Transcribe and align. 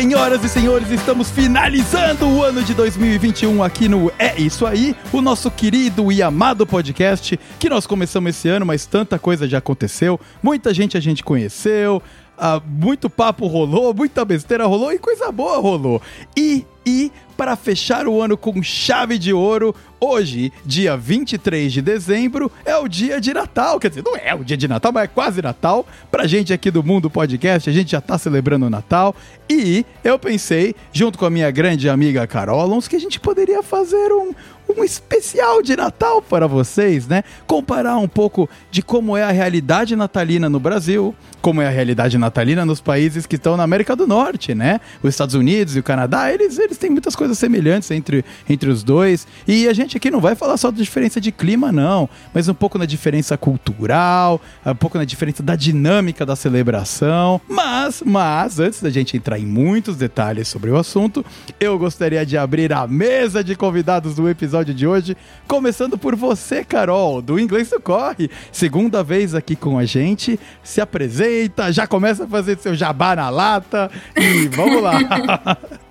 senhoras 0.00 0.42
e 0.42 0.48
senhores, 0.48 0.90
estamos 0.90 1.30
finalizando 1.30 2.26
o 2.26 2.42
ano 2.42 2.62
de 2.62 2.72
2021 2.72 3.62
aqui 3.62 3.86
no 3.86 4.10
É 4.18 4.34
Isso 4.40 4.64
Aí, 4.64 4.96
o 5.12 5.20
nosso 5.20 5.50
querido 5.50 6.10
e 6.10 6.22
amado 6.22 6.66
podcast 6.66 7.38
que 7.58 7.68
nós 7.68 7.86
começamos 7.86 8.30
esse 8.30 8.48
ano, 8.48 8.64
mas 8.64 8.86
tanta 8.86 9.18
coisa 9.18 9.46
já 9.46 9.58
aconteceu, 9.58 10.18
muita 10.42 10.72
gente 10.72 10.96
a 10.96 11.00
gente 11.00 11.22
conheceu, 11.22 12.02
ah, 12.38 12.62
muito 12.66 13.10
papo 13.10 13.46
rolou, 13.46 13.92
muita 13.92 14.24
besteira 14.24 14.64
rolou 14.64 14.90
e 14.90 14.98
coisa 14.98 15.30
boa 15.30 15.58
rolou. 15.58 16.00
E, 16.34 16.64
e 16.84 17.12
para 17.36 17.56
fechar 17.56 18.06
o 18.06 18.20
ano 18.20 18.36
com 18.36 18.62
chave 18.62 19.18
de 19.18 19.32
ouro, 19.32 19.74
hoje, 19.98 20.52
dia 20.64 20.96
23 20.96 21.72
de 21.72 21.80
dezembro, 21.80 22.52
é 22.64 22.76
o 22.76 22.86
dia 22.86 23.18
de 23.20 23.32
Natal. 23.32 23.80
Quer 23.80 23.88
dizer, 23.88 24.02
não 24.04 24.14
é 24.14 24.34
o 24.34 24.44
dia 24.44 24.56
de 24.56 24.68
Natal, 24.68 24.92
mas 24.92 25.04
é 25.04 25.06
quase 25.06 25.40
Natal. 25.40 25.86
Pra 26.10 26.26
gente 26.26 26.52
aqui 26.52 26.70
do 26.70 26.82
Mundo 26.82 27.08
Podcast, 27.08 27.68
a 27.68 27.72
gente 27.72 27.92
já 27.92 28.00
tá 28.00 28.18
celebrando 28.18 28.66
o 28.66 28.70
Natal. 28.70 29.14
E 29.48 29.86
eu 30.04 30.18
pensei, 30.18 30.74
junto 30.92 31.18
com 31.18 31.24
a 31.24 31.30
minha 31.30 31.50
grande 31.50 31.88
amiga 31.88 32.26
Carol 32.26 32.60
Alonso, 32.60 32.90
que 32.90 32.96
a 32.96 33.00
gente 33.00 33.18
poderia 33.18 33.62
fazer 33.62 34.12
um, 34.12 34.34
um 34.76 34.84
especial 34.84 35.62
de 35.62 35.76
Natal 35.76 36.22
para 36.22 36.46
vocês, 36.46 37.06
né? 37.06 37.22
Comparar 37.46 37.96
um 37.96 38.08
pouco 38.08 38.48
de 38.70 38.82
como 38.82 39.16
é 39.16 39.22
a 39.22 39.30
realidade 39.30 39.96
natalina 39.96 40.48
no 40.48 40.60
Brasil, 40.60 41.14
como 41.40 41.62
é 41.62 41.66
a 41.66 41.70
realidade 41.70 42.18
natalina 42.18 42.64
nos 42.64 42.80
países 42.80 43.26
que 43.26 43.36
estão 43.36 43.56
na 43.56 43.62
América 43.62 43.96
do 43.96 44.06
Norte, 44.06 44.54
né? 44.54 44.80
Os 45.02 45.10
Estados 45.10 45.34
Unidos 45.34 45.76
e 45.76 45.80
o 45.80 45.82
Canadá, 45.82 46.32
eles, 46.32 46.58
eles 46.58 46.78
têm 46.78 46.90
muitas 46.90 47.16
coisas 47.16 47.38
semelhantes 47.38 47.90
entre, 47.90 48.24
entre 48.48 48.70
os 48.70 48.82
dois. 48.82 49.26
E 49.46 49.68
a 49.68 49.72
gente 49.72 49.96
aqui 49.96 50.10
não 50.10 50.20
vai 50.20 50.34
falar 50.34 50.56
só 50.56 50.70
da 50.70 50.76
diferença 50.76 51.20
de 51.20 51.32
clima, 51.32 51.72
não, 51.72 52.08
mas 52.32 52.48
um 52.48 52.54
pouco 52.54 52.78
na 52.78 52.86
diferença 52.86 53.36
cultural, 53.36 54.40
um 54.64 54.74
pouco 54.74 54.98
na 54.98 55.04
diferença 55.04 55.42
da 55.42 55.56
dinâmica 55.56 56.26
da 56.26 56.36
celebração. 56.36 57.40
Mas, 57.48 58.02
mas, 58.04 58.60
antes 58.60 58.82
da 58.82 58.90
gente 58.90 59.16
entrar 59.16 59.38
em 59.38 59.46
muitos 59.46 59.96
detalhes 59.96 60.48
sobre 60.48 60.70
o 60.70 60.76
assunto, 60.76 61.24
eu 61.58 61.78
gostaria 61.78 62.24
de 62.26 62.36
abrir 62.36 62.72
a 62.72 62.86
mesa 62.86 63.42
de 63.42 63.54
convidados 63.56 64.14
do 64.14 64.28
episódio 64.28 64.59
de 64.64 64.86
hoje, 64.86 65.16
começando 65.46 65.98
por 65.98 66.14
você, 66.14 66.64
Carol, 66.64 67.20
do 67.20 67.38
Inglês 67.38 67.70
do 67.70 67.80
Corre. 67.80 68.30
Segunda 68.52 69.02
vez 69.02 69.34
aqui 69.34 69.56
com 69.56 69.78
a 69.78 69.84
gente. 69.84 70.38
Se 70.62 70.80
apresenta, 70.80 71.72
já 71.72 71.86
começa 71.86 72.24
a 72.24 72.28
fazer 72.28 72.58
seu 72.58 72.74
jabá 72.74 73.16
na 73.16 73.30
lata 73.30 73.90
e 74.16 74.48
vamos 74.48 74.82
lá. 74.82 74.98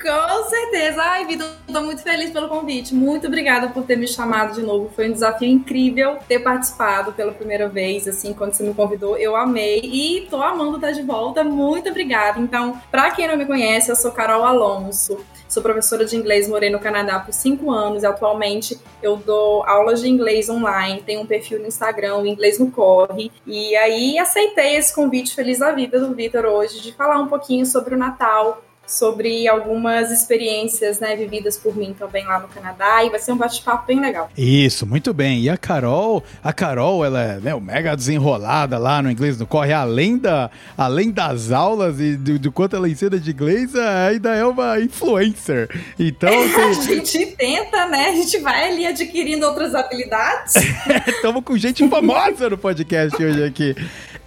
Com 0.00 0.44
certeza. 0.48 1.02
Ai, 1.02 1.26
Vitor, 1.26 1.46
tô 1.66 1.80
muito 1.82 2.02
feliz 2.02 2.30
pelo 2.30 2.48
convite. 2.48 2.94
Muito 2.94 3.26
obrigada 3.26 3.68
por 3.68 3.84
ter 3.84 3.96
me 3.96 4.08
chamado 4.08 4.54
de 4.54 4.62
novo. 4.62 4.90
Foi 4.94 5.08
um 5.08 5.12
desafio 5.12 5.48
incrível 5.48 6.18
ter 6.26 6.38
participado 6.38 7.12
pela 7.12 7.32
primeira 7.32 7.68
vez, 7.68 8.08
assim, 8.08 8.32
quando 8.32 8.54
você 8.54 8.62
me 8.62 8.74
convidou. 8.74 9.16
Eu 9.16 9.36
amei 9.36 9.80
e 9.82 10.26
tô 10.30 10.42
amando 10.42 10.76
estar 10.76 10.92
de 10.92 11.02
volta. 11.02 11.44
Muito 11.44 11.88
obrigada. 11.88 12.40
Então, 12.40 12.80
para 12.90 13.10
quem 13.10 13.28
não 13.28 13.36
me 13.36 13.46
conhece, 13.46 13.90
eu 13.90 13.96
sou 13.96 14.10
Carol 14.12 14.44
Alonso. 14.44 15.18
Sou 15.48 15.62
professora 15.62 16.04
de 16.04 16.16
inglês, 16.16 16.48
morei 16.48 16.70
no 16.70 16.78
Canadá 16.78 17.18
por 17.18 17.34
cinco 17.34 17.72
anos 17.72 18.04
atualmente 18.04 18.78
eu 19.02 19.16
dou 19.16 19.64
aulas 19.64 20.00
de 20.00 20.08
inglês 20.08 20.48
online, 20.48 21.02
tenho 21.02 21.22
um 21.22 21.26
perfil 21.26 21.58
no 21.58 21.66
Instagram, 21.66 22.24
Inglês 22.26 22.58
no 22.58 22.70
Corre. 22.70 23.32
E 23.46 23.74
aí 23.76 24.18
aceitei 24.18 24.76
esse 24.76 24.94
convite 24.94 25.34
feliz 25.34 25.58
da 25.58 25.72
vida 25.72 25.98
do 25.98 26.14
Vitor 26.14 26.44
hoje 26.44 26.80
de 26.80 26.92
falar 26.92 27.18
um 27.18 27.26
pouquinho 27.26 27.66
sobre 27.66 27.94
o 27.94 27.98
Natal, 27.98 28.62
sobre 28.90 29.46
algumas 29.46 30.10
experiências 30.10 30.98
né, 30.98 31.14
vividas 31.14 31.56
por 31.56 31.76
mim 31.76 31.94
também 31.96 32.26
lá 32.26 32.40
no 32.40 32.48
Canadá 32.48 33.04
e 33.04 33.10
vai 33.10 33.20
ser 33.20 33.32
um 33.32 33.36
bate-papo 33.36 33.86
bem 33.86 34.00
legal. 34.00 34.28
Isso, 34.36 34.84
muito 34.84 35.14
bem. 35.14 35.42
E 35.42 35.48
a 35.48 35.56
Carol, 35.56 36.24
a 36.42 36.52
Carol, 36.52 37.04
ela 37.04 37.22
é 37.22 37.38
né, 37.38 37.54
mega 37.60 37.94
desenrolada 37.94 38.78
lá 38.78 39.00
no 39.00 39.10
inglês 39.10 39.38
no 39.38 39.46
corre, 39.46 39.72
além, 39.72 40.18
da, 40.18 40.50
além 40.76 41.12
das 41.12 41.52
aulas 41.52 42.00
e 42.00 42.16
do, 42.16 42.38
do 42.38 42.50
quanto 42.50 42.74
ela 42.74 42.88
ensina 42.88 43.18
de 43.18 43.30
inglês, 43.30 43.74
ainda 43.76 44.34
é 44.34 44.44
uma 44.44 44.80
influencer. 44.80 45.68
Então, 45.96 46.30
a 46.68 46.72
gente 46.72 47.26
tenta, 47.36 47.86
né? 47.86 48.08
A 48.08 48.14
gente 48.16 48.38
vai 48.38 48.72
ali 48.72 48.86
adquirindo 48.86 49.46
outras 49.46 49.72
habilidades. 49.72 50.54
Estamos 51.06 51.44
com 51.44 51.56
gente 51.56 51.88
famosa 51.88 52.50
no 52.50 52.58
podcast 52.58 53.22
hoje 53.22 53.44
aqui. 53.44 53.76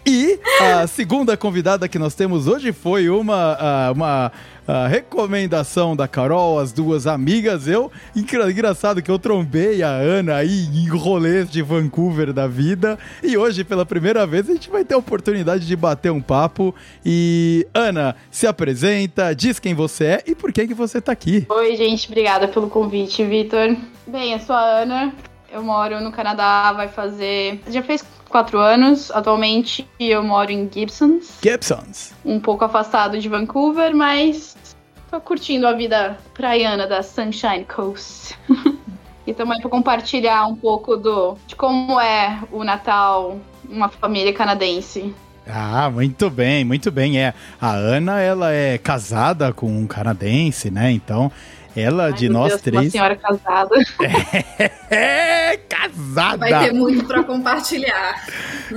E 0.05 0.37
a 0.59 0.85
segunda 0.85 1.37
convidada 1.37 1.87
que 1.87 1.97
nós 1.97 2.13
temos 2.13 2.45
hoje 2.45 2.73
foi 2.73 3.09
uma, 3.09 3.91
uma 3.91 4.31
recomendação 4.89 5.95
da 5.95 6.09
Carol, 6.09 6.59
as 6.59 6.73
duas 6.73 7.07
amigas. 7.07 7.69
Eu, 7.69 7.89
engraçado 8.13 9.01
que 9.01 9.09
eu 9.09 9.17
trombei 9.17 9.81
a 9.81 9.89
Ana 9.89 10.35
aí 10.35 10.65
em 10.65 10.89
rolês 10.89 11.49
de 11.49 11.61
Vancouver 11.61 12.33
da 12.33 12.47
vida. 12.47 12.99
E 13.23 13.37
hoje, 13.37 13.63
pela 13.63 13.85
primeira 13.85 14.27
vez, 14.27 14.49
a 14.49 14.53
gente 14.53 14.69
vai 14.69 14.83
ter 14.83 14.93
a 14.93 14.97
oportunidade 14.97 15.65
de 15.65 15.75
bater 15.75 16.11
um 16.11 16.21
papo. 16.21 16.75
E, 17.05 17.65
Ana, 17.73 18.15
se 18.29 18.45
apresenta, 18.45 19.33
diz 19.33 19.57
quem 19.57 19.73
você 19.73 20.05
é 20.05 20.23
e 20.27 20.35
por 20.35 20.51
que, 20.51 20.67
que 20.67 20.73
você 20.73 20.99
tá 20.99 21.13
aqui. 21.13 21.45
Oi, 21.47 21.77
gente, 21.77 22.07
obrigada 22.07 22.49
pelo 22.49 22.69
convite, 22.69 23.23
Vitor. 23.23 23.77
Bem, 24.05 24.33
eu 24.33 24.39
sou 24.39 24.55
a 24.55 24.81
Ana, 24.81 25.13
eu 25.49 25.63
moro 25.63 26.01
no 26.01 26.11
Canadá, 26.11 26.73
vai 26.73 26.89
fazer. 26.89 27.61
Já 27.69 27.81
fez 27.81 28.03
quatro 28.33 28.57
anos. 28.57 29.11
Atualmente 29.11 29.87
eu 29.99 30.23
moro 30.23 30.51
em 30.51 30.67
Gibsons. 30.69 31.37
Gibsons. 31.41 32.13
Um 32.25 32.39
pouco 32.39 32.65
afastado 32.65 33.19
de 33.19 33.29
Vancouver, 33.29 33.95
mas 33.95 34.57
tô 35.11 35.21
curtindo 35.21 35.67
a 35.67 35.73
vida 35.73 36.17
praiana 36.33 36.87
da 36.87 37.03
Sunshine 37.03 37.63
Coast. 37.63 38.35
e 39.27 39.33
também 39.35 39.61
para 39.61 39.69
compartilhar 39.69 40.47
um 40.47 40.55
pouco 40.55 40.97
do 40.97 41.37
de 41.45 41.55
como 41.55 42.01
é 42.01 42.39
o 42.51 42.63
Natal 42.63 43.37
uma 43.69 43.87
família 43.87 44.33
canadense. 44.33 45.13
Ah, 45.47 45.89
muito 45.91 46.29
bem, 46.29 46.65
muito 46.65 46.89
bem. 46.89 47.19
É, 47.19 47.33
a 47.61 47.71
Ana, 47.71 48.19
ela 48.19 48.51
é 48.51 48.79
casada 48.79 49.53
com 49.53 49.67
um 49.67 49.85
canadense, 49.85 50.71
né? 50.71 50.89
Então, 50.89 51.31
ela, 51.75 52.05
Ai, 52.05 52.13
de 52.13 52.29
nós 52.29 52.49
Deus, 52.49 52.61
três. 52.61 52.83
Uma 52.85 52.91
senhora 52.91 53.15
casada. 53.15 53.75
É, 54.95 55.57
casada! 55.57 56.37
Vai 56.37 56.65
ter 56.65 56.71
muito 56.71 57.05
para 57.05 57.23
compartilhar. 57.23 58.27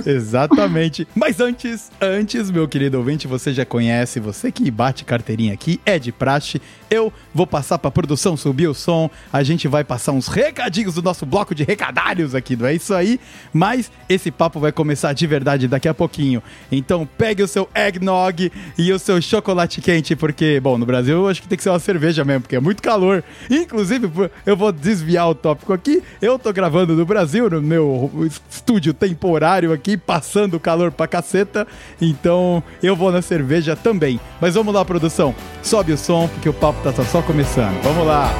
Exatamente. 0.03 1.07
Mas 1.13 1.39
antes, 1.39 1.91
antes, 2.01 2.49
meu 2.49 2.67
querido 2.67 2.97
ouvinte, 2.97 3.27
você 3.27 3.53
já 3.53 3.63
conhece, 3.63 4.19
você 4.19 4.51
que 4.51 4.69
bate 4.71 5.05
carteirinha 5.05 5.53
aqui, 5.53 5.79
é 5.85 5.99
de 5.99 6.11
praxe. 6.11 6.59
Eu 6.89 7.13
vou 7.33 7.45
passar 7.45 7.77
pra 7.77 7.91
produção 7.91 8.35
subir 8.35 8.67
o 8.67 8.73
som. 8.73 9.11
A 9.31 9.43
gente 9.43 9.67
vai 9.67 9.83
passar 9.83 10.11
uns 10.11 10.27
recadinhos 10.27 10.95
do 10.95 11.03
nosso 11.03 11.23
bloco 11.23 11.53
de 11.53 11.63
recadários 11.63 12.33
aqui, 12.33 12.55
não 12.55 12.65
é 12.65 12.73
isso 12.73 12.95
aí? 12.95 13.19
Mas 13.53 13.91
esse 14.09 14.31
papo 14.31 14.59
vai 14.59 14.71
começar 14.71 15.13
de 15.13 15.27
verdade 15.27 15.67
daqui 15.67 15.87
a 15.87 15.93
pouquinho. 15.93 16.41
Então 16.71 17.07
pegue 17.17 17.43
o 17.43 17.47
seu 17.47 17.69
eggnog 17.75 18.51
e 18.77 18.91
o 18.91 18.97
seu 18.97 19.21
chocolate 19.21 19.81
quente, 19.81 20.15
porque, 20.15 20.59
bom, 20.59 20.79
no 20.79 20.85
Brasil 20.85 21.17
eu 21.17 21.27
acho 21.27 21.41
que 21.41 21.47
tem 21.47 21.57
que 21.57 21.63
ser 21.63 21.69
uma 21.69 21.79
cerveja 21.79 22.23
mesmo, 22.25 22.41
porque 22.41 22.55
é 22.55 22.59
muito 22.59 22.81
calor. 22.87 23.21
Inclusive, 23.49 24.09
eu 24.45 24.55
vou 24.55 24.71
desviar 24.71 25.29
o 25.29 25.35
tópico 25.35 25.73
aqui. 25.73 26.01
Eu 26.21 26.39
tô 26.39 26.53
gravando 26.53 26.95
no 26.95 27.05
Brasil, 27.05 27.49
no 27.49 27.61
meu 27.61 28.09
estúdio 28.49 28.93
temporário 28.93 29.73
aqui, 29.73 29.97
passando 29.97 30.57
calor 30.57 30.89
pra 30.89 31.05
caceta. 31.05 31.67
Então 31.99 32.63
eu 32.81 32.95
vou 32.95 33.11
na 33.11 33.21
cerveja 33.21 33.75
também. 33.75 34.21
Mas 34.39 34.55
vamos 34.55 34.73
lá, 34.73 34.85
produção. 34.85 35.35
Sobe 35.61 35.91
o 35.91 35.97
som, 35.97 36.29
porque 36.29 36.47
o 36.47 36.53
papo 36.53 36.79
tá 36.81 37.03
só 37.03 37.21
começando. 37.21 37.77
Vamos 37.83 38.07
lá. 38.07 38.31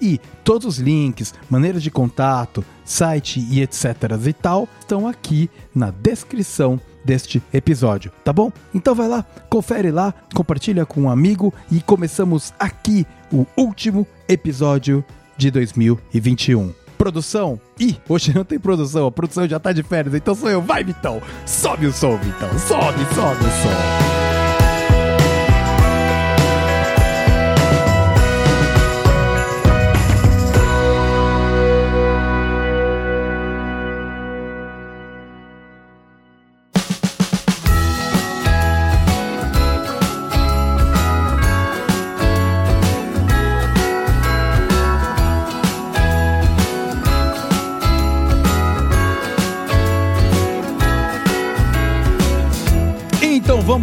e 0.00 0.20
todos 0.44 0.66
os 0.66 0.78
links, 0.78 1.34
maneiras 1.48 1.82
de 1.82 1.90
contato, 1.90 2.64
site 2.84 3.44
e 3.50 3.60
etc 3.60 3.84
e 4.26 4.32
tal 4.32 4.68
estão 4.80 5.06
aqui 5.06 5.50
na 5.74 5.90
descrição 5.90 6.80
deste 7.04 7.42
episódio, 7.52 8.12
tá 8.22 8.32
bom? 8.32 8.52
Então 8.74 8.94
vai 8.94 9.08
lá, 9.08 9.24
confere 9.48 9.90
lá, 9.90 10.12
compartilha 10.34 10.84
com 10.84 11.02
um 11.02 11.10
amigo 11.10 11.52
e 11.70 11.80
começamos 11.80 12.52
aqui 12.58 13.06
o 13.32 13.46
último 13.56 14.06
episódio 14.28 15.04
de 15.36 15.50
2021. 15.50 16.74
Produção? 16.98 17.60
Ih, 17.78 17.96
hoje 18.08 18.34
não 18.34 18.44
tem 18.44 18.58
produção, 18.58 19.06
a 19.06 19.12
produção 19.12 19.48
já 19.48 19.58
tá 19.60 19.72
de 19.72 19.82
férias, 19.82 20.14
então 20.14 20.34
sou 20.34 20.50
eu. 20.50 20.60
Vai, 20.60 20.82
Vitão! 20.82 21.22
Sobe 21.46 21.86
o 21.86 21.92
som, 21.92 22.16
Vitão! 22.18 22.50
Sobe, 22.58 22.98
sobe 23.14 23.44
o 23.44 23.62
som! 23.62 24.27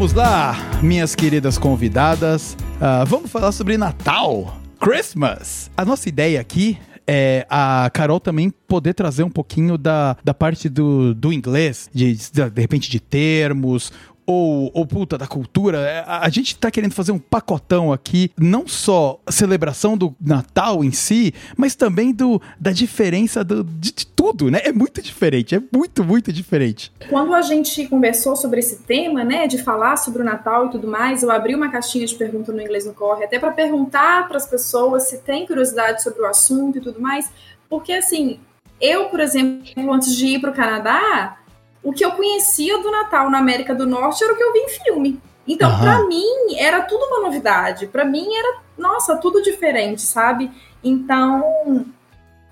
Vamos 0.05 0.13
lá, 0.13 0.55
minhas 0.83 1.15
queridas 1.15 1.57
convidadas. 1.57 2.55
Uh, 2.75 3.03
vamos 3.07 3.31
falar 3.31 3.51
sobre 3.51 3.75
Natal, 3.75 4.55
Christmas. 4.79 5.71
A 5.75 5.83
nossa 5.83 6.07
ideia 6.07 6.39
aqui 6.39 6.77
é 7.07 7.43
a 7.49 7.89
Carol 7.91 8.19
também 8.19 8.51
poder 8.67 8.93
trazer 8.93 9.23
um 9.23 9.31
pouquinho 9.31 9.79
da, 9.79 10.15
da 10.23 10.31
parte 10.31 10.69
do, 10.69 11.15
do 11.15 11.33
inglês, 11.33 11.89
de, 11.91 12.13
de 12.31 12.61
repente 12.61 12.87
de 12.87 12.99
termos, 12.99 13.91
ou, 14.25 14.71
ou 14.73 14.85
puta 14.85 15.17
da 15.17 15.27
cultura, 15.27 15.79
é, 15.79 15.99
a, 16.05 16.25
a, 16.25 16.29
gente 16.29 16.57
tá 16.57 16.71
querendo 16.71 16.93
fazer 16.93 17.11
um 17.11 17.19
pacotão 17.19 17.93
aqui, 17.93 18.31
não 18.37 18.67
só 18.67 19.19
celebração 19.29 19.97
do 19.97 20.15
Natal 20.19 20.83
em 20.83 20.91
si, 20.91 21.33
mas 21.55 21.75
também 21.75 22.13
do, 22.13 22.41
da 22.59 22.71
diferença 22.71 23.43
do, 23.43 23.63
de, 23.63 23.91
de 23.91 24.07
tudo, 24.07 24.49
né? 24.49 24.61
É 24.63 24.71
muito 24.71 25.01
diferente, 25.01 25.55
é 25.55 25.61
muito, 25.71 26.03
muito 26.03 26.33
diferente. 26.33 26.91
Quando 27.09 27.33
a 27.33 27.41
gente 27.41 27.87
conversou 27.87 28.35
sobre 28.35 28.59
esse 28.59 28.77
tema, 28.83 29.23
né, 29.23 29.47
de 29.47 29.61
falar 29.61 29.97
sobre 29.97 30.21
o 30.21 30.25
Natal 30.25 30.67
e 30.67 30.69
tudo 30.71 30.87
mais, 30.87 31.21
eu 31.21 31.31
abri 31.31 31.53
uma 31.53 31.69
caixinha 31.69 32.05
de 32.05 32.15
pergunta 32.15 32.51
no 32.51 32.61
Inglês 32.61 32.85
no 32.85 32.93
Corre, 32.93 33.23
até 33.25 33.37
para 33.37 33.51
perguntar 33.51 34.27
para 34.27 34.37
as 34.37 34.47
pessoas 34.47 35.03
se 35.03 35.19
tem 35.19 35.45
curiosidade 35.45 36.01
sobre 36.01 36.21
o 36.21 36.25
assunto 36.25 36.77
e 36.77 36.81
tudo 36.81 36.99
mais, 36.99 37.31
porque 37.69 37.93
assim, 37.93 38.39
eu, 38.79 39.05
por 39.05 39.19
exemplo, 39.19 39.91
antes 39.91 40.15
de 40.15 40.27
ir 40.27 40.39
para 40.39 40.51
o 40.51 40.53
Canadá, 40.53 41.37
o 41.85 41.93
que 41.93 42.03
eu 42.03 42.11
conhecia 42.13 42.79
do 42.79 42.89
Natal 42.89 43.29
na 43.29 43.37
América 43.37 43.75
do 43.75 43.85
Norte 43.85 44.23
era 44.23 44.33
o 44.33 44.35
que 44.35 44.43
eu 44.43 44.51
vi 44.51 44.59
em 44.59 44.69
filme. 44.69 45.21
Então, 45.47 45.71
uhum. 45.71 45.79
para 45.79 46.03
mim, 46.07 46.57
era 46.57 46.81
tudo 46.81 47.05
uma 47.05 47.21
novidade. 47.21 47.85
Para 47.85 48.03
mim, 48.03 48.27
era, 48.35 48.57
nossa, 48.75 49.15
tudo 49.17 49.39
diferente, 49.39 50.01
sabe? 50.01 50.49
Então, 50.83 51.85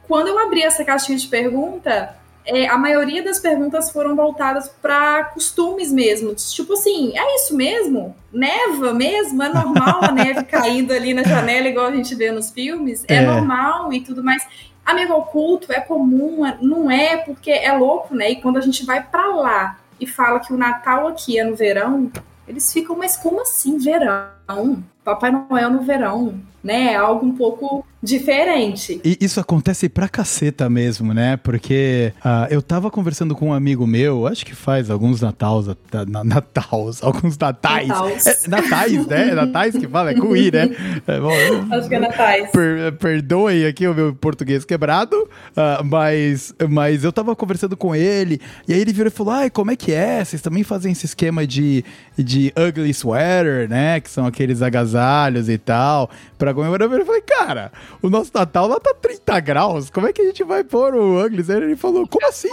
quando 0.07 0.27
eu 0.27 0.37
abri 0.37 0.61
essa 0.61 0.85
caixinha 0.85 1.17
de 1.17 1.27
pergunta, 1.27 2.15
é, 2.45 2.67
a 2.67 2.77
maioria 2.77 3.23
das 3.23 3.39
perguntas 3.39 3.89
foram 3.89 4.15
voltadas 4.15 4.69
para 4.79 5.23
costumes 5.25 5.91
mesmo. 5.91 6.35
Tipo 6.35 6.73
assim, 6.73 7.17
é 7.17 7.35
isso 7.35 7.55
mesmo? 7.55 8.15
Neva 8.31 8.93
mesmo? 8.93 9.41
É 9.41 9.49
normal 9.49 9.99
a 10.03 10.11
neve 10.11 10.43
caindo 10.45 10.93
ali 10.93 11.11
na 11.11 11.23
janela, 11.23 11.67
igual 11.67 11.87
a 11.87 11.95
gente 11.95 12.13
vê 12.13 12.31
nos 12.31 12.51
filmes? 12.51 13.03
É, 13.07 13.15
é 13.15 13.21
normal 13.21 13.91
e 13.91 14.01
tudo 14.01 14.23
mais. 14.23 14.45
Amigo 14.85 15.13
oculto 15.13 15.71
é 15.71 15.79
comum, 15.79 16.45
é, 16.45 16.57
não 16.61 16.91
é, 16.91 17.17
porque 17.17 17.51
é 17.51 17.71
louco, 17.71 18.13
né? 18.13 18.31
E 18.31 18.41
quando 18.41 18.57
a 18.57 18.61
gente 18.61 18.85
vai 18.85 19.01
para 19.03 19.27
lá 19.27 19.79
e 19.99 20.05
fala 20.05 20.39
que 20.39 20.53
o 20.53 20.57
Natal 20.57 21.07
aqui 21.07 21.39
é 21.39 21.43
no 21.43 21.55
verão, 21.55 22.11
eles 22.47 22.71
ficam, 22.71 22.97
mas 22.97 23.15
como 23.15 23.41
assim 23.41 23.77
verão? 23.77 24.83
Papai 25.03 25.31
Noel 25.31 25.69
no 25.69 25.81
verão? 25.81 26.39
né? 26.63 26.95
Algo 26.95 27.25
um 27.25 27.35
pouco 27.35 27.85
diferente. 28.03 28.99
E 29.03 29.17
isso 29.21 29.39
acontece 29.39 29.87
pra 29.87 30.09
caceta 30.09 30.69
mesmo, 30.69 31.13
né? 31.13 31.37
Porque 31.37 32.11
uh, 32.19 32.53
eu 32.53 32.61
tava 32.61 32.91
conversando 32.91 33.33
com 33.33 33.49
um 33.49 33.53
amigo 33.53 33.87
meu, 33.87 34.27
acho 34.27 34.45
que 34.45 34.53
faz 34.53 34.89
alguns 34.89 35.21
natals, 35.21 35.67
na, 36.07 36.23
natals, 36.23 37.01
alguns 37.01 37.37
natais. 37.37 37.87
Natals. 37.87 38.27
É, 38.27 38.49
natais, 38.49 39.07
né? 39.07 39.33
natais 39.33 39.77
que 39.77 39.87
fala, 39.87 40.11
é 40.11 40.15
com 40.15 40.35
I, 40.35 40.51
né? 40.51 40.69
É, 41.07 41.19
bom, 41.19 41.31
acho 41.71 41.87
que 41.87 41.95
é 41.95 41.99
natais. 41.99 42.51
Per, 42.51 42.91
perdoem 42.93 43.65
aqui 43.65 43.87
o 43.87 43.93
meu 43.93 44.13
português 44.13 44.65
quebrado, 44.65 45.15
uh, 45.15 45.83
mas, 45.85 46.53
mas 46.69 47.05
eu 47.05 47.13
tava 47.13 47.33
conversando 47.37 47.77
com 47.77 47.95
ele, 47.95 48.41
e 48.67 48.73
aí 48.73 48.81
ele 48.81 48.91
virou 48.91 49.07
e 49.07 49.11
falou, 49.11 49.33
ai, 49.33 49.49
como 49.49 49.71
é 49.71 49.77
que 49.77 49.93
é? 49.93 50.25
Vocês 50.25 50.41
também 50.41 50.63
fazem 50.63 50.91
esse 50.91 51.05
esquema 51.05 51.47
de, 51.47 51.85
de 52.17 52.53
ugly 52.57 52.93
sweater, 52.93 53.69
né? 53.69 54.01
Que 54.01 54.09
são 54.09 54.25
aqueles 54.25 54.61
agasalhos 54.61 55.47
e 55.47 55.57
tal, 55.57 56.09
pra 56.37 56.53
comemorar. 56.53 56.91
Eu 56.91 57.05
falei, 57.05 57.21
cara 57.21 57.71
o 58.01 58.09
nosso 58.09 58.31
Natal 58.33 58.67
lá 58.67 58.79
tá 58.79 58.93
30 58.93 59.39
graus. 59.39 59.89
Como 59.89 60.07
é 60.07 60.13
que 60.13 60.21
a 60.21 60.25
gente 60.25 60.43
vai 60.43 60.63
pôr 60.63 60.95
o 60.95 61.23
Ugly? 61.23 61.43
Ele 61.49 61.75
falou, 61.75 62.07
como 62.07 62.27
assim? 62.27 62.49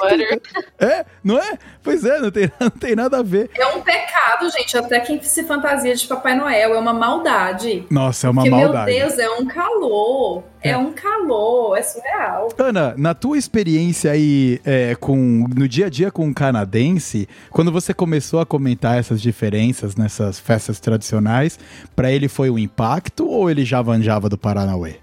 É, 0.78 1.04
não 1.22 1.38
é? 1.38 1.58
Pois 1.82 2.04
é, 2.04 2.18
não 2.18 2.30
tem, 2.30 2.50
não 2.60 2.70
tem 2.70 2.94
nada 2.94 3.18
a 3.18 3.22
ver. 3.22 3.50
É 3.56 3.66
um 3.68 3.80
pecado, 3.80 4.50
gente. 4.50 4.76
Até 4.76 5.00
quem 5.00 5.20
se 5.22 5.44
fantasia 5.44 5.94
de 5.94 6.06
Papai 6.06 6.34
Noel 6.36 6.74
é 6.74 6.78
uma 6.78 6.92
maldade. 6.92 7.86
Nossa, 7.90 8.26
é 8.26 8.30
uma 8.30 8.42
Porque, 8.42 8.56
maldade. 8.56 8.92
Meu 8.92 9.00
Deus, 9.00 9.18
é 9.18 9.30
um 9.30 9.46
calor. 9.46 10.44
É. 10.62 10.70
é. 10.70 10.76
um 10.76 10.92
calor, 10.92 11.76
é 11.76 11.82
surreal. 11.82 12.48
Ana, 12.58 12.94
na 12.96 13.14
tua 13.14 13.38
experiência 13.38 14.10
aí 14.12 14.60
é, 14.64 14.94
com, 14.94 15.46
no 15.54 15.66
dia 15.66 15.86
a 15.86 15.90
dia 15.90 16.10
com 16.10 16.26
um 16.26 16.34
canadense, 16.34 17.28
quando 17.50 17.72
você 17.72 17.94
começou 17.94 18.40
a 18.40 18.46
comentar 18.46 18.98
essas 18.98 19.20
diferenças 19.20 19.96
nessas 19.96 20.38
festas 20.38 20.78
tradicionais, 20.78 21.58
para 21.96 22.12
ele 22.12 22.28
foi 22.28 22.50
um 22.50 22.58
impacto 22.58 23.28
ou 23.28 23.50
ele 23.50 23.64
já 23.64 23.80
vanjava 23.80 24.28
do 24.28 24.36
Paranauê? 24.36 24.96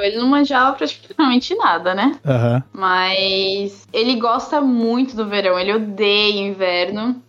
Ele 0.00 0.16
não 0.18 0.28
manjava 0.28 0.76
praticamente 0.76 1.54
nada, 1.54 1.94
né? 1.94 2.18
Uhum. 2.24 2.62
Mas 2.72 3.86
ele 3.92 4.16
gosta 4.16 4.60
muito 4.60 5.16
do 5.16 5.26
verão, 5.26 5.58
ele 5.58 5.74
odeia 5.74 6.40
inverno. 6.40 7.22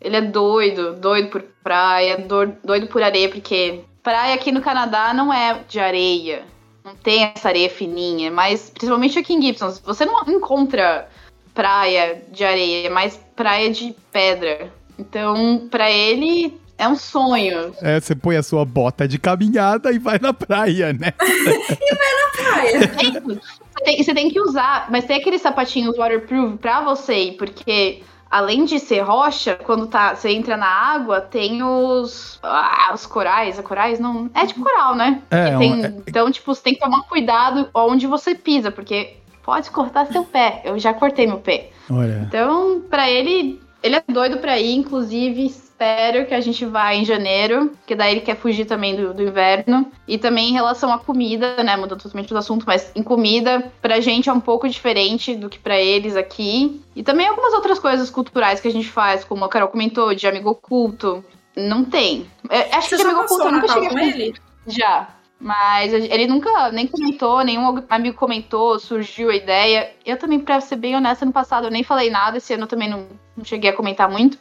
Ele 0.00 0.16
é 0.16 0.22
doido, 0.22 0.94
doido 0.94 1.28
por 1.28 1.42
praia, 1.62 2.16
doido 2.18 2.86
por 2.86 3.02
areia, 3.02 3.28
porque 3.28 3.80
praia 4.02 4.34
aqui 4.34 4.50
no 4.50 4.62
Canadá 4.62 5.12
não 5.12 5.32
é 5.32 5.60
de 5.68 5.78
areia. 5.78 6.42
Não 6.82 6.94
tem 6.94 7.24
essa 7.24 7.48
areia 7.48 7.68
fininha, 7.68 8.30
mas 8.30 8.70
principalmente 8.70 9.18
aqui 9.18 9.34
em 9.34 9.42
Gibson, 9.42 9.70
você 9.84 10.06
não 10.06 10.22
encontra 10.26 11.08
praia 11.54 12.22
de 12.32 12.42
areia, 12.42 12.86
é 12.86 12.90
mais 12.90 13.20
praia 13.36 13.70
de 13.70 13.94
pedra. 14.10 14.72
Então, 14.98 15.68
para 15.70 15.90
ele, 15.90 16.59
é 16.80 16.88
um 16.88 16.96
sonho. 16.96 17.74
É, 17.82 18.00
você 18.00 18.14
põe 18.14 18.36
a 18.36 18.42
sua 18.42 18.64
bota 18.64 19.06
de 19.06 19.18
caminhada 19.18 19.92
e 19.92 19.98
vai 19.98 20.18
na 20.18 20.32
praia, 20.32 20.94
né? 20.94 21.12
e 21.20 21.94
vai 21.94 22.14
na 22.14 22.42
praia. 22.42 23.40
Você 23.80 23.84
tem, 23.84 24.02
você 24.02 24.14
tem 24.14 24.28
que 24.28 24.38
usar, 24.38 24.90
mas 24.90 25.06
tem 25.06 25.16
aqueles 25.16 25.40
sapatinhos 25.40 25.96
waterproof 25.96 26.58
pra 26.58 26.82
você 26.82 27.14
ir, 27.14 27.32
porque 27.38 28.02
além 28.30 28.66
de 28.66 28.78
ser 28.78 29.00
rocha, 29.00 29.56
quando 29.56 29.86
tá, 29.86 30.14
você 30.14 30.28
entra 30.32 30.54
na 30.54 30.66
água, 30.66 31.18
tem 31.22 31.62
os. 31.62 32.38
Ah, 32.42 32.90
os 32.92 33.06
corais. 33.06 33.58
É 33.58 33.62
corais? 33.62 33.98
Não. 33.98 34.28
É 34.34 34.44
tipo 34.44 34.62
coral, 34.62 34.94
né? 34.94 35.22
É, 35.30 35.56
tem, 35.56 35.82
é... 35.82 35.94
Então, 36.06 36.30
tipo, 36.30 36.54
você 36.54 36.60
tem 36.60 36.74
que 36.74 36.80
tomar 36.80 37.04
cuidado 37.04 37.70
onde 37.72 38.06
você 38.06 38.34
pisa, 38.34 38.70
porque 38.70 39.16
pode 39.42 39.70
cortar 39.70 40.06
seu 40.08 40.24
pé. 40.24 40.60
Eu 40.62 40.78
já 40.78 40.92
cortei 40.92 41.26
meu 41.26 41.38
pé. 41.38 41.70
Olha. 41.88 42.26
Então, 42.28 42.82
pra 42.90 43.08
ele. 43.08 43.62
Ele 43.82 43.96
é 43.96 44.02
doido 44.06 44.36
pra 44.38 44.58
ir, 44.58 44.74
inclusive 44.74 45.54
espero 45.80 46.26
que 46.26 46.34
a 46.34 46.40
gente 46.40 46.66
vá 46.66 46.94
em 46.94 47.06
janeiro, 47.06 47.72
que 47.86 47.94
daí 47.94 48.12
ele 48.12 48.20
quer 48.20 48.36
fugir 48.36 48.66
também 48.66 48.94
do, 48.94 49.14
do, 49.14 49.22
inverno. 49.22 49.90
E 50.06 50.18
também 50.18 50.50
em 50.50 50.52
relação 50.52 50.92
à 50.92 50.98
comida, 50.98 51.62
né? 51.62 51.74
Mudando 51.74 52.02
totalmente 52.02 52.28
do 52.28 52.36
assunto, 52.36 52.64
mas 52.66 52.92
em 52.94 53.02
comida, 53.02 53.72
pra 53.80 53.98
gente 53.98 54.28
é 54.28 54.32
um 54.32 54.40
pouco 54.40 54.68
diferente 54.68 55.34
do 55.34 55.48
que 55.48 55.58
para 55.58 55.78
eles 55.78 56.16
aqui. 56.16 56.82
E 56.94 57.02
também 57.02 57.26
algumas 57.26 57.54
outras 57.54 57.78
coisas 57.78 58.10
culturais 58.10 58.60
que 58.60 58.68
a 58.68 58.72
gente 58.72 58.88
faz, 58.88 59.24
como 59.24 59.44
a 59.44 59.48
Carol 59.48 59.68
comentou, 59.68 60.14
de 60.14 60.26
amigo 60.26 60.50
oculto. 60.50 61.24
Não 61.56 61.82
tem. 61.82 62.26
Eu, 62.50 62.60
acho 62.72 62.90
Você 62.90 62.96
que 62.96 63.02
de 63.02 63.08
amigo 63.08 63.24
oculto 63.24 63.44
eu 63.44 63.52
nunca 63.52 63.68
cheguei 63.68 63.88
a 63.88 64.06
ele? 64.06 64.34
Já. 64.66 65.08
Mas 65.40 65.94
ele 65.94 66.26
nunca 66.26 66.70
nem 66.70 66.86
comentou, 66.86 67.42
nenhum 67.42 67.82
amigo 67.88 68.14
comentou, 68.14 68.78
surgiu 68.78 69.30
a 69.30 69.34
ideia. 69.34 69.90
Eu 70.04 70.18
também, 70.18 70.38
pra 70.38 70.60
ser 70.60 70.76
bem 70.76 70.94
honesta, 70.94 71.24
no 71.24 71.32
passado 71.32 71.68
eu 71.68 71.70
nem 71.70 71.82
falei 71.82 72.10
nada, 72.10 72.36
esse 72.36 72.52
ano 72.52 72.64
eu 72.64 72.68
também 72.68 72.90
não, 72.90 73.06
não 73.34 73.42
cheguei 73.42 73.70
a 73.70 73.72
comentar 73.74 74.10
muito. 74.10 74.36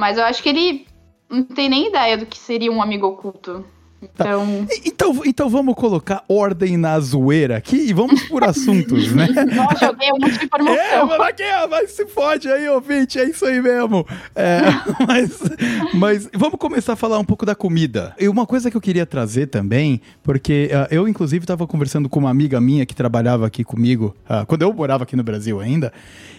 Mas 0.00 0.16
eu 0.16 0.24
acho 0.24 0.42
que 0.42 0.48
ele 0.48 0.86
não 1.28 1.44
tem 1.44 1.68
nem 1.68 1.88
ideia 1.88 2.16
do 2.16 2.24
que 2.24 2.38
seria 2.38 2.72
um 2.72 2.80
amigo 2.80 3.06
oculto. 3.06 3.62
Tá. 4.16 4.24
Então... 4.24 4.66
Então, 4.84 5.22
então 5.26 5.48
vamos 5.48 5.74
colocar 5.74 6.24
ordem 6.28 6.76
na 6.76 6.98
zoeira 7.00 7.56
aqui 7.56 7.76
e 7.76 7.92
vamos 7.92 8.22
por 8.24 8.44
assuntos, 8.44 9.12
né? 9.12 9.28
Nossa, 9.54 9.86
joguei 9.86 10.08
um 10.12 10.18
monte 10.20 10.38
de 10.38 10.44
informação. 10.44 10.74
É, 10.74 11.04
mas 11.04 11.20
aqui, 11.20 11.42
mas 11.70 11.90
se 11.90 12.06
fode 12.06 12.48
aí, 12.48 12.68
ouvinte, 12.68 13.18
é 13.18 13.24
isso 13.24 13.44
aí 13.44 13.60
mesmo. 13.60 14.06
É, 14.34 14.60
mas, 15.06 15.38
mas 15.94 16.30
vamos 16.32 16.58
começar 16.58 16.94
a 16.94 16.96
falar 16.96 17.18
um 17.18 17.24
pouco 17.24 17.44
da 17.44 17.54
comida. 17.54 18.14
E 18.18 18.28
uma 18.28 18.46
coisa 18.46 18.70
que 18.70 18.76
eu 18.76 18.80
queria 18.80 19.04
trazer 19.04 19.46
também, 19.46 20.00
porque 20.22 20.70
uh, 20.72 20.94
eu, 20.94 21.08
inclusive, 21.08 21.44
estava 21.44 21.66
conversando 21.66 22.08
com 22.08 22.20
uma 22.20 22.30
amiga 22.30 22.60
minha 22.60 22.86
que 22.86 22.94
trabalhava 22.94 23.46
aqui 23.46 23.64
comigo, 23.64 24.14
uh, 24.26 24.46
quando 24.46 24.62
eu 24.62 24.72
morava 24.72 25.04
aqui 25.04 25.16
no 25.16 25.22
Brasil 25.22 25.60
ainda, 25.60 25.92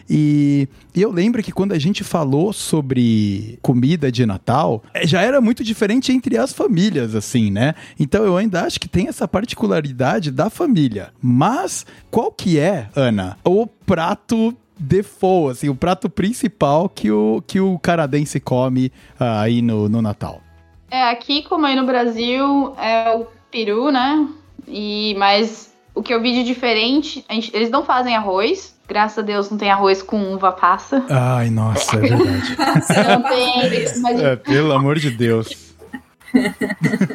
e, 0.10 0.68
e, 0.96 1.02
eu 1.02 1.12
lembro 1.12 1.42
que 1.42 1.52
quando 1.52 1.74
a 1.74 1.80
gente 1.80 2.04
falou 2.04 2.52
sobre 2.52 3.58
comida 3.62 4.12
de 4.12 4.26
Natal, 4.26 4.84
é, 4.94 5.06
já 5.06 5.22
era 5.22 5.40
muito 5.40 5.64
diferente 5.64 6.12
entre 6.12 6.38
as 6.38 6.52
famílias, 6.52 7.16
assim, 7.16 7.51
né? 7.52 7.76
Então 8.00 8.24
eu 8.24 8.38
ainda 8.38 8.64
acho 8.64 8.80
que 8.80 8.88
tem 8.88 9.08
essa 9.08 9.28
particularidade 9.28 10.32
da 10.32 10.50
família. 10.50 11.12
Mas 11.22 11.86
qual 12.10 12.32
que 12.32 12.58
é, 12.58 12.88
Ana, 12.96 13.38
o 13.44 13.68
prato 13.68 14.56
default, 14.80 15.52
assim, 15.52 15.70
o 15.70 15.76
prato 15.76 16.10
principal 16.10 16.90
que 16.90 17.12
o, 17.12 17.44
que 17.46 17.60
o 17.60 17.78
canadense 17.78 18.40
come 18.40 18.88
uh, 19.20 19.42
aí 19.42 19.62
no, 19.62 19.88
no 19.88 20.02
Natal? 20.02 20.42
É, 20.90 21.10
aqui 21.10 21.44
como 21.44 21.66
aí 21.66 21.76
no 21.76 21.86
Brasil 21.86 22.74
é 22.78 23.16
o 23.16 23.28
peru, 23.52 23.92
né? 23.92 24.28
E, 24.68 25.16
mas 25.18 25.72
o 25.94 26.02
que 26.02 26.14
eu 26.14 26.22
vi 26.22 26.34
de 26.34 26.44
diferente, 26.44 27.24
gente, 27.30 27.56
eles 27.56 27.70
não 27.70 27.86
fazem 27.86 28.16
arroz, 28.16 28.74
Graças 28.92 29.20
a 29.20 29.22
Deus 29.22 29.50
não 29.50 29.58
tem 29.58 29.72
arroz 29.72 30.04
com 30.04 30.34
uva 30.34 30.52
passa. 30.52 31.02
Ai, 31.10 31.50
nossa, 31.50 31.96
é 31.96 32.00
verdade. 32.00 32.58
não 33.08 33.24
tem. 33.24 34.02
Mas... 34.02 34.20
É, 34.20 34.36
pelo 34.36 34.74
amor 34.74 35.00
de 35.00 35.10
Deus. 35.10 35.71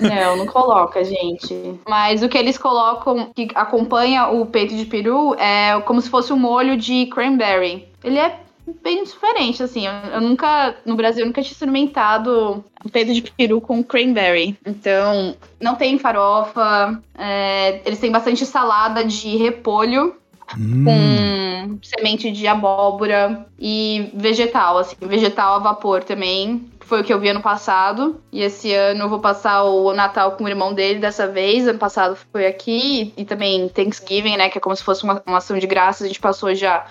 Não, 0.00 0.36
não 0.36 0.46
coloca, 0.46 1.02
gente. 1.04 1.54
Mas 1.88 2.22
o 2.22 2.28
que 2.28 2.38
eles 2.38 2.58
colocam, 2.58 3.30
que 3.34 3.48
acompanha 3.54 4.28
o 4.28 4.46
peito 4.46 4.74
de 4.76 4.84
peru, 4.84 5.34
é 5.34 5.80
como 5.82 6.00
se 6.00 6.10
fosse 6.10 6.32
um 6.32 6.38
molho 6.38 6.76
de 6.76 7.06
cranberry. 7.06 7.88
Ele 8.02 8.18
é 8.18 8.40
bem 8.82 9.04
diferente, 9.04 9.62
assim. 9.62 9.84
Eu, 10.12 10.20
nunca, 10.20 10.76
no 10.84 10.96
Brasil, 10.96 11.22
eu 11.22 11.26
nunca 11.26 11.42
tinha 11.42 11.52
experimentado 11.52 12.64
peito 12.92 13.12
de 13.12 13.22
peru 13.22 13.60
com 13.60 13.82
cranberry. 13.82 14.56
Então, 14.66 15.36
não 15.60 15.74
tem 15.74 15.98
farofa. 15.98 17.00
É, 17.16 17.80
eles 17.84 17.98
têm 17.98 18.10
bastante 18.10 18.44
salada 18.44 19.04
de 19.04 19.36
repolho 19.36 20.14
hum. 20.58 20.84
com 20.84 21.78
semente 21.82 22.30
de 22.30 22.46
abóbora 22.46 23.46
e 23.58 24.10
vegetal, 24.14 24.78
assim, 24.78 24.96
vegetal 25.00 25.56
a 25.56 25.58
vapor 25.58 26.04
também. 26.04 26.70
Foi 26.80 27.00
o 27.00 27.04
que 27.04 27.12
eu 27.12 27.18
vi 27.18 27.28
ano 27.28 27.42
passado. 27.42 28.20
E 28.32 28.42
esse 28.42 28.72
ano 28.72 29.04
eu 29.04 29.08
vou 29.08 29.18
passar 29.18 29.64
o 29.64 29.92
Natal 29.92 30.32
com 30.32 30.44
o 30.44 30.48
irmão 30.48 30.72
dele 30.72 31.00
dessa 31.00 31.26
vez. 31.26 31.66
Ano 31.66 31.78
passado 31.78 32.16
foi 32.32 32.46
aqui. 32.46 33.12
E 33.16 33.24
também 33.24 33.68
Thanksgiving, 33.68 34.36
né? 34.36 34.48
Que 34.48 34.58
é 34.58 34.60
como 34.60 34.76
se 34.76 34.84
fosse 34.84 35.02
uma, 35.02 35.20
uma 35.26 35.38
ação 35.38 35.58
de 35.58 35.66
graças. 35.66 36.04
A 36.04 36.06
gente 36.06 36.20
passou 36.20 36.54
já 36.54 36.86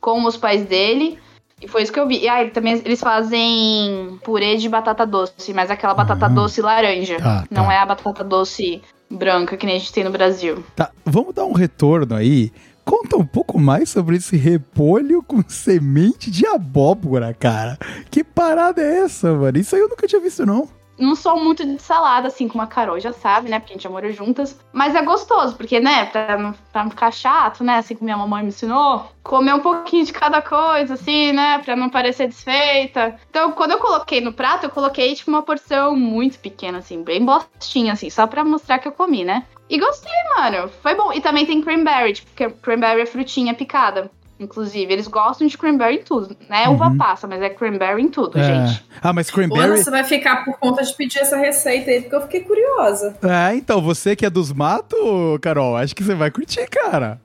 com 0.00 0.24
os 0.24 0.36
pais 0.36 0.64
dele. 0.64 1.18
E 1.60 1.68
foi 1.68 1.82
isso 1.82 1.92
que 1.92 1.98
eu 1.98 2.06
vi. 2.06 2.20
E 2.20 2.28
aí, 2.28 2.48
ah, 2.48 2.50
também 2.50 2.80
eles 2.84 3.00
fazem 3.00 4.18
purê 4.22 4.56
de 4.56 4.68
batata 4.68 5.06
doce, 5.06 5.54
mas 5.54 5.70
aquela 5.70 5.94
batata 5.94 6.26
uhum. 6.26 6.34
doce 6.34 6.60
laranja. 6.60 7.18
Tá, 7.18 7.44
não 7.50 7.70
é 7.70 7.78
a 7.78 7.86
batata 7.86 8.24
doce 8.24 8.82
branca 9.08 9.56
que 9.56 9.64
nem 9.64 9.76
a 9.76 9.78
gente 9.78 9.92
tem 9.92 10.02
no 10.02 10.10
Brasil. 10.10 10.64
Tá, 10.74 10.90
vamos 11.04 11.34
dar 11.34 11.44
um 11.44 11.52
retorno 11.52 12.16
aí 12.16 12.52
Conta 12.84 13.16
um 13.16 13.26
pouco 13.26 13.58
mais 13.58 13.90
sobre 13.90 14.16
esse 14.16 14.36
repolho 14.36 15.22
com 15.22 15.42
semente 15.48 16.30
de 16.30 16.46
abóbora, 16.46 17.34
cara. 17.34 17.78
Que 18.10 18.24
parada 18.24 18.82
é 18.82 19.00
essa, 19.00 19.32
mano? 19.32 19.58
Isso 19.58 19.74
aí 19.74 19.82
eu 19.82 19.88
nunca 19.88 20.06
tinha 20.06 20.20
visto, 20.20 20.44
não. 20.44 20.68
Não 20.98 21.16
sou 21.16 21.42
muito 21.42 21.64
de 21.64 21.80
salada, 21.82 22.28
assim, 22.28 22.46
como 22.46 22.62
a 22.62 22.66
Carol 22.66 23.00
já 23.00 23.12
sabe, 23.12 23.48
né? 23.48 23.58
Porque 23.58 23.72
a 23.72 23.76
gente 23.76 23.82
já 23.82 23.90
morou 23.90 24.12
juntas. 24.12 24.58
Mas 24.72 24.94
é 24.94 25.02
gostoso, 25.02 25.56
porque, 25.56 25.80
né, 25.80 26.04
pra 26.06 26.36
não, 26.36 26.54
pra 26.70 26.84
não 26.84 26.90
ficar 26.90 27.10
chato, 27.10 27.64
né? 27.64 27.76
Assim 27.76 27.94
como 27.94 28.04
minha 28.04 28.16
mamãe 28.16 28.42
me 28.42 28.50
ensinou. 28.50 29.06
Comer 29.22 29.54
um 29.54 29.60
pouquinho 29.60 30.04
de 30.04 30.12
cada 30.12 30.42
coisa, 30.42 30.94
assim, 30.94 31.32
né? 31.32 31.58
Pra 31.58 31.74
não 31.74 31.88
parecer 31.88 32.28
desfeita. 32.28 33.16
Então, 33.30 33.52
quando 33.52 33.72
eu 33.72 33.78
coloquei 33.78 34.20
no 34.20 34.32
prato, 34.32 34.64
eu 34.64 34.70
coloquei, 34.70 35.14
tipo, 35.14 35.30
uma 35.30 35.42
porção 35.42 35.96
muito 35.96 36.38
pequena, 36.38 36.78
assim, 36.78 37.02
bem 37.02 37.24
bostinha, 37.24 37.94
assim, 37.94 38.10
só 38.10 38.26
pra 38.26 38.44
mostrar 38.44 38.78
que 38.78 38.86
eu 38.86 38.92
comi, 38.92 39.24
né? 39.24 39.44
E 39.72 39.78
gostei, 39.80 40.12
mano. 40.36 40.68
Foi 40.82 40.94
bom. 40.94 41.12
E 41.14 41.20
também 41.22 41.46
tem 41.46 41.62
cranberry, 41.62 42.12
tipo, 42.12 42.30
cranberry 42.60 43.00
é 43.00 43.06
frutinha 43.06 43.54
picada. 43.54 44.10
inclusive. 44.40 44.92
Eles 44.92 45.06
gostam 45.06 45.46
de 45.46 45.56
cranberry 45.56 45.98
em 45.98 46.02
tudo. 46.02 46.36
Não 46.50 46.56
é 46.56 46.68
uva 46.68 46.92
passa, 46.98 47.28
mas 47.28 47.40
é 47.40 47.48
cranberry 47.48 48.02
em 48.02 48.08
tudo, 48.08 48.36
É. 48.40 48.42
gente. 48.42 48.84
Ah, 49.00 49.12
mas 49.12 49.28
Ou 49.28 49.34
cranberry. 49.34 49.78
você 49.78 49.88
vai 49.88 50.02
ficar 50.02 50.44
por 50.44 50.58
conta 50.58 50.82
de 50.82 50.92
pedir 50.94 51.20
essa 51.20 51.36
receita 51.36 51.92
aí, 51.92 52.00
porque 52.00 52.16
eu 52.16 52.22
fiquei 52.22 52.40
curiosa. 52.40 53.16
É, 53.22 53.54
então, 53.54 53.80
você 53.80 54.16
que 54.16 54.26
é 54.26 54.30
dos 54.30 54.52
matos, 54.52 54.98
Carol, 55.40 55.76
acho 55.76 55.94
que 55.94 56.02
você 56.02 56.14
vai 56.16 56.28
curtir, 56.32 56.66
cara. 56.68 57.20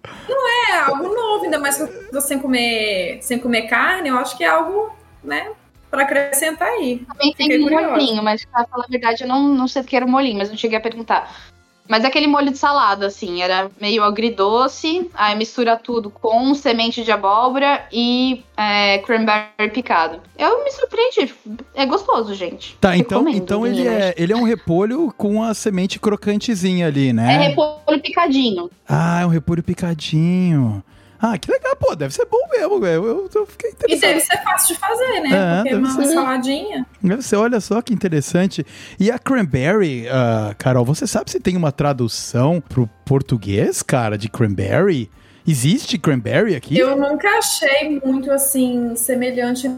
É 0.69 0.77
algo 0.81 1.07
novo, 1.11 1.45
ainda 1.45 1.57
mais 1.59 1.77
que 1.77 1.85
você 2.11 2.27
sem 2.27 2.39
comer, 2.39 3.17
sem 3.21 3.39
comer 3.39 3.63
carne, 3.63 4.09
eu 4.09 4.17
acho 4.19 4.37
que 4.37 4.43
é 4.43 4.47
algo, 4.47 4.91
né, 5.23 5.49
pra 5.89 6.03
acrescentar 6.03 6.67
aí. 6.67 6.99
Também 7.07 7.33
tem 7.33 7.47
Fiquei 7.49 7.59
um 7.59 7.63
curiosa. 7.63 7.87
molhinho, 7.89 8.21
mas 8.23 8.45
pra 8.45 8.63
falar 8.67 8.83
a 8.83 8.91
verdade, 8.91 9.23
eu 9.23 9.27
não, 9.27 9.41
não 9.55 9.67
sei 9.67 9.81
do 9.81 9.87
que 9.87 9.95
era 9.95 10.05
o 10.05 10.09
molhinho, 10.09 10.37
mas 10.37 10.49
não 10.49 10.57
cheguei 10.57 10.77
a 10.77 10.81
perguntar. 10.81 11.33
Mas 11.87 12.03
é 12.03 12.07
aquele 12.07 12.27
molho 12.27 12.51
de 12.51 12.57
salada, 12.57 13.07
assim, 13.07 13.41
era 13.41 13.69
meio 13.79 14.03
agridoce, 14.03 15.09
aí 15.13 15.35
mistura 15.35 15.77
tudo 15.77 16.09
com 16.09 16.53
semente 16.53 17.03
de 17.03 17.11
abóbora 17.11 17.85
e 17.91 18.43
é, 18.55 18.97
cranberry 18.99 19.71
picado. 19.71 20.19
Eu 20.37 20.63
me 20.63 20.71
surpreendi, 20.71 21.33
é 21.73 21.85
gostoso, 21.85 22.33
gente. 22.33 22.77
Tá, 22.79 22.97
então, 22.97 23.19
Recomendo, 23.19 23.43
então 23.43 23.67
ele, 23.67 23.87
é, 23.87 24.13
ele 24.17 24.33
é 24.33 24.35
um 24.35 24.43
repolho 24.43 25.13
com 25.17 25.41
a 25.41 25.53
semente 25.53 25.99
crocantezinha 25.99 26.87
ali, 26.87 27.09
É 27.09 27.13
né? 27.13 27.37
repolho 27.49 28.01
picadinho. 28.01 28.69
Ah, 28.87 29.21
é 29.21 29.25
um 29.25 29.29
repolho 29.29 29.63
picadinho. 29.63 30.83
Ah, 31.19 31.37
que 31.37 31.51
legal, 31.51 31.75
pô, 31.77 31.95
deve 31.95 32.13
ser 32.13 32.25
bom 32.25 32.39
mesmo, 32.51 32.79
velho. 32.79 33.05
Eu, 33.05 33.29
eu 33.33 33.45
fiquei 33.45 33.71
E 33.87 33.95
deve 33.99 34.19
ser 34.19 34.37
fácil 34.43 34.75
de 34.75 34.79
fazer, 34.79 35.19
né? 35.21 35.29
É, 35.29 35.55
porque 35.57 35.69
deve 35.69 35.81
uma 35.83 35.91
ser. 36.03 36.13
saladinha. 36.13 36.85
Deve 37.01 37.21
ser, 37.23 37.35
olha 37.37 37.59
só 37.59 37.81
que 37.81 37.93
interessante. 37.93 38.65
E 38.99 39.09
a 39.09 39.17
cranberry, 39.17 40.07
ah, 40.09 40.53
Carol, 40.57 40.85
você 40.85 41.07
sabe 41.07 41.31
se 41.31 41.39
tem 41.39 41.57
uma 41.57 41.71
tradução 41.71 42.61
pro 42.61 42.87
português, 43.05 43.81
cara, 43.81 44.17
de 44.17 44.29
cranberry? 44.29 45.09
Existe 45.47 45.97
cranberry 45.97 46.55
aqui? 46.55 46.77
Eu 46.77 46.95
nunca 46.97 47.27
achei 47.37 47.99
muito 48.03 48.29
assim 48.31 48.95
semelhante. 48.95 49.71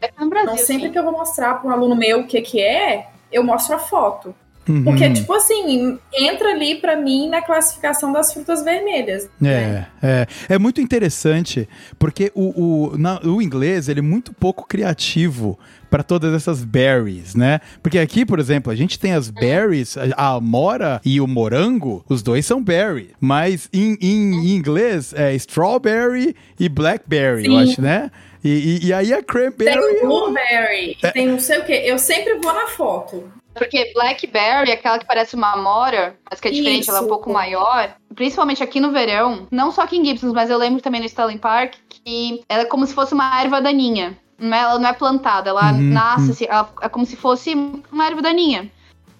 É 0.00 0.10
no 0.18 0.28
Brasil, 0.28 0.50
Não, 0.50 0.58
sempre 0.58 0.86
sim. 0.88 0.92
que 0.92 0.98
eu 0.98 1.04
vou 1.04 1.12
mostrar 1.12 1.54
para 1.54 1.70
um 1.70 1.72
aluno 1.72 1.94
meu 1.94 2.20
o 2.20 2.26
que 2.26 2.40
que 2.42 2.60
é, 2.60 3.06
eu 3.30 3.44
mostro 3.44 3.76
a 3.76 3.78
foto. 3.78 4.34
Uhum. 4.68 4.84
Porque 4.84 5.10
tipo 5.10 5.32
assim, 5.32 5.98
entra 6.12 6.50
ali 6.50 6.76
pra 6.76 6.96
mim 6.96 7.28
na 7.28 7.42
classificação 7.42 8.12
das 8.12 8.32
frutas 8.32 8.62
vermelhas. 8.64 9.28
né? 9.40 9.86
É, 10.02 10.06
é, 10.06 10.26
é 10.54 10.58
muito 10.58 10.80
interessante, 10.80 11.68
porque 11.98 12.30
o, 12.34 12.90
o, 12.92 12.98
na- 12.98 13.20
o 13.24 13.42
inglês 13.42 13.88
ele 13.88 13.98
é 14.00 14.02
muito 14.02 14.32
pouco 14.32 14.66
criativo 14.66 15.58
para 15.90 16.02
todas 16.02 16.32
essas 16.32 16.64
berries, 16.64 17.34
né? 17.34 17.60
Porque 17.82 17.98
aqui, 17.98 18.24
por 18.24 18.38
exemplo, 18.38 18.72
a 18.72 18.76
gente 18.76 18.98
tem 18.98 19.12
as 19.12 19.28
berries, 19.28 19.96
a, 19.98 20.04
a 20.16 20.28
amora 20.36 21.00
e 21.04 21.20
o 21.20 21.26
morango, 21.26 22.02
os 22.08 22.22
dois 22.22 22.46
são 22.46 22.62
berry, 22.62 23.10
mas 23.20 23.68
em, 23.72 23.98
em- 24.00 24.34
em 24.46 24.54
inglês 24.54 25.12
é 25.14 25.34
strawberry 25.34 26.34
e 26.58 26.68
blackberry, 26.68 27.44
eu 27.46 27.52
Sim. 27.52 27.70
acho, 27.72 27.82
né? 27.82 28.10
E, 28.44 28.48
e- 28.82 28.86
e 28.86 28.92
aí 28.92 29.12
a 29.12 29.16
Tem 29.16 29.24
cranberry... 29.24 29.78
o 30.02 30.06
blueberry, 30.06 30.96
É. 31.02 31.10
tem 31.10 31.28
não 31.28 31.38
sei 31.38 31.58
o 31.58 31.64
que. 31.64 31.72
Eu 31.72 31.98
sempre 31.98 32.34
vou 32.42 32.52
na 32.54 32.66
foto. 32.68 33.24
Porque 33.54 33.92
blackberry 33.94 34.72
aquela 34.72 34.98
que 34.98 35.06
parece 35.06 35.34
uma 35.36 35.52
amora, 35.52 36.16
mas 36.30 36.40
que 36.40 36.48
é 36.48 36.50
diferente, 36.50 36.88
ela 36.88 36.98
é 36.98 37.00
um 37.00 37.04
Isso. 37.04 37.08
pouco 37.08 37.32
maior. 37.32 37.94
Principalmente 38.14 38.62
aqui 38.62 38.80
no 38.80 38.92
verão, 38.92 39.46
não 39.50 39.70
só 39.70 39.82
aqui 39.82 39.96
em 39.98 40.04
Gibsons, 40.04 40.32
mas 40.32 40.50
eu 40.50 40.58
lembro 40.58 40.80
também 40.80 41.00
no 41.00 41.06
Stanley 41.06 41.38
Park, 41.38 41.74
que 41.88 42.42
ela 42.48 42.62
é 42.62 42.66
como 42.66 42.86
se 42.86 42.94
fosse 42.94 43.14
uma 43.14 43.40
erva 43.40 43.60
daninha. 43.60 44.16
É- 44.40 44.46
Ela 44.58 44.78
não 44.78 44.88
é 44.88 44.92
plantada, 44.92 45.50
ela 45.50 45.72
Uhum, 45.72 45.92
nasce, 45.92 46.24
uhum. 46.26 46.30
assim, 46.32 46.46
ela 46.48 46.68
é 46.82 46.88
como 46.88 47.06
se 47.06 47.14
fosse 47.16 47.54
uma 47.92 48.06
erva 48.06 48.22
daninha. 48.22 48.70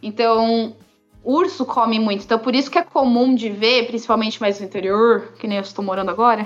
Então, 0.03 0.75
urso 1.23 1.65
come 1.65 2.01
muito. 2.01 2.25
Então, 2.25 2.39
por 2.39 2.55
isso 2.55 2.71
que 2.71 2.79
é 2.79 2.83
comum 2.83 3.35
de 3.35 3.49
ver, 3.49 3.87
principalmente 3.87 4.41
mais 4.41 4.59
no 4.59 4.67
interior, 4.67 5.33
que 5.39 5.47
nem 5.47 5.59
eu 5.59 5.63
estou 5.63 5.85
morando 5.85 6.11
agora, 6.11 6.43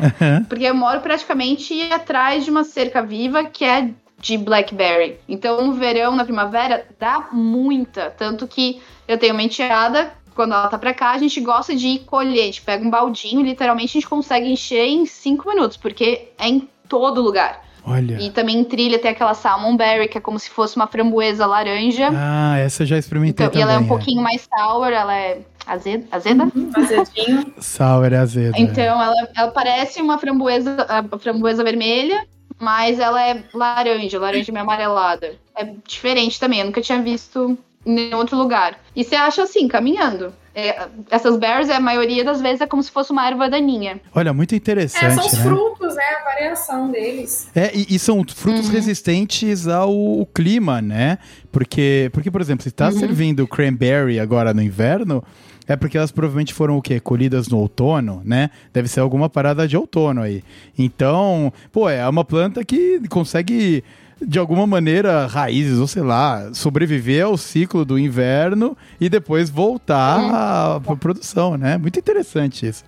porque 0.49 0.65
eu 0.65 0.75
moro 0.75 1.01
praticamente 1.01 1.91
atrás 1.93 2.45
de 2.45 2.51
uma 2.51 2.65
cerca 2.65 3.03
viva 3.03 3.45
que 3.45 3.65
é 3.65 3.89
de 4.19 4.37
blackberry. 4.39 5.19
Então, 5.29 5.67
no 5.67 5.75
verão, 5.75 6.17
na 6.17 6.25
primavera, 6.25 6.87
dá 6.99 7.29
muita. 7.33 8.11
Tanto 8.11 8.47
que 8.47 8.81
eu 9.07 9.19
tenho 9.19 9.35
uma 9.35 9.43
enteada, 9.43 10.13
quando 10.35 10.53
ela 10.53 10.69
tá 10.69 10.79
pra 10.79 10.95
cá, 10.95 11.13
a 11.13 11.19
gente 11.19 11.41
gosta 11.41 11.75
de 11.75 11.87
ir 11.89 11.99
colher. 12.01 12.43
A 12.43 12.47
gente 12.47 12.63
pega 12.63 12.85
um 12.85 12.91
baldinho, 12.91 13.43
literalmente 13.43 13.91
a 13.91 14.01
gente 14.01 14.09
consegue 14.09 14.49
encher 14.51 14.85
em 14.85 15.07
cinco 15.07 15.49
minutos, 15.49 15.77
porque 15.77 16.29
é 16.39 16.49
em 16.49 16.69
todo 16.89 17.21
lugar. 17.21 17.65
Olha... 17.85 18.21
E 18.21 18.31
também 18.31 18.59
em 18.59 18.65
trilha 18.65 18.99
tem 18.99 19.13
aquela 19.13 19.33
salmonberry, 19.33 20.09
que 20.09 20.19
é 20.19 20.21
como 20.21 20.39
se 20.39 20.51
fosse 20.51 20.75
uma 20.75 20.89
framboesa 20.89 21.47
laranja. 21.47 22.11
Ah, 22.13 22.59
essa 22.59 22.83
eu 22.83 22.87
já 22.87 22.99
experimentei 22.99 23.47
Então, 23.47 23.53
também. 23.53 23.61
e 23.61 23.63
ela 23.63 23.73
é 23.75 23.79
um 23.79 23.85
é. 23.85 23.89
pouquinho 23.89 24.21
mais 24.23 24.43
sour, 24.43 24.89
ela 24.89 25.17
é 25.17 25.41
azeda. 25.65 26.05
azeda? 26.11 26.49
Azedinho. 26.77 27.55
Sour 27.61 28.13
é 28.13 28.17
azedo. 28.17 28.57
é. 28.57 28.61
Então, 28.61 29.01
ela, 29.01 29.29
ela 29.37 29.51
parece 29.53 30.03
uma 30.03 30.19
framboesa, 30.19 30.85
a 30.89 31.19
framboesa 31.19 31.63
vermelha, 31.63 32.27
mas 32.59 32.99
ela 32.99 33.23
é 33.27 33.43
laranja, 33.53 34.19
laranja 34.19 34.53
meio 34.53 34.63
amarelada. 34.65 35.35
É 35.57 35.65
diferente 35.87 36.39
também, 36.41 36.61
eu 36.61 36.67
nunca 36.67 36.81
tinha 36.81 37.01
visto 37.03 37.57
em 37.85 37.93
nenhum 37.95 38.17
outro 38.19 38.37
lugar. 38.37 38.81
E 38.95 39.05
você 39.05 39.15
acha 39.15 39.43
assim, 39.45 39.69
caminhando. 39.69 40.33
É, 40.55 40.89
essas 41.11 41.37
berries, 41.37 41.69
a 41.69 41.79
maioria 41.79 42.25
das 42.25 42.41
vezes, 42.41 42.63
é 42.63 42.67
como 42.67 42.83
se 42.83 42.91
fosse 42.91 43.13
uma 43.13 43.27
erva 43.27 43.49
daninha. 43.49 44.01
Olha, 44.15 44.33
muito 44.33 44.55
interessante, 44.55 45.05
É, 45.05 45.11
são 45.11 45.27
os 45.27 45.33
né? 45.35 45.43
frutos, 45.45 45.95
né? 45.95 46.03
A 46.03 46.25
variação 46.25 46.91
deles. 46.91 47.51
É, 47.55 47.71
e, 47.77 47.95
e 47.95 47.99
são 47.99 48.25
frutos 48.35 48.67
Uhum. 48.67 48.73
resistentes 48.73 49.69
ao, 49.69 49.91
ao 49.91 50.27
clima, 50.27 50.81
né? 50.81 51.19
Porque, 51.53 52.09
porque, 52.13 52.31
por 52.31 52.41
exemplo, 52.41 52.63
se 52.65 52.71
tá 52.71 52.87
Uhum. 52.87 52.93
servindo 52.93 53.47
cranberry 53.47 54.19
agora 54.19 54.55
no 54.55 54.63
inverno, 54.63 55.23
é 55.69 55.77
porque 55.77 55.97
elas 55.99 56.11
provavelmente 56.13 56.55
foram 56.55 56.77
o 56.77 56.83
quê? 56.83 57.01
Colhidas 57.01 57.49
no 57.49 57.59
outono, 57.59 58.23
né? 58.25 58.51
Deve 58.73 58.89
ser 58.89 59.01
alguma 59.01 59.29
parada 59.29 59.67
de 59.67 59.77
outono 59.77 60.23
aí. 60.23 60.43
Então, 60.79 61.53
pô, 61.73 61.89
é 61.89 62.07
uma 62.09 62.25
planta 62.25 62.65
que 62.65 63.01
consegue, 63.09 63.83
de 64.25 64.39
alguma 64.39 64.67
maneira, 64.67 65.27
raízes, 65.27 65.79
ou 65.79 65.87
sei 65.87 66.03
lá, 66.03 66.51
sobreviver 66.55 67.25
ao 67.25 67.37
ciclo 67.37 67.85
do 67.85 67.99
inverno 67.99 68.77
e 69.01 69.09
depois 69.09 69.51
voltar 69.51 70.21
Uhum. 70.21 70.35
à 70.35 70.77
à 70.77 70.97
produção, 70.97 71.57
né? 71.57 71.77
Muito 71.79 71.99
interessante 71.99 72.67
isso. 72.67 72.85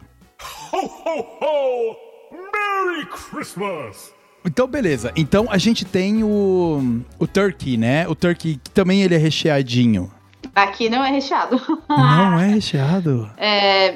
Ho, 0.73 0.77
ho, 0.79 1.21
ho! 1.41 1.97
Merry 2.33 3.07
Christmas! 3.07 4.12
Então, 4.45 4.67
beleza. 4.69 5.12
Então, 5.17 5.47
a 5.51 5.59
gente 5.59 5.85
tem 5.85 6.23
o, 6.23 7.01
o 7.19 7.27
turkey, 7.27 7.77
né? 7.77 8.07
O 8.09 8.14
turkey 8.14 8.59
que 8.62 8.71
também 8.71 9.03
ele 9.03 9.14
é 9.14 9.19
recheadinho. 9.19 10.11
Aqui 10.55 10.88
não 10.88 11.05
é 11.05 11.11
recheado. 11.11 11.61
Não 11.88 12.38
é 12.40 12.46
recheado? 12.55 13.31
É. 13.37 13.94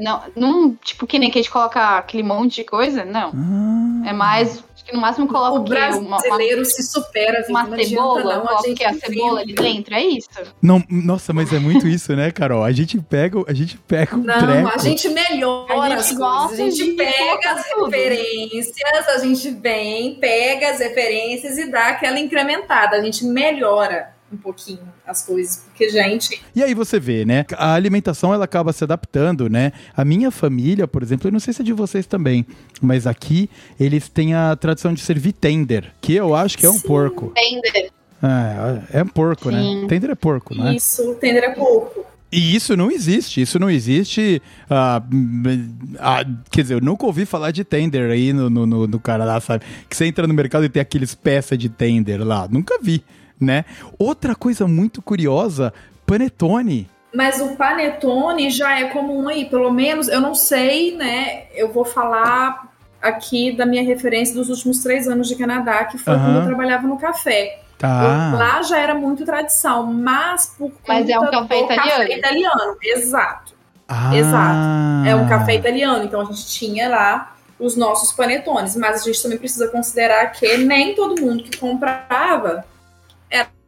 Não, 0.00 0.22
não, 0.34 0.74
tipo, 0.76 1.06
que 1.06 1.18
nem 1.18 1.30
que 1.30 1.38
a 1.38 1.42
gente 1.42 1.50
coloca 1.50 1.98
aquele 1.98 2.22
monte 2.22 2.56
de 2.56 2.64
coisa, 2.64 3.04
não. 3.04 3.32
Ah, 3.34 4.08
É 4.08 4.12
mais. 4.14 4.64
Acho 4.74 4.84
que 4.84 4.94
no 4.94 5.00
máximo 5.00 5.28
coloca 5.28 5.58
O 5.58 5.60
o 5.60 5.64
quê? 5.64 5.74
Uma, 5.74 5.96
uma, 5.98 6.16
brasileiro 6.18 6.64
se 6.64 6.82
supera, 6.82 7.44
uma 7.50 7.64
não 7.64 7.76
cebola? 7.76 8.22
não, 8.36 8.40
Coloca 8.46 8.62
o 8.62 8.66
gente? 8.66 8.82
A 8.84 8.94
cebola 8.94 9.40
ali 9.40 9.52
dentro? 9.54 9.94
É 9.94 10.02
isso? 10.02 10.28
não, 10.62 10.82
nossa, 10.88 11.34
mas 11.34 11.52
é 11.52 11.58
muito 11.58 11.86
isso, 11.86 12.16
né, 12.16 12.30
Carol? 12.30 12.64
A 12.64 12.72
gente 12.72 12.98
pega, 12.98 13.38
a 13.46 13.52
gente 13.52 13.76
pega 13.76 14.16
um 14.16 14.22
Não, 14.22 14.38
treco. 14.38 14.68
a 14.74 14.78
gente 14.78 15.08
melhora 15.10 15.74
A 15.74 15.88
gente 15.90 16.12
as 16.12 16.12
coisas. 16.16 16.52
A 16.52 16.56
gente 16.56 16.84
de 16.84 16.92
pega 16.92 17.50
as 17.52 17.68
tudo. 17.68 17.84
referências, 17.90 19.08
a 19.08 19.18
gente 19.18 19.50
vem, 19.50 20.14
pega 20.14 20.70
as 20.70 20.78
referências 20.78 21.58
e 21.58 21.70
dá 21.70 21.88
aquela 21.88 22.18
incrementada. 22.18 22.96
A 22.96 23.02
gente 23.02 23.26
melhora 23.26 24.16
um 24.32 24.36
pouquinho 24.36 24.80
as 25.06 25.24
coisas, 25.24 25.64
porque, 25.64 25.88
gente, 25.88 26.40
E 26.54 26.62
aí 26.62 26.74
você 26.74 27.00
vê, 27.00 27.24
né? 27.24 27.44
A 27.56 27.74
alimentação 27.74 28.32
ela 28.32 28.44
acaba 28.44 28.72
se 28.72 28.84
adaptando, 28.84 29.48
né? 29.48 29.72
A 29.96 30.04
minha 30.04 30.30
família, 30.30 30.86
por 30.86 31.02
exemplo, 31.02 31.28
eu 31.28 31.32
não 31.32 31.40
sei 31.40 31.52
se 31.52 31.62
é 31.62 31.64
de 31.64 31.72
vocês 31.72 32.06
também, 32.06 32.46
mas 32.80 33.06
aqui 33.06 33.48
eles 33.78 34.08
têm 34.08 34.34
a 34.34 34.54
tradição 34.56 34.92
de 34.92 35.00
servir 35.00 35.32
tender, 35.32 35.92
que 36.00 36.14
eu 36.14 36.34
acho 36.34 36.58
que 36.58 36.66
é 36.66 36.70
um 36.70 36.74
Sim. 36.74 36.86
porco. 36.86 37.32
Tender. 37.34 37.90
É, 38.22 38.98
é 38.98 39.02
um 39.02 39.08
porco, 39.08 39.50
né? 39.50 39.60
Sim. 39.62 39.86
Tender 39.86 40.10
é 40.10 40.14
porco, 40.14 40.54
né? 40.54 40.74
isso, 40.74 41.14
tender 41.14 41.44
é 41.44 41.50
pouco. 41.50 42.04
E 42.30 42.54
isso 42.54 42.76
não 42.76 42.90
existe, 42.90 43.40
isso 43.40 43.58
não 43.58 43.70
existe. 43.70 44.42
ah, 44.68 45.02
ah, 45.98 46.24
quer 46.50 46.62
dizer, 46.62 46.74
eu 46.74 46.80
nunca 46.80 47.06
ouvi 47.06 47.24
falar 47.24 47.50
de 47.52 47.64
tender 47.64 48.10
aí 48.10 48.34
no, 48.34 48.50
no, 48.50 48.66
no, 48.66 48.86
no 48.86 49.00
Canadá, 49.00 49.40
sabe? 49.40 49.64
Que 49.88 49.96
você 49.96 50.04
entra 50.04 50.26
no 50.26 50.34
mercado 50.34 50.64
e 50.64 50.68
tem 50.68 50.82
aqueles 50.82 51.14
peças 51.14 51.58
de 51.58 51.70
tender 51.70 52.22
lá. 52.22 52.46
Nunca 52.50 52.78
vi, 52.82 53.02
né? 53.40 53.64
Outra 53.98 54.34
coisa 54.34 54.66
muito 54.66 55.00
curiosa, 55.02 55.72
panetone. 56.06 56.88
Mas 57.14 57.40
o 57.40 57.56
panetone 57.56 58.50
já 58.50 58.78
é 58.78 58.84
comum 58.88 59.28
aí, 59.28 59.46
pelo 59.46 59.70
menos, 59.72 60.08
eu 60.08 60.20
não 60.20 60.34
sei, 60.34 60.94
né? 60.96 61.44
Eu 61.54 61.72
vou 61.72 61.84
falar 61.84 62.68
aqui 63.00 63.52
da 63.52 63.64
minha 63.64 63.82
referência 63.82 64.34
dos 64.34 64.48
últimos 64.50 64.82
três 64.82 65.08
anos 65.08 65.28
de 65.28 65.36
Canadá, 65.36 65.84
que 65.84 65.96
foi 65.98 66.12
Aham. 66.14 66.24
quando 66.24 66.36
eu 66.40 66.46
trabalhava 66.46 66.86
no 66.86 66.98
café. 66.98 67.60
Tá. 67.78 68.34
Lá 68.36 68.62
já 68.62 68.78
era 68.78 68.94
muito 68.94 69.24
tradição, 69.24 69.86
mas 69.86 70.54
por 70.58 70.72
Mas 70.86 71.08
é 71.08 71.16
um 71.18 71.24
conta 71.26 71.30
café 71.30 71.54
do 71.58 71.64
italiano? 71.64 72.00
café 72.02 72.18
italiano, 72.18 72.76
exato. 72.82 73.54
Ah. 73.88 74.14
Exato. 74.14 75.08
É 75.08 75.14
um 75.14 75.28
café 75.28 75.54
italiano, 75.54 76.04
então 76.04 76.20
a 76.20 76.24
gente 76.24 76.46
tinha 76.48 76.88
lá 76.88 77.36
os 77.58 77.76
nossos 77.76 78.12
panetones, 78.12 78.76
mas 78.76 79.00
a 79.00 79.04
gente 79.04 79.22
também 79.22 79.38
precisa 79.38 79.68
considerar 79.68 80.26
que 80.32 80.58
nem 80.58 80.94
todo 80.94 81.20
mundo 81.20 81.42
que 81.44 81.56
comprava 81.56 82.64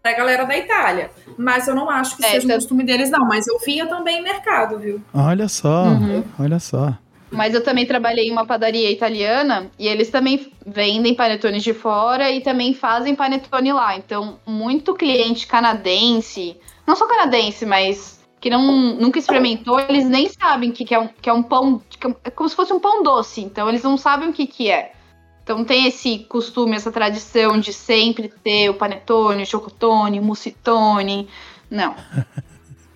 era 0.02 0.14
a 0.14 0.18
galera 0.18 0.44
da 0.44 0.56
Itália. 0.56 1.10
Mas 1.36 1.68
eu 1.68 1.74
não 1.74 1.88
acho 1.90 2.16
que 2.16 2.24
É, 2.24 2.28
seja 2.30 2.44
um 2.46 2.48
tanto- 2.48 2.56
costume 2.60 2.84
deles, 2.84 3.10
não. 3.10 3.26
Mas 3.26 3.46
eu 3.46 3.58
via 3.58 3.86
também 3.86 4.18
em 4.20 4.22
mercado, 4.22 4.78
viu? 4.78 5.00
Olha 5.14 5.48
só, 5.48 5.84
Uhum. 5.84 6.24
olha 6.38 6.58
só. 6.58 6.94
Mas 7.30 7.54
eu 7.54 7.62
também 7.62 7.86
trabalhei 7.86 8.26
em 8.26 8.32
uma 8.32 8.44
padaria 8.44 8.90
italiana 8.90 9.70
e 9.78 9.86
eles 9.86 10.10
também 10.10 10.50
vendem 10.66 11.14
panetones 11.14 11.62
de 11.62 11.72
fora 11.72 12.28
e 12.30 12.40
também 12.40 12.74
fazem 12.74 13.14
panetone 13.14 13.72
lá. 13.72 13.96
Então, 13.96 14.38
muito 14.44 14.94
cliente 14.94 15.46
canadense, 15.46 16.56
não 16.86 16.96
só 16.96 17.06
canadense, 17.06 17.64
mas 17.64 18.18
que 18.40 18.50
não, 18.50 18.60
nunca 18.96 19.18
experimentou, 19.18 19.78
eles 19.78 20.06
nem 20.08 20.28
sabem 20.28 20.72
que, 20.72 20.84
que, 20.84 20.94
é, 20.94 20.98
um, 20.98 21.06
que 21.08 21.28
é 21.28 21.32
um 21.32 21.42
pão. 21.42 21.80
Que 21.88 22.08
é 22.24 22.30
como 22.30 22.48
se 22.48 22.56
fosse 22.56 22.72
um 22.72 22.80
pão 22.80 23.02
doce. 23.02 23.42
Então, 23.42 23.68
eles 23.68 23.82
não 23.82 23.96
sabem 23.96 24.30
o 24.30 24.32
que, 24.32 24.46
que 24.46 24.68
é. 24.70 24.92
Então 25.50 25.64
tem 25.64 25.88
esse 25.88 26.20
costume, 26.20 26.76
essa 26.76 26.92
tradição 26.92 27.58
de 27.58 27.72
sempre 27.72 28.28
ter 28.28 28.70
o 28.70 28.74
panetone, 28.74 29.42
o 29.42 29.46
chocotone, 29.46 30.20
o 30.20 30.22
mucitone. 30.22 31.28
Não. 31.68 31.96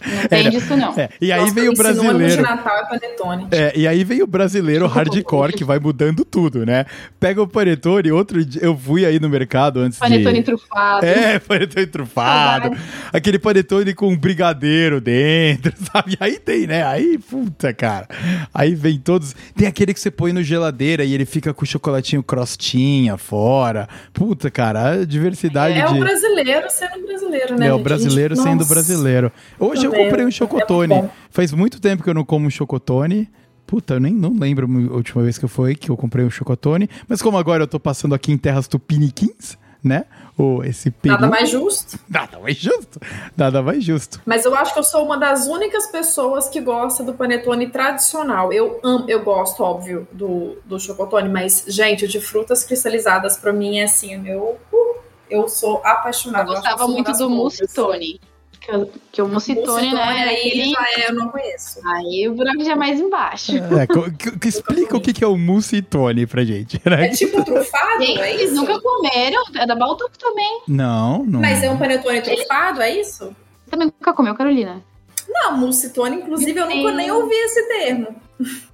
Não 0.06 0.28
tem 0.28 0.50
disso, 0.50 0.76
não. 0.76 0.92
É, 0.98 1.08
e 1.20 1.32
aí 1.32 1.40
Nossa, 1.40 1.54
veio 1.54 1.70
o 1.70 1.72
o 1.72 1.76
sinônimo 1.76 2.02
de 2.02 2.18
brasileiro. 2.18 2.42
Natal 2.42 2.76
é 2.78 2.84
panetone. 2.88 3.46
É, 3.50 3.72
e 3.76 3.86
aí 3.88 4.04
veio 4.04 4.24
o 4.24 4.26
brasileiro 4.26 4.86
hardcore 4.86 5.52
que 5.52 5.64
vai 5.64 5.78
mudando 5.78 6.24
tudo, 6.24 6.64
né? 6.66 6.84
Pega 7.18 7.40
o 7.42 7.48
panetone, 7.48 8.10
outro 8.12 8.44
dia 8.44 8.62
eu 8.62 8.76
fui 8.76 9.04
aí 9.04 9.18
no 9.18 9.28
mercado 9.28 9.80
antes 9.80 9.98
Panetone 9.98 10.38
de... 10.38 10.44
trufado. 10.44 11.06
É, 11.06 11.38
panetone 11.40 11.86
trufado. 11.86 12.64
Saudade. 12.68 12.82
Aquele 13.12 13.38
panetone 13.38 13.94
com 13.94 14.16
brigadeiro 14.16 15.00
dentro, 15.00 15.72
sabe? 15.92 16.16
Aí 16.20 16.38
tem, 16.38 16.66
né? 16.66 16.84
Aí, 16.84 17.18
puta, 17.18 17.72
cara. 17.72 18.08
Aí 18.52 18.74
vem 18.74 18.98
todos. 18.98 19.34
Tem 19.56 19.66
aquele 19.66 19.94
que 19.94 20.00
você 20.00 20.10
põe 20.10 20.32
no 20.32 20.42
geladeira 20.42 21.04
e 21.04 21.12
ele 21.14 21.24
fica 21.24 21.52
com 21.54 21.62
o 21.64 21.66
chocolatinho 21.66 22.22
crostinha 22.22 23.16
fora. 23.16 23.88
Puta, 24.12 24.50
cara, 24.50 24.90
a 24.90 25.04
diversidade 25.04 25.78
É 25.78 25.86
de. 25.86 25.94
o 25.94 25.98
brasileiro 26.00 26.66
sendo 26.70 27.06
brasileiro, 27.06 27.58
né? 27.58 27.66
É 27.68 27.72
o 27.72 27.76
gente? 27.76 27.84
brasileiro 27.84 28.36
sendo 28.36 28.58
Nossa. 28.58 28.74
brasileiro. 28.74 29.32
Hoje 29.58 29.86
eu 29.86 29.93
Também. 29.94 30.08
comprei 30.08 30.24
um 30.24 30.28
É 30.28 30.32
chocotone. 30.32 30.94
bom. 30.94 31.10
Faz 31.30 31.52
muito 31.52 31.80
tempo 31.80 32.02
que 32.02 32.10
eu 32.10 32.14
não 32.14 32.24
como 32.24 32.46
um 32.46 32.50
chocotone. 32.50 33.28
Puta, 33.66 33.94
eu 33.94 34.00
nem 34.00 34.12
não 34.12 34.36
lembro 34.38 34.66
a 34.92 34.96
última 34.96 35.22
vez 35.22 35.38
que 35.38 35.44
eu 35.44 35.48
fui 35.48 35.74
que 35.74 35.90
eu 35.90 35.96
comprei 35.96 36.24
um 36.24 36.30
chocotone. 36.30 36.88
Mas 37.08 37.22
como 37.22 37.38
agora 37.38 37.62
eu 37.62 37.66
tô 37.66 37.80
passando 37.80 38.14
aqui 38.14 38.30
em 38.30 38.36
terras 38.36 38.68
tupiniquins, 38.68 39.56
né? 39.82 40.04
Ou 40.36 40.62
esse 40.64 40.90
peru. 40.90 41.14
Nada 41.14 41.28
mais 41.28 41.48
justo. 41.48 41.98
Nada 42.08 42.38
mais 42.40 42.56
justo. 42.58 43.00
Nada 43.36 43.62
mais 43.62 43.82
justo. 43.84 44.20
Mas 44.26 44.44
eu 44.44 44.54
acho 44.54 44.72
que 44.74 44.78
eu 44.80 44.84
sou 44.84 45.04
uma 45.04 45.16
das 45.16 45.46
únicas 45.46 45.86
pessoas 45.86 46.48
que 46.48 46.60
gosta 46.60 47.02
do 47.02 47.14
panetone 47.14 47.68
tradicional. 47.68 48.52
Eu 48.52 48.80
amo, 48.82 49.04
eu 49.08 49.22
gosto, 49.22 49.62
óbvio, 49.62 50.06
do, 50.12 50.58
do 50.66 50.78
chocotone, 50.78 51.28
mas, 51.28 51.64
gente, 51.68 52.04
o 52.04 52.08
de 52.08 52.20
frutas 52.20 52.64
cristalizadas 52.64 53.36
pra 53.38 53.52
mim 53.52 53.78
é 53.78 53.84
assim, 53.84 54.16
meu. 54.18 54.58
uh, 54.72 54.94
eu 55.30 55.48
sou 55.48 55.76
Eu 55.78 55.86
apaixonada. 55.86 56.44
que 56.46 56.54
gostava 56.54 56.84
uma 56.84 56.92
muito 56.94 57.12
do 57.12 57.18
poucas. 57.28 57.36
mucitone. 57.60 58.20
Que, 58.64 58.70
eu- 58.70 58.90
que 59.12 59.22
o 59.22 59.28
mucitone, 59.28 59.66
Mucitone, 59.88 59.94
né? 59.94 60.24
aí 60.24 60.38
aquele- 60.48 60.70
já 60.70 60.84
é, 60.96 61.10
eu 61.10 61.14
não 61.14 61.28
conheço. 61.28 61.80
Aí 61.86 62.28
o 62.28 62.34
buraco 62.34 62.64
já 62.64 62.72
é 62.72 62.76
mais 62.76 62.98
embaixo. 63.00 63.52
É, 63.56 63.86
co- 63.86 64.10
que- 64.10 64.38
que 64.38 64.48
explica 64.48 64.96
o 64.96 65.00
que 65.00 65.12
que 65.12 65.22
é 65.22 65.26
o 65.26 65.36
mucitone 65.36 66.26
pra 66.26 66.44
gente. 66.44 66.80
né? 66.84 67.06
É 67.06 67.08
tipo 67.10 67.44
trufado, 67.44 68.02
Gente, 68.02 68.20
é 68.20 68.30
eles 68.34 68.52
isso? 68.52 68.54
nunca 68.54 68.80
comeram. 68.80 69.42
É 69.56 69.66
da 69.66 69.74
Balduco 69.74 70.16
também. 70.18 70.62
Não, 70.66 71.24
não. 71.24 71.40
Mas 71.40 71.62
é 71.62 71.70
um 71.70 71.76
panetone 71.78 72.22
trufado, 72.22 72.80
é 72.80 72.90
isso? 73.00 73.24
Você 73.64 73.70
também 73.70 73.86
nunca 73.88 74.12
comeu, 74.14 74.34
Carolina? 74.34 74.82
Não, 75.28 75.56
mulcitone, 75.58 76.16
inclusive, 76.16 76.58
eu 76.58 76.68
nunca 76.68 76.92
nem 76.92 77.10
ouvi 77.10 77.34
esse 77.34 77.66
termo. 77.68 78.08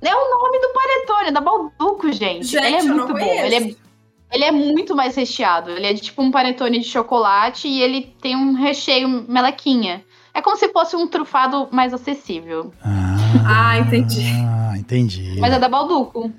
É 0.03 0.15
o 0.15 0.31
nome 0.31 0.59
do 0.61 0.69
panetone, 0.73 1.29
é 1.29 1.33
da 1.33 1.41
Balduco, 1.41 2.11
gente. 2.13 2.47
Gente, 2.47 2.57
ele 2.65 2.77
é 2.77 2.81
eu 2.81 2.85
não 2.85 2.95
muito 2.97 3.13
bom. 3.13 3.19
conheço. 3.19 3.45
Ele 3.45 3.55
é, 3.57 3.75
ele 4.33 4.45
é 4.45 4.51
muito 4.53 4.95
mais 4.95 5.17
recheado. 5.17 5.71
Ele 5.71 5.87
é 5.87 5.93
de 5.93 6.01
tipo 6.01 6.23
um 6.23 6.31
panetone 6.31 6.79
de 6.79 6.85
chocolate 6.87 7.69
e 7.69 7.83
ele 7.83 8.15
tem 8.21 8.37
um 8.37 8.53
recheio 8.55 9.09
melequinha. 9.29 10.05
É 10.33 10.41
como 10.41 10.57
se 10.57 10.69
fosse 10.73 10.95
um 10.97 11.07
trufado 11.09 11.69
mais 11.73 11.93
acessível. 11.93 12.73
Ah, 12.85 13.17
Ah, 13.73 13.79
entendi. 13.79 14.25
Ah, 14.47 14.75
entendi. 14.79 15.37
Mas 15.41 15.53
é 15.53 15.59
da 15.59 15.69
Balduco. 15.69 16.33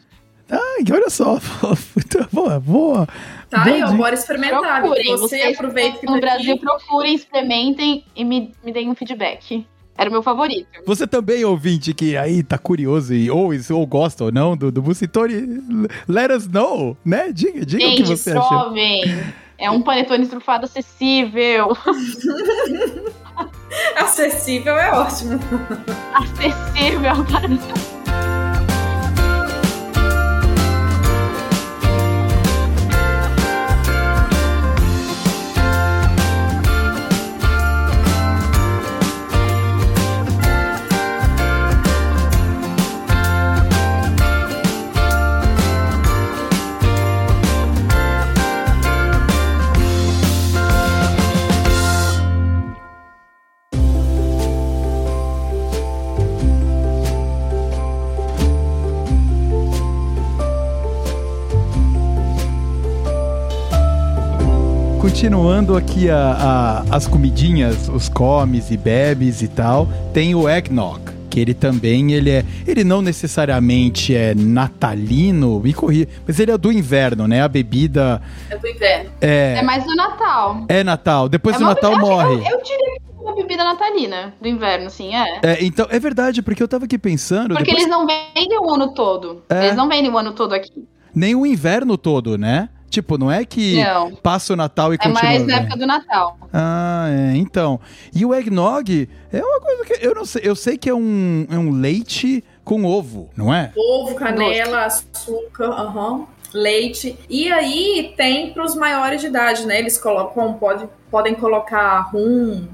Ai, 0.50 0.84
olha 0.92 1.10
só. 1.10 1.40
Boa, 2.32 2.60
boa. 2.60 3.08
Tá 3.50 3.64
aí, 3.64 3.82
ó, 3.84 3.88
Bom 3.88 3.98
bora 3.98 4.16
experimentar. 4.16 4.82
Procurem. 4.82 5.12
Você 5.18 5.38
Vocês 5.40 5.56
aproveita 5.56 5.98
que 6.00 6.06
tá 6.06 6.12
no 6.12 6.18
aqui. 6.18 6.26
Brasil, 6.26 6.58
procurem, 6.58 7.16
experimentem 7.16 8.06
e 8.16 8.24
me, 8.26 8.52
me 8.64 8.72
deem 8.74 8.90
um 8.90 8.96
feedback. 8.96 9.66
Era 10.02 10.10
o 10.10 10.14
meu 10.14 10.24
favorito. 10.24 10.68
Você 10.84 11.06
também, 11.06 11.46
ouvinte, 11.46 11.94
que 11.94 12.18
aí 12.18 12.42
tá 12.42 12.58
curioso 12.58 13.14
e 13.14 13.30
ou, 13.30 13.52
ou 13.70 13.86
gosta 13.86 14.24
ou 14.24 14.32
não 14.32 14.58
do, 14.58 14.72
do 14.72 14.82
Bucitone, 14.82 15.62
let 16.08 16.32
us 16.32 16.48
know, 16.48 16.98
né? 17.06 17.32
Diga, 17.32 17.64
diga 17.64 17.86
o 17.86 17.90
que 17.92 17.98
Gente, 17.98 18.08
você 18.08 18.32
achou. 18.32 18.50
provem. 18.50 19.04
É 19.60 19.70
um 19.70 19.84
panetone 19.84 20.26
trufado 20.26 20.66
acessível. 20.66 21.78
Acessível 23.96 24.76
é 24.76 24.92
ótimo. 24.92 25.40
Acessível 26.16 27.24
para 27.30 27.48
Continuando 65.22 65.78
aqui 65.78 66.10
a, 66.10 66.18
a- 66.18 66.96
as 66.96 67.06
comidinhas, 67.06 67.88
os 67.90 68.10
comes 68.10 68.72
e 68.72 68.76
bebes 68.76 69.44
e 69.44 69.48
tal, 69.48 69.88
tem 70.12 70.34
o 70.34 70.50
eggnog. 70.50 71.00
Que 71.30 71.40
ele 71.40 71.54
também, 71.54 72.12
ele 72.14 72.32
é. 72.32 72.44
Ele 72.66 72.84
não 72.84 73.04
necessariamente 73.04 74.16
é 74.16 74.34
natalino, 74.34 75.60
me 75.60 75.76
corri, 75.76 76.10
mas 76.28 76.40
ele 76.40 76.50
é 76.50 76.58
do 76.58 76.72
inverno, 76.72 77.28
né? 77.28 77.44
A 77.44 77.48
bebida 77.48 78.20
É 78.50 78.58
do 78.58 78.68
inverno. 78.68 79.12
é. 79.22 79.58
É 79.60 79.62
mais 79.62 79.84
do 79.84 79.96
Natal. 79.96 80.66
É 80.68 80.84
Natal. 80.84 81.30
Depois 81.30 81.56
É 81.56 81.60
do 81.60 81.66
Natal 81.66 81.92
acho- 81.92 82.02
morre. 82.02 82.34
Eu, 82.38 82.58
eu 82.58 82.64
diria 82.64 82.96
que 82.96 83.02
é 83.16 83.22
uma 83.22 83.36
bebida 83.36 83.64
natalina 83.64 84.34
do 84.42 84.48
inverno, 84.48 84.88
assim, 84.88 85.14
é. 85.16 85.40
É, 85.44 85.64
então, 85.64 85.86
é 85.92 86.00
verdade, 86.00 86.42
porque 86.42 86.64
eu 86.64 86.68
tava 86.68 86.86
aqui 86.86 86.98
pensando. 86.98 87.50
Porque 87.54 87.66
depois- 87.66 87.84
eles 87.84 87.92
não 87.96 88.08
vendem 88.08 88.58
o 88.60 88.74
ano 88.74 88.88
todo. 88.96 89.44
É. 89.48 89.66
Eles 89.66 89.78
não 89.78 89.88
vendem 89.88 90.10
o 90.10 90.18
ano 90.18 90.32
todo 90.32 90.54
aqui. 90.56 90.72
Nem 91.14 91.36
o 91.36 91.46
inverno 91.46 91.96
todo, 91.96 92.40
né? 92.40 92.70
Tipo, 92.92 93.18
não 93.18 93.32
é 93.32 93.46
que 93.46 93.82
Não. 93.82 94.14
passa 94.18 94.52
o 94.52 94.56
Natal 94.56 94.92
e 94.92 94.96
É 94.96 94.98
continua. 94.98 95.24
mais 95.24 95.40
na 95.40 95.46
vendo. 95.56 95.62
época 95.64 95.78
do 95.80 95.88
Natal. 95.88 96.38
Ah, 96.52 97.08
é, 97.10 97.38
então. 97.38 97.80
E 98.14 98.26
o 98.26 98.36
eggnog 98.36 99.08
é 99.32 99.42
uma 99.42 99.62
coisa 99.62 99.86
que 99.86 100.06
eu 100.06 100.14
não 100.14 100.26
sei. 100.26 100.42
Eu 100.46 100.56
sei 100.58 100.78
que 100.78 100.90
é 100.90 100.94
um, 100.94 101.48
é 101.50 101.58
um 101.58 101.72
leite 101.72 102.44
com 102.66 102.84
ovo, 102.84 103.30
não 103.36 103.52
é? 103.54 103.72
Ovo, 103.78 104.14
canela, 104.16 104.84
açúcar, 104.86 105.68
aham, 105.70 106.26
leite. 106.54 107.18
E 107.30 107.50
aí 107.50 108.14
tem 108.18 108.52
para 108.52 108.66
os 108.66 108.76
maiores 108.76 109.22
de 109.22 109.28
idade, 109.28 109.66
né? 109.66 109.80
Eles 109.80 109.98
colocam, 109.98 110.54
pode, 110.56 110.86
podem 111.10 111.34
colocar 111.34 112.10
rum, 112.12 112.68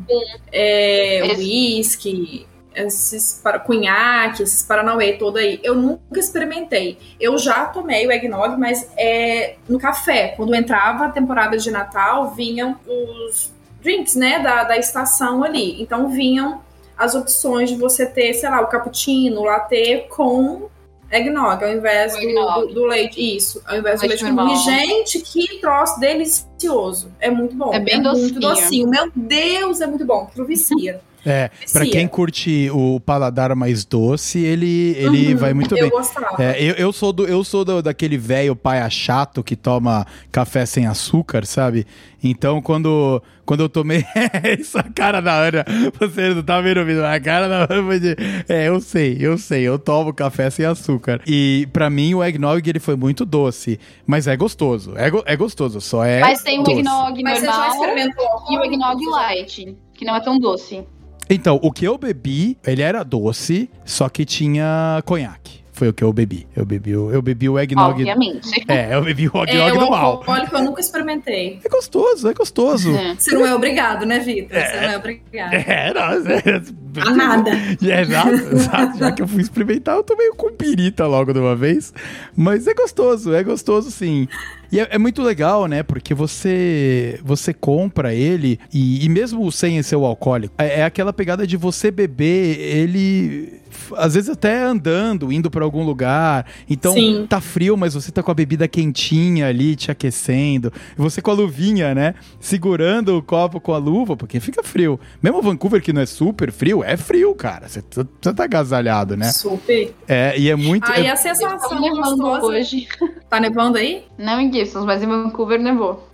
é, 0.51 1.21
whisky, 1.37 2.47
esses 2.85 3.41
cunhaque, 3.65 4.43
esses 4.43 4.61
paranauê 4.63 5.13
todo 5.13 5.37
aí. 5.37 5.59
Eu 5.63 5.75
nunca 5.75 6.19
experimentei. 6.19 6.97
Eu 7.19 7.37
já 7.37 7.65
tomei 7.65 8.05
o 8.07 8.11
eggnog, 8.11 8.57
mas 8.57 8.87
é 8.97 9.55
no 9.67 9.79
café. 9.79 10.33
Quando 10.37 10.53
entrava 10.55 11.05
a 11.05 11.09
temporada 11.09 11.57
de 11.57 11.71
Natal, 11.71 12.31
vinham 12.31 12.77
os 12.87 13.51
drinks, 13.81 14.15
né, 14.15 14.39
da, 14.39 14.63
da 14.63 14.77
estação 14.77 15.43
ali. 15.43 15.81
Então 15.81 16.09
vinham 16.09 16.61
as 16.97 17.13
opções 17.15 17.69
de 17.69 17.75
você 17.75 18.05
ter, 18.05 18.33
sei 18.33 18.49
lá, 18.49 18.61
o 18.61 18.67
cappuccino, 18.67 19.41
o 19.41 19.43
latte 19.43 20.05
com 20.09 20.67
eggnog, 21.11 21.63
ao 21.63 21.71
invés 21.71 22.13
do, 22.13 22.19
do- 22.67 22.73
do 22.73 22.85
leite. 22.85 23.37
Isso, 23.37 23.61
ao 23.65 23.77
invés 23.77 24.01
Leite 24.01 24.25
do 24.25 24.35
leite 24.35 24.35
comum. 24.35 24.55
Gente, 24.57 25.19
que 25.21 25.59
troço 25.61 25.99
delicioso. 25.99 27.11
É 27.19 27.29
muito 27.29 27.55
bom. 27.55 27.73
É 27.73 27.79
bem 27.79 28.01
muito 28.01 28.39
docinho. 28.39 28.39
docinho. 28.41 28.89
Meu 28.89 29.11
Deus, 29.15 29.79
é 29.79 29.87
muito 29.87 30.03
bom. 30.05 30.23
Aquilo 30.23 30.45
vicia. 30.45 30.99
É, 31.25 31.49
pra 31.73 31.81
Vicia. 31.81 31.91
quem 31.91 32.07
curte 32.07 32.69
o 32.71 32.99
paladar 33.01 33.53
mais 33.55 33.83
doce, 33.83 34.39
ele, 34.39 34.95
ele 34.97 35.33
Uhum, 35.33 35.37
vai 35.39 35.53
muito 35.53 35.75
eu 35.75 35.81
bem. 35.81 35.89
gostava. 35.89 36.41
É, 36.41 36.61
eu, 36.63 36.73
eu 36.75 36.93
sou, 36.93 37.11
do, 37.11 37.25
eu 37.27 37.43
sou 37.43 37.65
do- 37.65 37.81
daquele 37.81 38.17
velho 38.17 38.55
paia 38.55 38.89
chato 38.89 39.43
que 39.43 39.55
toma 39.55 40.05
café 40.31 40.65
sem 40.65 40.85
açúcar, 40.87 41.45
sabe? 41.45 41.85
Então, 42.23 42.61
quando, 42.61 43.21
quando 43.45 43.59
eu 43.61 43.69
tomei. 43.69 44.03
Essa 44.43 44.81
cara 44.83 45.21
da 45.21 45.33
Ana, 45.33 45.65
você 45.99 46.33
não 46.33 46.41
tá 46.43 46.59
vendo 46.61 46.79
o 46.81 46.85
vídeo, 46.85 47.05
a 47.05 47.19
cara 47.19 47.47
da 47.47 47.57
Ana 47.73 47.83
foi 47.85 47.99
de. 47.99 48.15
É, 48.47 48.67
eu 48.69 48.79
sei, 48.79 49.17
eu 49.19 49.37
sei, 49.37 49.63
eu 49.63 49.77
tomo 49.77 50.13
café 50.13 50.49
sem 50.49 50.65
açúcar. 50.65 51.21
E 51.27 51.67
pra 51.73 51.89
mim, 51.89 52.13
o 52.13 52.23
eggnog 52.23 52.67
ele 52.67 52.79
foi 52.79 52.95
muito 52.95 53.25
doce, 53.25 53.79
mas 54.05 54.27
é 54.27 54.35
gostoso. 54.37 54.93
É, 54.95 55.09
go- 55.09 55.23
é 55.25 55.35
gostoso, 55.35 55.79
só 55.81 56.05
é. 56.05 56.19
Mas 56.21 56.41
tem 56.41 56.59
o 56.59 56.63
doce. 56.63 56.79
eggnog 56.79 57.21
Mas 57.23 57.39
você 57.39 57.45
já 57.45 57.51
normal 57.51 57.71
experimentou? 57.75 58.25
e 58.49 58.57
o 58.57 58.63
eggnog 58.63 59.05
light, 59.11 59.75
que 59.93 60.05
não 60.05 60.15
é 60.15 60.19
tão 60.21 60.39
doce. 60.39 60.83
Então, 61.29 61.59
o 61.61 61.71
que 61.71 61.85
eu 61.85 61.97
bebi, 61.97 62.57
ele 62.65 62.81
era 62.81 63.03
doce, 63.03 63.69
só 63.83 64.07
que 64.09 64.23
tinha 64.25 65.01
conhaque. 65.05 65.57
foi 65.73 65.89
o 65.89 65.93
que 65.93 66.03
eu 66.03 66.11
bebi. 66.11 66.47
Eu 66.55 66.65
bebi 66.65 66.95
o, 66.95 67.11
eu 67.11 67.21
bebi 67.21 67.47
o 67.49 67.59
eggnog. 67.59 67.91
Obviamente. 67.91 68.49
É, 68.67 68.95
eu 68.95 69.03
bebi 69.03 69.27
o 69.27 69.31
É 69.45 69.51
eggnog 69.51 69.77
o 69.77 69.79
do 69.85 69.89
mal. 69.91 70.05
alcoólico 70.13 70.55
eu 70.55 70.63
nunca 70.63 70.81
experimentei. 70.81 71.59
É 71.63 71.69
gostoso, 71.69 72.27
é 72.27 72.33
gostoso. 72.33 72.95
É. 72.95 73.13
Você 73.15 73.31
não 73.35 73.45
é 73.45 73.53
obrigado, 73.53 74.05
né, 74.05 74.19
Vitor? 74.19 74.57
Você 74.57 74.81
não 74.81 74.89
é 74.89 74.97
obrigado. 74.97 75.53
É, 75.53 75.93
nossa. 75.93 76.31
É, 76.33 77.01
A 77.01 77.11
nada. 77.11 77.51
É, 77.51 78.01
exato, 78.01 78.29
exato. 78.55 78.97
Já 78.97 79.11
que 79.11 79.21
eu 79.21 79.27
fui 79.27 79.41
experimentar, 79.41 79.97
eu 79.97 80.03
tomei 80.03 80.29
com 80.31 80.51
pirita 80.51 81.05
logo 81.05 81.31
de 81.31 81.39
uma 81.39 81.55
vez. 81.55 81.93
Mas 82.35 82.65
é 82.67 82.73
gostoso, 82.73 83.33
é 83.35 83.43
gostoso 83.43 83.91
sim. 83.91 84.27
E 84.71 84.79
é, 84.79 84.87
é 84.91 84.97
muito 84.97 85.21
legal, 85.21 85.65
né? 85.67 85.83
Porque 85.83 86.13
você 86.13 87.19
você 87.23 87.53
compra 87.53 88.13
ele 88.13 88.59
e, 88.73 89.05
e 89.05 89.09
mesmo 89.09 89.51
sem 89.51 89.81
ser 89.83 89.95
o 89.95 90.05
alcoólico, 90.05 90.53
é, 90.57 90.81
é 90.81 90.83
aquela 90.83 91.13
pegada 91.13 91.45
de 91.45 91.57
você 91.57 91.91
beber 91.91 92.59
ele 92.59 93.61
às 93.95 94.13
vezes 94.15 94.29
até 94.29 94.63
andando, 94.63 95.31
indo 95.31 95.49
pra 95.49 95.63
algum 95.63 95.83
lugar. 95.83 96.45
Então 96.69 96.93
Sim. 96.93 97.25
tá 97.27 97.39
frio, 97.39 97.77
mas 97.77 97.93
você 97.93 98.11
tá 98.11 98.23
com 98.23 98.31
a 98.31 98.33
bebida 98.33 98.67
quentinha 98.67 99.47
ali, 99.47 99.75
te 99.75 99.91
aquecendo. 99.91 100.71
E 100.97 101.01
você 101.01 101.21
com 101.21 101.31
a 101.31 101.33
luvinha, 101.33 101.93
né? 101.93 102.15
Segurando 102.39 103.17
o 103.17 103.21
copo 103.21 103.59
com 103.59 103.73
a 103.73 103.77
luva, 103.77 104.15
porque 104.15 104.39
fica 104.39 104.63
frio. 104.63 104.99
Mesmo 105.21 105.41
Vancouver, 105.41 105.81
que 105.81 105.93
não 105.93 106.01
é 106.01 106.05
super 106.05 106.51
frio, 106.51 106.83
é 106.83 106.97
frio, 106.97 107.33
cara. 107.35 107.67
Você 107.67 107.81
tá, 107.81 108.33
tá 108.33 108.43
agasalhado, 108.43 109.15
né? 109.15 109.31
Super. 109.31 109.93
É, 110.07 110.37
e 110.37 110.49
é 110.49 110.55
muito. 110.55 110.89
Aí 110.91 111.05
é- 111.05 111.11
a 111.11 111.15
sensação 111.15 111.57
Tá 111.69 111.79
nevando 111.79 112.17
gostosa... 112.17 112.45
hoje. 112.45 112.87
Tá 113.29 113.39
nevando 113.39 113.77
aí? 113.77 114.05
Não 114.17 114.39
em 114.39 114.49
Gibsons, 114.57 114.85
mas 114.85 115.03
em 115.03 115.07
Vancouver 115.07 115.59
nevou. 115.59 116.07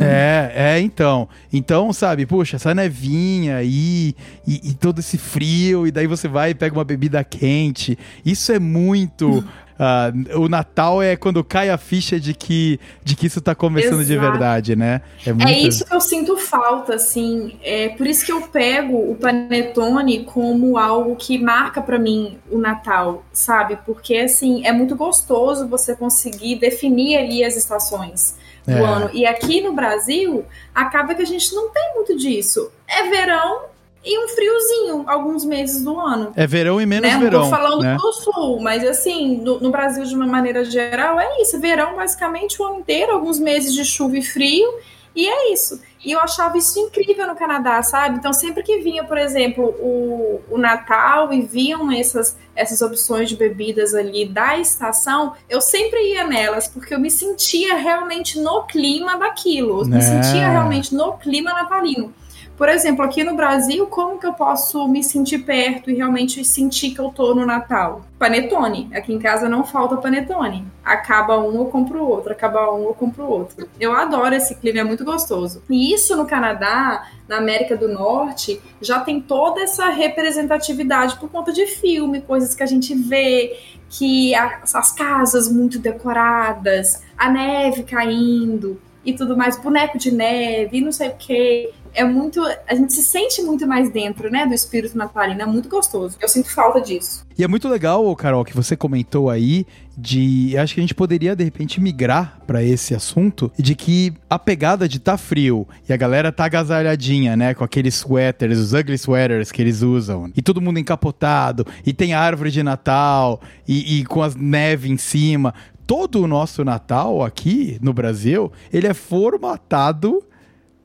É, 0.00 0.52
é, 0.54 0.80
então. 0.80 1.28
Então, 1.52 1.92
sabe, 1.92 2.26
puxa, 2.26 2.56
essa 2.56 2.74
nevinha 2.74 3.56
aí 3.56 4.14
e, 4.46 4.70
e 4.70 4.74
todo 4.74 5.00
esse 5.00 5.18
frio, 5.18 5.86
e 5.86 5.90
daí 5.90 6.06
você 6.06 6.28
vai 6.28 6.50
e 6.50 6.54
pega 6.54 6.76
uma 6.76 6.84
bebida 6.84 7.22
quente. 7.24 7.98
Isso 8.24 8.52
é 8.52 8.58
muito. 8.58 9.44
ah, 9.82 10.12
o 10.34 10.46
Natal 10.46 11.02
é 11.02 11.16
quando 11.16 11.42
cai 11.42 11.70
a 11.70 11.78
ficha 11.78 12.20
de 12.20 12.34
que, 12.34 12.78
de 13.02 13.16
que 13.16 13.26
isso 13.26 13.40
tá 13.40 13.54
começando 13.54 14.04
de 14.04 14.12
Exato. 14.12 14.30
verdade, 14.30 14.76
né? 14.76 15.00
É, 15.24 15.32
muito... 15.32 15.48
É 15.48 15.58
isso 15.58 15.86
que 15.86 15.94
eu 15.94 16.00
sinto 16.02 16.36
falta, 16.36 16.96
assim. 16.96 17.58
É 17.62 17.88
por 17.88 18.06
isso 18.06 18.26
que 18.26 18.30
eu 18.30 18.42
pego 18.42 19.10
o 19.10 19.14
panetone 19.14 20.22
como 20.24 20.76
algo 20.76 21.16
que 21.16 21.38
marca 21.38 21.80
pra 21.80 21.98
mim 21.98 22.36
o 22.50 22.58
Natal, 22.58 23.24
sabe? 23.32 23.78
Porque 23.86 24.18
assim 24.18 24.66
é 24.66 24.72
muito 24.72 24.94
gostoso 24.94 25.66
você 25.66 25.96
conseguir 25.96 26.56
definir 26.56 27.16
ali 27.16 27.42
as 27.42 27.56
estações 27.56 28.36
do 28.66 28.72
É. 28.72 28.84
ano. 28.84 29.10
E 29.14 29.24
aqui 29.24 29.62
no 29.62 29.72
Brasil 29.72 30.44
acaba 30.74 31.14
que 31.14 31.22
a 31.22 31.26
gente 31.26 31.54
não 31.54 31.70
tem 31.70 31.94
muito 31.94 32.14
disso. 32.18 32.70
É 32.86 33.08
verão 33.08 33.62
e 34.04 34.18
um 34.18 34.28
friozinho 34.28 35.04
alguns 35.06 35.44
meses 35.44 35.84
do 35.84 35.98
ano. 36.00 36.32
É 36.34 36.46
verão 36.46 36.80
e 36.80 36.86
menos 36.86 37.10
né? 37.10 37.18
verão. 37.18 37.40
Não 37.40 37.50
tô 37.50 37.56
falando 37.56 37.82
né? 37.82 37.96
do 37.96 38.12
sul, 38.12 38.60
mas 38.60 38.82
assim, 38.84 39.36
no, 39.38 39.60
no 39.60 39.70
Brasil 39.70 40.04
de 40.04 40.14
uma 40.14 40.26
maneira 40.26 40.64
geral 40.64 41.20
é 41.20 41.42
isso. 41.42 41.60
Verão 41.60 41.96
basicamente 41.96 42.60
o 42.60 42.64
ano 42.64 42.78
inteiro, 42.80 43.12
alguns 43.12 43.38
meses 43.38 43.74
de 43.74 43.84
chuva 43.84 44.16
e 44.16 44.22
frio, 44.22 44.66
e 45.14 45.28
é 45.28 45.52
isso. 45.52 45.80
E 46.02 46.12
eu 46.12 46.20
achava 46.20 46.56
isso 46.56 46.78
incrível 46.78 47.26
no 47.26 47.36
Canadá, 47.36 47.82
sabe? 47.82 48.16
Então 48.16 48.32
sempre 48.32 48.62
que 48.62 48.78
vinha, 48.78 49.04
por 49.04 49.18
exemplo, 49.18 49.64
o, 49.78 50.40
o 50.48 50.56
Natal 50.56 51.30
e 51.30 51.42
viam 51.42 51.92
essas, 51.92 52.38
essas 52.56 52.80
opções 52.80 53.28
de 53.28 53.36
bebidas 53.36 53.92
ali 53.94 54.26
da 54.26 54.56
estação, 54.56 55.34
eu 55.46 55.60
sempre 55.60 56.14
ia 56.14 56.24
nelas, 56.24 56.68
porque 56.68 56.94
eu 56.94 56.98
me 56.98 57.10
sentia 57.10 57.76
realmente 57.76 58.40
no 58.40 58.62
clima 58.62 59.18
daquilo. 59.18 59.80
Eu 59.82 59.88
Né? 59.88 59.96
me 59.96 60.02
sentia 60.02 60.48
realmente 60.48 60.94
no 60.94 61.18
clima 61.18 61.52
natalino. 61.52 62.14
Por 62.60 62.68
exemplo, 62.68 63.02
aqui 63.02 63.24
no 63.24 63.34
Brasil, 63.34 63.86
como 63.86 64.18
que 64.18 64.26
eu 64.26 64.34
posso 64.34 64.86
me 64.86 65.02
sentir 65.02 65.38
perto 65.38 65.90
e 65.90 65.94
realmente 65.94 66.44
sentir 66.44 66.90
que 66.90 67.00
eu 67.00 67.08
tô 67.08 67.34
no 67.34 67.46
Natal? 67.46 68.02
Panetone. 68.18 68.90
Aqui 68.92 69.14
em 69.14 69.18
casa 69.18 69.48
não 69.48 69.64
falta 69.64 69.96
panetone. 69.96 70.66
Acaba 70.84 71.38
um, 71.38 71.54
eu 71.54 71.64
compro 71.64 72.04
outro. 72.06 72.32
Acaba 72.32 72.70
um, 72.70 72.82
eu 72.84 72.92
compro 72.92 73.24
outro. 73.24 73.66
Eu 73.80 73.94
adoro 73.94 74.34
esse 74.34 74.54
clima, 74.56 74.80
é 74.80 74.84
muito 74.84 75.06
gostoso. 75.06 75.62
E 75.70 75.94
isso 75.94 76.14
no 76.14 76.26
Canadá, 76.26 77.08
na 77.26 77.38
América 77.38 77.78
do 77.78 77.88
Norte, 77.88 78.60
já 78.78 79.00
tem 79.00 79.22
toda 79.22 79.62
essa 79.62 79.88
representatividade 79.88 81.16
por 81.16 81.30
conta 81.30 81.54
de 81.54 81.64
filme, 81.66 82.20
coisas 82.20 82.54
que 82.54 82.62
a 82.62 82.66
gente 82.66 82.94
vê, 82.94 83.58
que 83.88 84.34
a- 84.34 84.60
as 84.74 84.92
casas 84.92 85.50
muito 85.50 85.78
decoradas, 85.78 87.02
a 87.16 87.30
neve 87.30 87.84
caindo 87.84 88.78
e 89.02 89.14
tudo 89.14 89.34
mais, 89.34 89.56
boneco 89.56 89.96
de 89.96 90.10
neve 90.12 90.82
não 90.82 90.92
sei 90.92 91.08
o 91.08 91.14
que. 91.16 91.70
É 91.94 92.04
muito. 92.04 92.40
A 92.68 92.74
gente 92.74 92.92
se 92.92 93.02
sente 93.02 93.42
muito 93.42 93.66
mais 93.66 93.90
dentro, 93.90 94.30
né, 94.30 94.46
do 94.46 94.54
espírito 94.54 94.96
natalino. 94.96 95.42
É 95.42 95.46
muito 95.46 95.68
gostoso. 95.68 96.16
Eu 96.20 96.28
sinto 96.28 96.50
falta 96.50 96.80
disso. 96.80 97.26
E 97.36 97.44
é 97.44 97.48
muito 97.48 97.68
legal, 97.68 98.14
Carol, 98.16 98.44
que 98.44 98.54
você 98.54 98.76
comentou 98.76 99.30
aí 99.30 99.66
de. 99.96 100.56
Acho 100.58 100.74
que 100.74 100.80
a 100.80 100.82
gente 100.82 100.94
poderia, 100.94 101.34
de 101.34 101.44
repente, 101.44 101.80
migrar 101.80 102.38
pra 102.46 102.62
esse 102.62 102.94
assunto 102.94 103.50
de 103.58 103.74
que 103.74 104.12
a 104.28 104.38
pegada 104.38 104.88
de 104.88 104.98
tá 104.98 105.16
frio 105.16 105.66
e 105.88 105.92
a 105.92 105.96
galera 105.96 106.30
tá 106.30 106.44
agasalhadinha, 106.44 107.36
né? 107.36 107.54
Com 107.54 107.64
aqueles 107.64 107.94
sweaters, 107.94 108.58
os 108.58 108.72
ugly 108.72 108.96
sweaters 108.96 109.50
que 109.50 109.62
eles 109.62 109.82
usam. 109.82 110.30
E 110.36 110.42
todo 110.42 110.60
mundo 110.60 110.78
encapotado. 110.78 111.66
E 111.84 111.92
tem 111.92 112.14
árvore 112.14 112.50
de 112.50 112.62
Natal 112.62 113.40
e, 113.66 114.00
e 114.00 114.04
com 114.04 114.22
as 114.22 114.34
neve 114.36 114.90
em 114.90 114.96
cima. 114.96 115.54
Todo 115.86 116.22
o 116.22 116.28
nosso 116.28 116.64
Natal 116.64 117.22
aqui 117.24 117.76
no 117.82 117.92
Brasil, 117.92 118.52
ele 118.72 118.86
é 118.86 118.94
formatado 118.94 120.22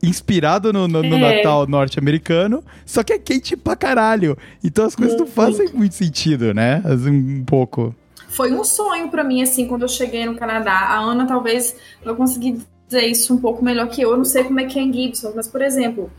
inspirado 0.08 0.72
no, 0.72 0.88
no- 0.88 1.02
no 1.04 1.16
É. 1.18 1.38
Natal 1.38 1.66
norte-americano, 1.68 2.64
só 2.86 3.04
que 3.04 3.14
é 3.14 3.20
quente 3.20 3.56
pra 3.58 3.76
caralho. 3.76 4.38
Então 4.64 4.86
as 4.86 4.96
coisas 4.96 5.16
não 5.18 5.26
Muito. 5.26 5.34
fazem 5.36 5.70
muito 5.74 5.96
sentido, 5.96 6.54
né? 6.54 6.82
Um 7.08 7.44
pouco. 7.46 7.94
Foi 8.30 8.52
um 8.52 8.64
sonho 8.64 9.10
pra 9.10 9.24
mim, 9.24 9.42
assim, 9.42 9.66
quando 9.68 9.84
eu 9.84 9.88
cheguei 9.88 10.26
no 10.26 10.36
Canadá. 10.36 10.74
A 10.74 11.00
Ana 11.00 11.26
talvez 11.26 11.76
vai 12.04 12.14
conseguir 12.16 12.58
dizer 12.88 13.06
isso 13.08 13.34
um 13.34 13.38
pouco 13.38 13.64
melhor 13.64 13.88
que 13.88 14.02
eu. 14.02 14.12
Eu 14.12 14.18
não 14.18 14.26
sei 14.26 14.44
como 14.44 14.60
é 14.60 14.66
que 14.66 14.78
é 14.78 14.82
em 14.82 14.92
Gibson, 14.92 15.32
mas, 15.36 15.48
por 15.48 15.62
exemplo, 15.62 16.12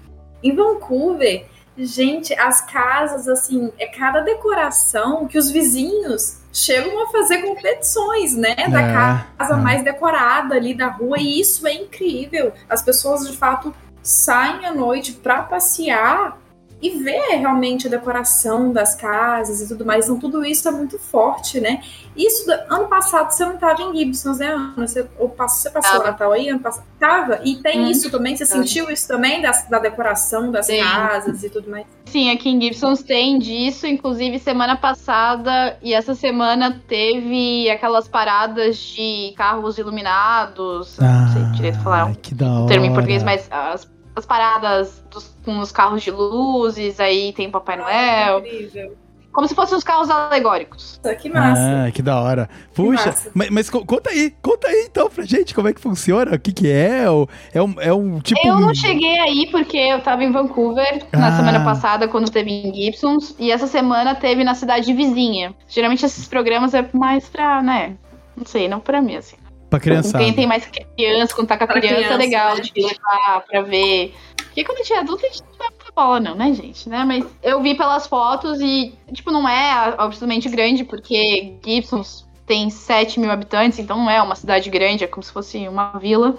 em 0.42 0.54
Vancouver, 0.54 1.44
gente, 1.78 2.32
as 2.34 2.60
casas, 2.62 3.28
assim, 3.28 3.72
é 3.78 3.86
cada 3.86 4.20
decoração 4.20 5.26
que 5.26 5.38
os 5.38 5.50
vizinhos 5.50 6.38
chegam 6.52 7.02
a 7.04 7.10
fazer 7.10 7.42
competições, 7.42 8.34
né? 8.34 8.54
Da 8.68 8.80
É, 8.80 8.92
casa 9.36 9.54
é. 9.54 9.56
mais 9.56 9.84
decorada 9.84 10.54
ali 10.54 10.74
da 10.74 10.88
rua, 10.88 11.18
e 11.18 11.40
isso 11.40 11.66
é 11.66 11.74
incrível. 11.74 12.52
As 12.68 12.82
pessoas, 12.82 13.26
de 13.28 13.36
fato, 13.36 13.74
saem 14.02 14.64
à 14.64 14.72
noite 14.72 15.12
pra 15.12 15.42
passear 15.42 16.38
e 16.80 16.90
ver 16.90 17.36
realmente 17.38 17.86
a 17.86 17.90
decoração 17.90 18.70
das 18.70 18.94
casas 18.94 19.60
e 19.62 19.68
tudo 19.68 19.84
mais. 19.84 20.04
Então, 20.04 20.18
tudo 20.18 20.44
isso 20.44 20.68
é 20.68 20.70
muito 20.70 20.98
forte, 20.98 21.58
né? 21.58 21.82
Isso, 22.14 22.50
ano 22.68 22.86
passado, 22.86 23.30
você 23.30 23.44
não 23.44 23.54
estava 23.54 23.80
em 23.82 23.96
Gibsons, 23.96 24.38
né, 24.38 24.48
Ana? 24.48 24.86
Você, 24.86 25.06
ou 25.18 25.28
passou, 25.28 25.62
você 25.62 25.70
passou 25.70 26.00
o. 26.00 26.04
Natal 26.04 26.32
aí? 26.32 26.48
Ano 26.50 26.60
passado? 26.60 26.84
Tava? 27.00 27.40
E 27.44 27.56
tem 27.56 27.80
Hum. 27.80 27.90
isso 27.90 28.10
também? 28.10 28.36
Você 28.36 28.46
Tava. 28.46 28.60
sentiu 28.62 28.90
isso 28.90 29.08
também, 29.08 29.40
da, 29.40 29.50
da 29.70 29.78
decoração 29.78 30.50
das 30.50 30.66
Tem. 30.66 30.82
casas 30.82 31.42
e 31.42 31.48
tudo 31.50 31.70
mais? 31.70 31.86
Sim, 32.06 32.30
aqui 32.30 32.48
em 32.50 32.60
Gibsons 32.60 33.02
tem 33.02 33.38
disso, 33.38 33.86
inclusive 33.86 34.38
semana 34.38 34.76
passada 34.76 35.76
e 35.82 35.92
essa 35.92 36.14
semana 36.14 36.80
teve 36.86 37.68
aquelas 37.70 38.06
paradas 38.06 38.76
de 38.78 39.34
carros 39.36 39.76
iluminados, 39.76 40.98
não 40.98 41.28
sei 41.32 41.42
direito 41.52 41.80
falar 41.80 42.06
Ai, 42.06 42.14
que 42.14 42.34
da 42.34 42.60
o 42.60 42.66
termo 42.66 42.86
em 42.86 42.92
português, 42.92 43.22
mas 43.22 43.48
as, 43.50 43.90
as 44.16 44.26
paradas 44.26 45.04
dos- 45.10 45.34
com 45.44 45.58
os 45.60 45.70
carros 45.70 46.02
de 46.02 46.10
luzes, 46.10 46.98
aí 46.98 47.32
tem 47.34 47.50
Papai 47.50 47.76
Noel, 47.76 48.38
Incrível. 48.40 48.96
como 49.32 49.46
se 49.46 49.54
fossem 49.54 49.76
os 49.76 49.84
carros 49.84 50.08
alegóricos. 50.10 50.98
Que 51.20 51.28
massa. 51.28 51.86
Ah, 51.86 51.90
que 51.92 52.00
da 52.02 52.18
hora. 52.20 52.48
Puxa, 52.74 53.14
mas, 53.34 53.50
mas 53.50 53.70
co- 53.70 53.84
conta 53.84 54.08
aí, 54.10 54.34
conta 54.42 54.66
aí 54.68 54.86
então 54.90 55.08
pra 55.10 55.24
gente 55.24 55.54
como 55.54 55.68
é 55.68 55.74
que 55.74 55.80
funciona, 55.80 56.34
o 56.34 56.38
que 56.40 56.50
que 56.52 56.68
é, 56.70 57.04
é 57.52 57.62
um, 57.62 57.74
é 57.78 57.92
um 57.92 58.18
tipo... 58.20 58.40
Eu 58.44 58.58
não 58.58 58.74
cheguei 58.74 59.18
aí 59.18 59.48
porque 59.50 59.76
eu 59.76 60.00
tava 60.00 60.24
em 60.24 60.32
Vancouver 60.32 61.04
na 61.12 61.28
Ah. 61.28 61.36
semana 61.36 61.62
passada, 61.62 62.08
quando 62.08 62.30
teve 62.30 62.50
em 62.50 62.74
Gibsons, 62.74 63.34
e 63.38 63.52
essa 63.52 63.66
semana 63.66 64.14
teve 64.14 64.42
na 64.42 64.54
cidade 64.54 64.92
vizinha. 64.94 65.54
Geralmente 65.68 66.04
esses 66.06 66.26
programas 66.26 66.72
é 66.74 66.88
mais 66.94 67.28
pra, 67.28 67.62
né? 67.62 67.96
Não 68.36 68.44
sei, 68.46 68.66
não 68.68 68.80
pra 68.80 69.00
mim, 69.02 69.16
assim. 69.16 69.36
Pra 69.70 69.80
criançada. 69.80 70.22
Quem 70.24 70.32
tem 70.32 70.46
mais 70.46 70.66
criança, 70.66 71.34
quando 71.34 71.48
tá 71.48 71.56
com 71.58 71.64
a 71.64 71.66
Pra 71.66 71.80
criança, 71.80 71.96
é 71.96 71.98
criança, 72.04 72.16
legal 72.16 72.54
né? 72.56 72.60
de 72.62 72.72
levar 72.80 73.40
pra 73.48 73.62
ver. 73.62 74.14
Porque 74.36 74.64
quando 74.64 74.78
a 74.78 74.82
gente 74.82 74.92
é 74.92 74.98
adulto, 75.00 75.26
a 75.26 75.28
gente 75.28 75.42
não 75.42 75.58
vai 75.58 75.68
pra 75.70 75.92
bola, 75.94 76.20
não, 76.20 76.34
né, 76.34 76.52
gente? 76.54 76.88
Né? 76.88 77.04
Mas 77.04 77.26
eu 77.42 77.60
vi 77.62 77.74
pelas 77.74 78.06
fotos 78.06 78.60
e, 78.60 78.94
tipo, 79.12 79.30
não 79.30 79.48
é 79.48 79.94
absolutamente 79.98 80.48
grande, 80.48 80.84
porque 80.84 81.54
Gibsons 81.64 82.26
tem 82.46 82.70
7 82.70 83.18
mil 83.20 83.30
habitantes, 83.30 83.78
então 83.78 83.96
não 83.98 84.08
é 84.10 84.22
uma 84.22 84.36
cidade 84.36 84.70
grande, 84.70 85.04
é 85.04 85.06
como 85.08 85.22
se 85.22 85.32
fosse 85.32 85.66
uma 85.68 85.92
vila. 85.98 86.36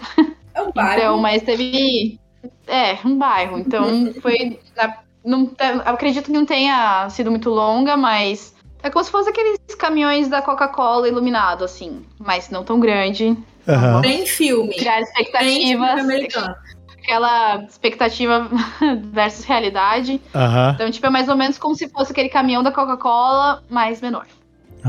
É 0.55 0.61
um 0.61 0.71
bairro. 0.71 0.93
Então, 0.99 1.17
mas 1.19 1.41
teve. 1.43 2.19
É, 2.65 2.97
um 3.05 3.17
bairro. 3.17 3.59
Então 3.59 4.13
foi. 4.21 4.59
na- 4.75 4.97
Não, 5.23 5.51
acredito 5.85 6.25
que 6.25 6.31
não 6.31 6.45
tenha 6.45 7.07
sido 7.09 7.29
muito 7.29 7.49
longa, 7.49 7.95
mas. 7.97 8.55
É 8.83 8.89
como 8.89 9.03
se 9.03 9.11
fosse 9.11 9.29
aqueles 9.29 9.59
caminhões 9.77 10.27
da 10.27 10.41
Coca-Cola 10.41 11.07
iluminado, 11.07 11.63
assim. 11.63 12.05
Mas 12.19 12.49
não 12.49 12.63
tão 12.63 12.79
grande. 12.79 13.35
Aham. 13.67 14.01
Bem 14.01 14.25
filme. 14.25 14.73
Criar 14.75 14.97
Bem 14.97 15.05
filme 15.05 15.21
expectativas. 15.21 15.99
americano. 15.99 16.55
Aquela 16.93 17.63
expectativa 17.63 18.47
versus 19.11 19.45
realidade. 19.45 20.21
Aham. 20.33 20.71
Então, 20.75 20.91
tipo, 20.91 21.05
é 21.05 21.09
mais 21.09 21.27
ou 21.29 21.35
menos 21.35 21.57
como 21.57 21.75
se 21.75 21.89
fosse 21.89 22.11
aquele 22.11 22.29
caminhão 22.29 22.61
da 22.63 22.71
Coca-Cola, 22.71 23.63
mas 23.69 24.01
menor. 24.01 24.25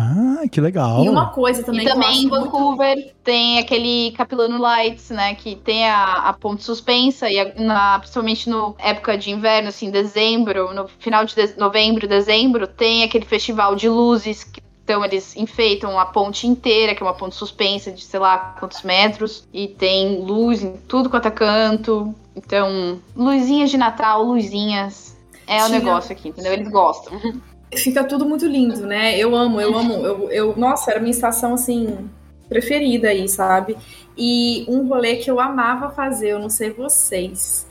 Ah, 0.00 0.48
que 0.48 0.60
legal. 0.60 1.04
E 1.04 1.08
uma 1.08 1.30
coisa 1.30 1.62
também 1.62 1.80
E 1.82 1.84
que 1.84 1.90
eu 1.90 1.94
também 1.94 2.22
em 2.22 2.26
muito- 2.28 2.44
Vancouver 2.44 3.14
tem 3.24 3.58
aquele 3.58 4.12
Capilano 4.12 4.58
Lights, 4.58 5.10
né? 5.10 5.34
Que 5.34 5.56
tem 5.56 5.88
a, 5.88 6.04
a 6.28 6.32
ponte 6.32 6.62
suspensa, 6.62 7.28
e 7.28 7.38
a- 7.38 7.52
na, 7.56 7.98
principalmente 7.98 8.48
no 8.48 8.74
época 8.78 9.18
de 9.18 9.30
inverno, 9.30 9.68
assim, 9.70 9.90
dezembro, 9.90 10.72
no 10.72 10.86
final 10.88 11.24
de, 11.24 11.34
de- 11.34 11.58
novembro, 11.58 12.06
dezembro, 12.06 12.66
tem 12.66 13.02
aquele 13.02 13.24
festival 13.24 13.74
de 13.74 13.88
luzes. 13.88 14.44
Que, 14.44 14.62
então 14.84 15.04
eles 15.04 15.36
enfeitam 15.36 15.98
a 15.98 16.06
ponte 16.06 16.46
inteira, 16.46 16.94
que 16.94 17.02
é 17.02 17.06
uma 17.06 17.12
ponte 17.12 17.34
suspensa 17.34 17.90
de 17.92 18.02
sei 18.02 18.18
lá 18.20 18.56
quantos 18.58 18.82
metros, 18.82 19.46
e 19.52 19.68
tem 19.68 20.18
luz 20.22 20.62
em 20.62 20.76
tudo 20.88 21.10
quanto 21.10 21.28
é 21.28 21.30
canto. 21.30 22.14
Então, 22.34 22.98
luzinhas 23.14 23.68
de 23.70 23.76
Natal, 23.76 24.22
luzinhas. 24.22 25.14
É 25.46 25.64
o 25.64 25.68
negócio 25.68 26.12
aqui, 26.12 26.28
entendeu? 26.28 26.52
Eles 26.52 26.68
gostam. 26.68 27.12
Fica 27.76 28.02
tudo 28.04 28.24
muito 28.24 28.46
lindo, 28.46 28.86
né? 28.86 29.16
Eu 29.18 29.34
amo, 29.36 29.60
eu 29.60 29.76
amo. 29.76 29.92
Eu, 29.94 30.30
eu, 30.30 30.54
nossa, 30.56 30.90
era 30.90 31.00
minha 31.00 31.10
estação, 31.10 31.54
assim, 31.54 32.08
preferida 32.48 33.08
aí, 33.08 33.28
sabe? 33.28 33.76
E 34.16 34.64
um 34.68 34.86
rolê 34.88 35.16
que 35.16 35.30
eu 35.30 35.38
amava 35.38 35.90
fazer, 35.90 36.30
eu 36.30 36.38
não 36.38 36.48
sei 36.50 36.70
vocês, 36.70 37.66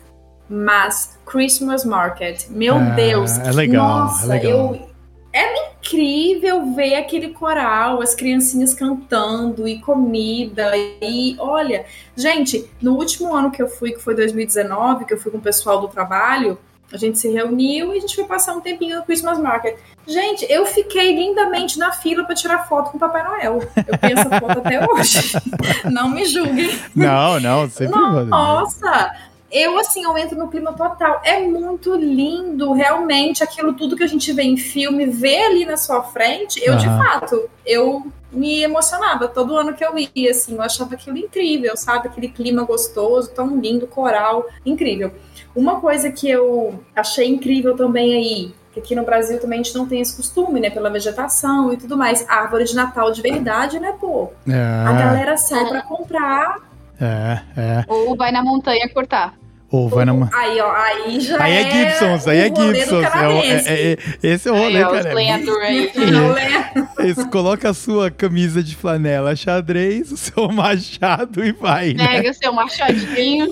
mas 0.50 1.18
Christmas 1.26 1.84
Market. 1.84 2.48
Meu 2.50 2.76
Ah, 2.76 2.90
Deus. 2.92 3.38
é 3.40 3.52
legal, 3.52 3.88
Nossa, 4.06 4.26
é 4.26 4.40
legal. 4.40 4.76
eu. 4.76 4.88
É 5.34 5.68
incrível 5.70 6.74
ver 6.74 6.96
aquele 6.96 7.30
coral, 7.30 8.02
as 8.02 8.16
criancinhas 8.16 8.74
cantando 8.74 9.68
e 9.68 9.80
comida. 9.80 10.72
E 10.76 11.36
olha, 11.38 11.86
gente, 12.16 12.68
no 12.82 12.96
último 12.96 13.36
ano 13.36 13.52
que 13.52 13.62
eu 13.62 13.68
fui, 13.68 13.92
que 13.92 14.00
foi 14.00 14.16
2019, 14.16 15.06
que 15.06 15.14
eu 15.14 15.18
fui 15.20 15.32
com 15.32 15.38
o 15.38 15.42
pessoal 15.42 15.80
do 15.82 15.88
trabalho, 15.90 16.58
a 16.92 16.98
gente 16.98 17.20
se 17.20 17.30
reuniu 17.30 17.94
e 17.94 17.98
a 17.98 18.02
gente 18.02 18.16
foi 18.16 18.26
passar 18.26 18.54
um 18.54 18.62
tempinho 18.62 18.98
no 18.98 19.04
Christmas 19.04 19.40
Market. 19.40 19.78
Gente, 20.06 20.46
eu 20.50 20.66
fiquei 20.66 21.14
lindamente 21.14 21.78
na 21.78 21.92
fila 21.92 22.24
para 22.24 22.34
tirar 22.34 22.68
foto 22.68 22.92
com 22.92 22.98
o 22.98 23.00
Papai 23.00 23.24
Noel. 23.24 23.60
Eu 23.86 23.98
tenho 23.98 24.18
essa 24.18 24.40
foto 24.40 24.60
até 24.60 24.86
hoje. 24.88 25.34
Não 25.92 26.10
me 26.10 26.26
julguem. 26.26 26.80
Não, 26.96 27.40
não, 27.40 27.70
sempre. 27.70 28.00
Nossa! 28.00 29.12
Eu, 29.50 29.78
assim, 29.80 30.04
eu 30.04 30.18
entro 30.18 30.38
no 30.38 30.50
clima 30.50 30.74
total. 30.74 31.22
É 31.24 31.40
muito 31.40 31.96
lindo, 31.96 32.74
realmente, 32.74 33.44
aquilo 33.44 33.74
tudo 33.74 33.96
que 33.96 34.04
a 34.04 34.08
gente 34.08 34.32
vê 34.34 34.44
em 34.44 34.58
filme, 34.58 35.06
ver 35.06 35.46
ali 35.46 35.66
na 35.66 35.78
sua 35.78 36.04
frente, 36.04 36.62
eu, 36.64 36.76
de 36.76 36.88
Aham. 36.88 36.98
fato, 36.98 37.50
eu 37.66 38.06
me 38.30 38.62
emocionava 38.62 39.28
todo 39.28 39.56
ano 39.56 39.74
que 39.74 39.86
eu 39.86 39.94
ia, 40.14 40.32
assim, 40.32 40.56
eu 40.56 40.62
achava 40.62 40.96
aquilo 40.96 41.18
incrível, 41.18 41.78
sabe? 41.78 42.10
Aquele 42.10 42.28
clima 42.28 42.64
gostoso, 42.64 43.32
tão 43.32 43.58
lindo, 43.58 43.88
coral, 43.88 44.46
incrível. 44.66 45.14
Uma 45.58 45.82
coisa 45.82 46.12
que 46.12 46.30
eu 46.30 46.80
achei 46.96 47.28
incrível 47.28 47.76
também 47.76 48.14
aí, 48.14 48.54
que 48.72 48.80
aqui 48.80 48.96
no 48.96 49.04
Brasil 49.04 49.40
também 49.42 49.60
a 49.60 49.64
gente 49.64 49.76
não 49.76 49.88
tem 49.88 50.00
esse 50.02 50.16
costume, 50.16 50.60
né? 50.60 50.70
Pela 50.70 50.90
vegetação 50.90 51.74
e 51.74 51.78
tudo 51.78 51.98
mais. 51.98 52.24
Árvore 52.30 52.64
de 52.66 52.76
Natal 52.76 53.12
de 53.12 53.22
verdade, 53.24 53.80
né, 53.80 53.94
pô? 54.00 54.30
A 54.48 54.52
É, 54.52 55.00
galera 55.00 55.36
sai 55.36 55.68
pra 55.68 55.82
comprar. 55.82 56.58
é, 57.02 57.40
é. 57.58 57.84
Ou 57.88 58.16
vai 58.16 58.32
na 58.32 58.44
montanha 58.44 58.88
cortar. 58.94 59.34
Ou 59.70 59.90
vai 59.90 60.06
na. 60.06 60.14
Aí, 60.34 60.62
ó, 60.62 60.72
aí 60.72 61.20
já 61.20 61.44
Aí 61.44 61.54
é 61.58 61.70
Gibsons, 61.70 62.26
aí 62.26 62.38
é 62.40 62.44
o 62.50 62.56
Gibsons. 62.56 63.04
É 63.04 63.08
o- 63.08 63.12
canadense. 63.12 63.70
é- 63.70 63.92
é- 63.92 63.98
esse 64.24 64.48
é 64.48 64.52
o 64.52 64.56
rolê, 64.56 64.78
Aí, 64.78 64.84
ó, 64.86 64.92
cara. 64.92 65.14
lenhadores. 65.14 65.92
Não 65.94 66.32
lembro. 66.32 66.88
Esse, 67.00 67.28
coloca 67.30 67.70
a 67.70 67.74
sua 67.74 68.10
camisa 68.10 68.64
de 68.64 68.76
flanela 68.78 69.36
xadrez, 69.36 70.10
o 70.12 70.16
seu 70.16 70.48
machado 70.52 71.44
e 71.44 71.52
vai, 71.52 71.94
né? 71.94 72.08
Pega 72.08 72.34
seu 72.34 72.54
machadinho. 72.54 73.46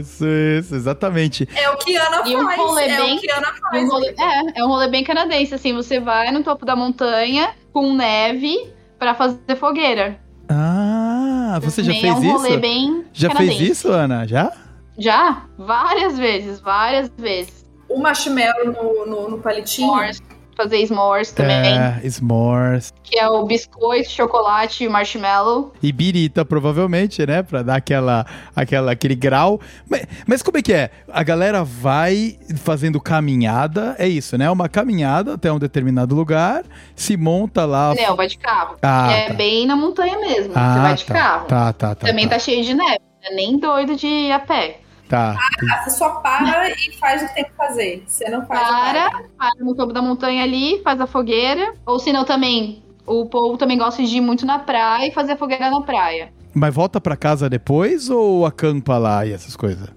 Isso, 0.00 0.24
isso, 0.58 0.74
exatamente. 0.74 1.46
É 1.54 1.68
o 1.68 1.76
que 1.76 1.94
Ana 1.94 2.22
E 2.26 2.36
um 2.36 2.44
faz. 2.44 2.56
rolê 2.58 2.82
é 2.84 2.96
bem- 2.96 3.16
o 3.18 3.20
que 3.20 3.30
Ana 3.30 3.48
É 3.48 3.60
faz. 3.70 3.84
um, 3.84 3.88
rolê, 3.88 4.14
é, 4.18 4.60
é 4.60 4.64
um 4.64 4.68
rolê 4.68 4.88
bem 4.88 5.04
canadense, 5.04 5.54
assim, 5.54 5.74
você 5.74 6.00
vai 6.00 6.30
no 6.32 6.42
topo 6.42 6.64
da 6.64 6.74
montanha 6.74 7.50
com 7.70 7.92
neve 7.94 8.56
pra 8.98 9.12
fazer 9.14 9.56
fogueira. 9.58 10.16
Ah, 10.48 11.58
você 11.62 11.82
já 11.82 11.92
fez 11.92 12.04
é 12.04 12.12
um 12.12 12.32
rolê 12.32 12.48
isso? 12.50 12.58
bem 12.60 13.04
Já 13.12 13.28
canadense. 13.28 13.58
fez 13.58 13.70
isso, 13.70 13.88
Ana? 13.92 14.26
Já? 14.26 14.50
Já? 14.98 15.44
Várias 15.58 16.18
vezes, 16.18 16.60
várias 16.60 17.10
vezes. 17.16 17.64
O 17.88 17.98
marshmallow 17.98 18.66
no, 18.66 19.06
no, 19.06 19.30
no 19.30 19.38
palitinho. 19.38 19.88
S'mores, 19.88 20.22
fazer 20.56 20.86
s'mores 20.86 21.32
também, 21.32 21.76
É, 21.76 22.00
s'mores. 22.08 22.92
que 23.02 23.18
é 23.18 23.26
o 23.26 23.44
biscoito, 23.46 24.10
chocolate 24.10 24.84
e 24.84 24.88
marshmallow. 24.88 25.72
E 25.82 25.90
birita, 25.90 26.44
provavelmente, 26.44 27.26
né? 27.26 27.42
Pra 27.42 27.62
dar 27.62 27.76
aquela, 27.76 28.24
aquela, 28.54 28.92
aquele 28.92 29.14
grau. 29.16 29.58
Mas, 29.88 30.06
mas 30.26 30.42
como 30.42 30.58
é 30.58 30.62
que 30.62 30.72
é? 30.72 30.90
A 31.10 31.22
galera 31.24 31.64
vai 31.64 32.38
fazendo 32.58 33.00
caminhada, 33.00 33.96
é 33.98 34.06
isso, 34.06 34.36
né? 34.38 34.48
Uma 34.50 34.68
caminhada 34.68 35.34
até 35.34 35.50
um 35.50 35.58
determinado 35.58 36.14
lugar, 36.14 36.62
se 36.94 37.16
monta 37.16 37.64
lá. 37.64 37.92
Não, 37.94 38.14
vai 38.14 38.28
de 38.28 38.38
carro. 38.38 38.76
Ah, 38.82 39.10
é 39.10 39.28
tá. 39.28 39.34
bem 39.34 39.66
na 39.66 39.74
montanha 39.74 40.16
mesmo, 40.20 40.52
Ah, 40.54 40.74
você 40.74 40.80
vai 40.80 40.94
de 40.94 41.04
tá, 41.06 41.14
carro. 41.14 41.46
Tá, 41.46 41.72
tá, 41.72 41.94
tá. 41.94 42.06
também 42.06 42.26
tá. 42.28 42.34
tá 42.34 42.38
cheio 42.38 42.62
de 42.64 42.74
neve, 42.74 43.00
é 43.22 43.34
nem 43.34 43.58
doido 43.58 43.96
de 43.96 44.06
ir 44.06 44.32
a 44.32 44.38
pé. 44.38 44.80
Tá. 45.08 45.36
Ah, 45.36 45.82
Você 45.84 45.90
só 45.90 46.08
para 46.20 46.70
e 46.70 46.96
faz 46.98 47.22
o 47.22 47.26
que 47.28 47.34
tem 47.34 47.44
que 47.44 47.52
fazer. 47.56 48.04
Você 48.06 48.28
não 48.30 48.46
faz 48.46 48.60
Para, 48.60 48.92
nada. 49.10 49.24
para 49.36 49.50
no 49.64 49.74
topo 49.74 49.92
da 49.92 50.00
montanha 50.00 50.44
ali, 50.44 50.80
faz 50.84 51.00
a 51.00 51.06
fogueira. 51.06 51.74
Ou 51.84 51.98
senão 51.98 52.24
também, 52.24 52.82
o 53.04 53.26
povo 53.26 53.56
também 53.58 53.76
gosta 53.76 54.02
de 54.04 54.16
ir 54.18 54.20
muito 54.20 54.46
na 54.46 54.60
praia 54.60 55.08
e 55.08 55.10
fazer 55.12 55.32
a 55.32 55.36
fogueira 55.36 55.68
na 55.68 55.80
praia. 55.82 56.32
Mas 56.54 56.72
volta 56.74 57.00
pra 57.00 57.16
casa 57.16 57.48
depois 57.50 58.08
ou 58.08 58.46
acampa 58.46 58.98
lá 58.98 59.26
e 59.26 59.32
essas 59.32 59.56
coisas? 59.56 59.88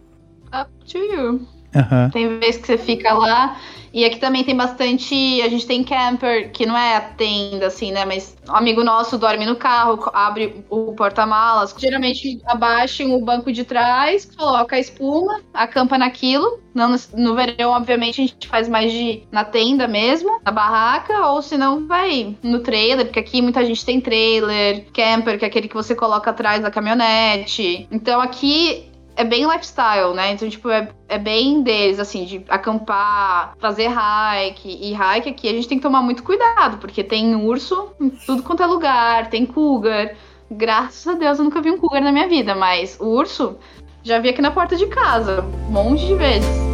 Up 0.47 0.69
to 0.91 0.97
you. 0.97 1.47
Aham. 1.75 2.09
Tem 2.11 2.39
vezes 2.39 2.57
que 2.57 2.67
você 2.67 2.77
fica 2.77 3.13
lá. 3.13 3.57
E 3.93 4.03
aqui 4.03 4.17
também 4.17 4.43
tem 4.43 4.55
bastante. 4.57 5.39
A 5.43 5.47
gente 5.47 5.67
tem 5.67 5.83
camper, 5.83 6.51
que 6.51 6.65
não 6.65 6.75
é 6.75 6.95
a 6.95 7.01
tenda, 7.01 7.67
assim, 7.67 7.91
né? 7.91 8.03
Mas 8.05 8.35
um 8.49 8.55
amigo 8.55 8.83
nosso 8.83 9.19
dorme 9.19 9.45
no 9.45 9.55
carro, 9.55 10.09
abre 10.11 10.65
o 10.67 10.93
porta-malas. 10.93 11.75
Geralmente 11.77 12.41
abaixa 12.47 13.05
o 13.05 13.23
banco 13.23 13.51
de 13.51 13.63
trás, 13.63 14.25
coloca 14.35 14.75
a 14.75 14.79
espuma, 14.79 15.41
acampa 15.53 15.95
naquilo. 15.95 16.59
Não 16.73 16.89
no, 16.89 16.97
no 17.13 17.35
verão, 17.35 17.69
obviamente, 17.69 18.19
a 18.19 18.25
gente 18.25 18.47
faz 18.47 18.67
mais 18.67 18.91
de 18.91 19.21
na 19.31 19.45
tenda 19.45 19.87
mesmo, 19.87 20.39
na 20.43 20.51
barraca, 20.51 21.27
ou 21.27 21.39
se 21.43 21.55
não, 21.55 21.85
vai 21.85 22.35
no 22.41 22.61
trailer, 22.61 23.05
porque 23.05 23.19
aqui 23.19 23.43
muita 23.43 23.63
gente 23.63 23.85
tem 23.85 24.01
trailer, 24.01 24.85
camper, 24.91 25.37
que 25.37 25.45
é 25.45 25.47
aquele 25.47 25.67
que 25.67 25.75
você 25.75 25.93
coloca 25.93 26.31
atrás 26.31 26.63
da 26.63 26.71
caminhonete. 26.71 27.87
Então 27.91 28.19
aqui 28.19 28.91
é 29.15 29.23
bem 29.23 29.45
lifestyle, 29.45 30.13
né? 30.13 30.31
Então, 30.31 30.49
tipo, 30.49 30.69
é, 30.69 30.89
é 31.07 31.17
bem 31.17 31.61
deles, 31.61 31.99
assim, 31.99 32.25
de 32.25 32.43
acampar, 32.49 33.55
fazer 33.59 33.87
hike. 33.87 34.69
E 34.69 34.93
hike 34.93 35.29
aqui 35.29 35.49
a 35.49 35.53
gente 35.53 35.67
tem 35.67 35.77
que 35.77 35.83
tomar 35.83 36.01
muito 36.01 36.23
cuidado, 36.23 36.77
porque 36.77 37.03
tem 37.03 37.35
urso 37.35 37.91
em 37.99 38.09
tudo 38.09 38.43
quanto 38.43 38.63
é 38.63 38.65
lugar, 38.65 39.29
tem 39.29 39.45
cougar. 39.45 40.15
Graças 40.49 41.07
a 41.07 41.17
Deus 41.17 41.37
eu 41.37 41.45
nunca 41.45 41.61
vi 41.61 41.71
um 41.71 41.77
cougar 41.77 42.01
na 42.01 42.11
minha 42.11 42.27
vida, 42.27 42.55
mas 42.55 42.97
o 42.99 43.05
urso 43.05 43.57
já 44.03 44.19
vi 44.19 44.29
aqui 44.29 44.41
na 44.41 44.51
porta 44.51 44.75
de 44.75 44.87
casa, 44.87 45.41
um 45.67 45.71
monte 45.71 46.05
de 46.05 46.15
vezes. 46.15 46.73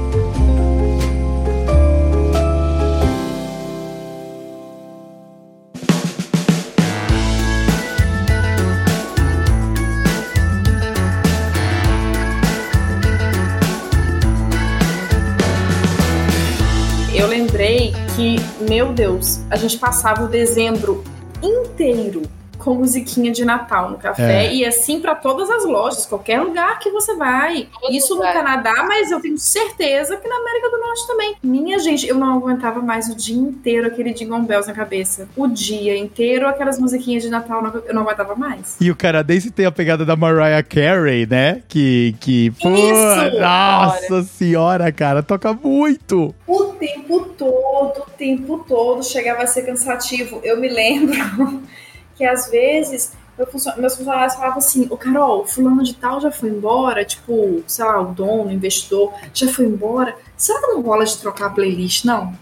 Lembrei 17.60 17.91
que, 18.15 18.37
meu 18.69 18.93
Deus, 18.93 19.41
a 19.49 19.57
gente 19.57 19.77
passava 19.77 20.23
o 20.23 20.27
dezembro 20.29 21.03
inteiro 21.43 22.21
com 22.60 22.75
musiquinha 22.75 23.31
de 23.31 23.43
Natal 23.45 23.89
no 23.89 23.97
café 23.97 24.45
É. 24.45 24.53
e 24.53 24.65
assim 24.65 24.99
pra 24.99 25.15
todas 25.15 25.49
as 25.49 25.65
lojas, 25.65 26.05
qualquer 26.05 26.41
lugar 26.41 26.77
que 26.79 26.91
você 26.91 27.15
vai. 27.15 27.67
Todo 27.81 27.93
Isso 27.93 28.13
lugar. 28.13 28.35
no 28.35 28.41
Canadá, 28.41 28.85
mas 28.87 29.10
eu 29.10 29.19
tenho 29.19 29.37
certeza 29.37 30.17
que 30.17 30.27
na 30.27 30.35
América 30.35 30.69
do 30.69 30.77
Norte 30.79 31.07
também. 31.07 31.35
Minha 31.41 31.79
gente, 31.79 32.07
eu 32.07 32.15
não 32.15 32.37
aguentava 32.37 32.81
mais 32.81 33.07
o 33.10 33.15
dia 33.15 33.35
inteiro 33.37 33.87
aquele 33.87 34.13
Jingle 34.13 34.41
Bells 34.41 34.67
na 34.67 34.73
cabeça. 34.75 35.27
O 35.35 35.47
dia 35.47 35.97
inteiro 35.97 36.47
aquelas 36.47 36.77
musiquinhas 36.77 37.23
de 37.23 37.29
Natal, 37.29 37.63
eu 37.87 37.93
não 37.93 38.03
aguentava 38.03 38.35
mais. 38.35 38.75
E 38.79 38.91
o 38.91 38.95
canadense 38.95 39.49
tem 39.51 39.65
a 39.65 39.71
pegada 39.71 40.05
da 40.05 40.15
Mariah 40.15 40.62
Carey, 40.63 41.25
né? 41.25 41.63
Que. 41.67 42.15
que 42.19 42.51
pô, 42.62 42.69
Isso! 42.69 43.39
nossa 43.39 44.23
senhora, 44.23 44.91
cara, 44.91 45.23
toca 45.23 45.53
muito. 45.53 46.35
O 46.45 46.63
tempo 46.79 47.21
todo, 47.37 48.01
o 48.01 48.10
tempo 48.17 48.65
todo 48.67 49.03
chegava 49.03 49.43
a 49.43 49.47
ser 49.47 49.63
cansativo. 49.63 50.39
Eu 50.43 50.60
me 50.60 50.67
lembro 50.67 51.15
que 52.20 52.26
às 52.26 52.50
vezes 52.52 53.13
meu 53.38 53.48
funcio- 53.48 53.72
meus 53.78 53.96
funcionários 53.96 54.36
falavam 54.36 54.58
assim: 54.58 54.86
Ô 54.90 54.98
Carol, 54.98 55.48
fulano 55.48 55.82
de 55.82 55.94
tal 55.96 56.20
já 56.20 56.30
foi 56.30 56.50
embora, 56.50 57.06
tipo, 57.06 57.63
sei 57.65 57.86
lá, 57.86 58.02
o 58.02 58.08
dono, 58.13 58.48
o 58.48 58.52
investidor, 58.52 59.13
já 59.34 59.48
foi 59.48 59.63
embora. 59.65 60.13
Será 60.36 60.60
que 60.60 60.67
não 60.67 60.82
rola 60.82 61.06
de 61.06 61.17
trocar 61.17 61.46
a 61.46 61.50
playlist, 61.50 62.04
não? 62.04 62.34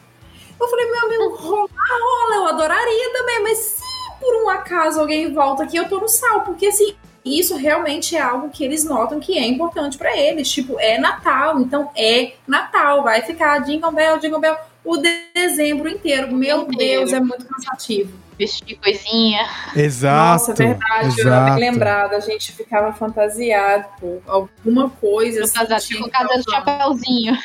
Eu 0.59 0.67
falei, 0.67 0.89
meu 0.89 1.05
amigo, 1.05 1.35
rola, 1.37 1.69
rola, 1.69 2.35
eu 2.37 2.47
adoraria 2.47 3.13
também, 3.13 3.43
mas 3.43 3.57
se 3.59 3.83
por 4.19 4.43
um 4.43 4.49
acaso 4.49 4.99
alguém 4.99 5.31
volta 5.31 5.61
aqui, 5.61 5.77
eu 5.77 5.87
tô 5.87 5.99
no 5.99 6.09
sal, 6.09 6.41
porque 6.41 6.65
assim, 6.65 6.95
isso 7.23 7.55
realmente 7.55 8.15
é 8.15 8.19
algo 8.19 8.49
que 8.49 8.65
eles 8.65 8.83
notam 8.83 9.19
que 9.19 9.37
é 9.37 9.45
importante 9.45 9.99
para 9.99 10.17
eles. 10.17 10.49
Tipo, 10.49 10.79
é 10.79 10.97
Natal, 10.97 11.59
então 11.59 11.91
é 11.95 12.33
Natal. 12.47 13.03
Vai 13.03 13.21
ficar 13.21 13.59
Jingle 13.59 13.91
Bell, 13.91 14.17
Jingle 14.17 14.39
Bell 14.39 14.57
o 14.83 14.97
dezembro 14.97 15.87
inteiro. 15.87 16.31
Meu. 16.33 16.65
Deus, 16.65 17.13
é 17.13 17.19
muito 17.19 17.45
cansativo. 17.45 18.25
Vestir 18.37 18.77
coisinha. 18.77 19.45
Exato. 19.75 20.49
Nossa, 20.49 20.51
é 20.51 20.67
verdade, 20.67 21.19
eu 21.19 21.27
exato. 21.27 21.55
bem 21.55 21.71
lembrada. 21.71 22.17
A 22.17 22.19
gente 22.19 22.51
ficava 22.51 22.93
fantasiado 22.93 23.85
por 23.99 24.21
alguma 24.27 24.89
coisa. 24.89 25.47
Fantasiado 25.47 25.83
tinha 25.83 26.01
com 26.01 26.39
usar. 26.39 26.51
chapéuzinho. 26.51 27.37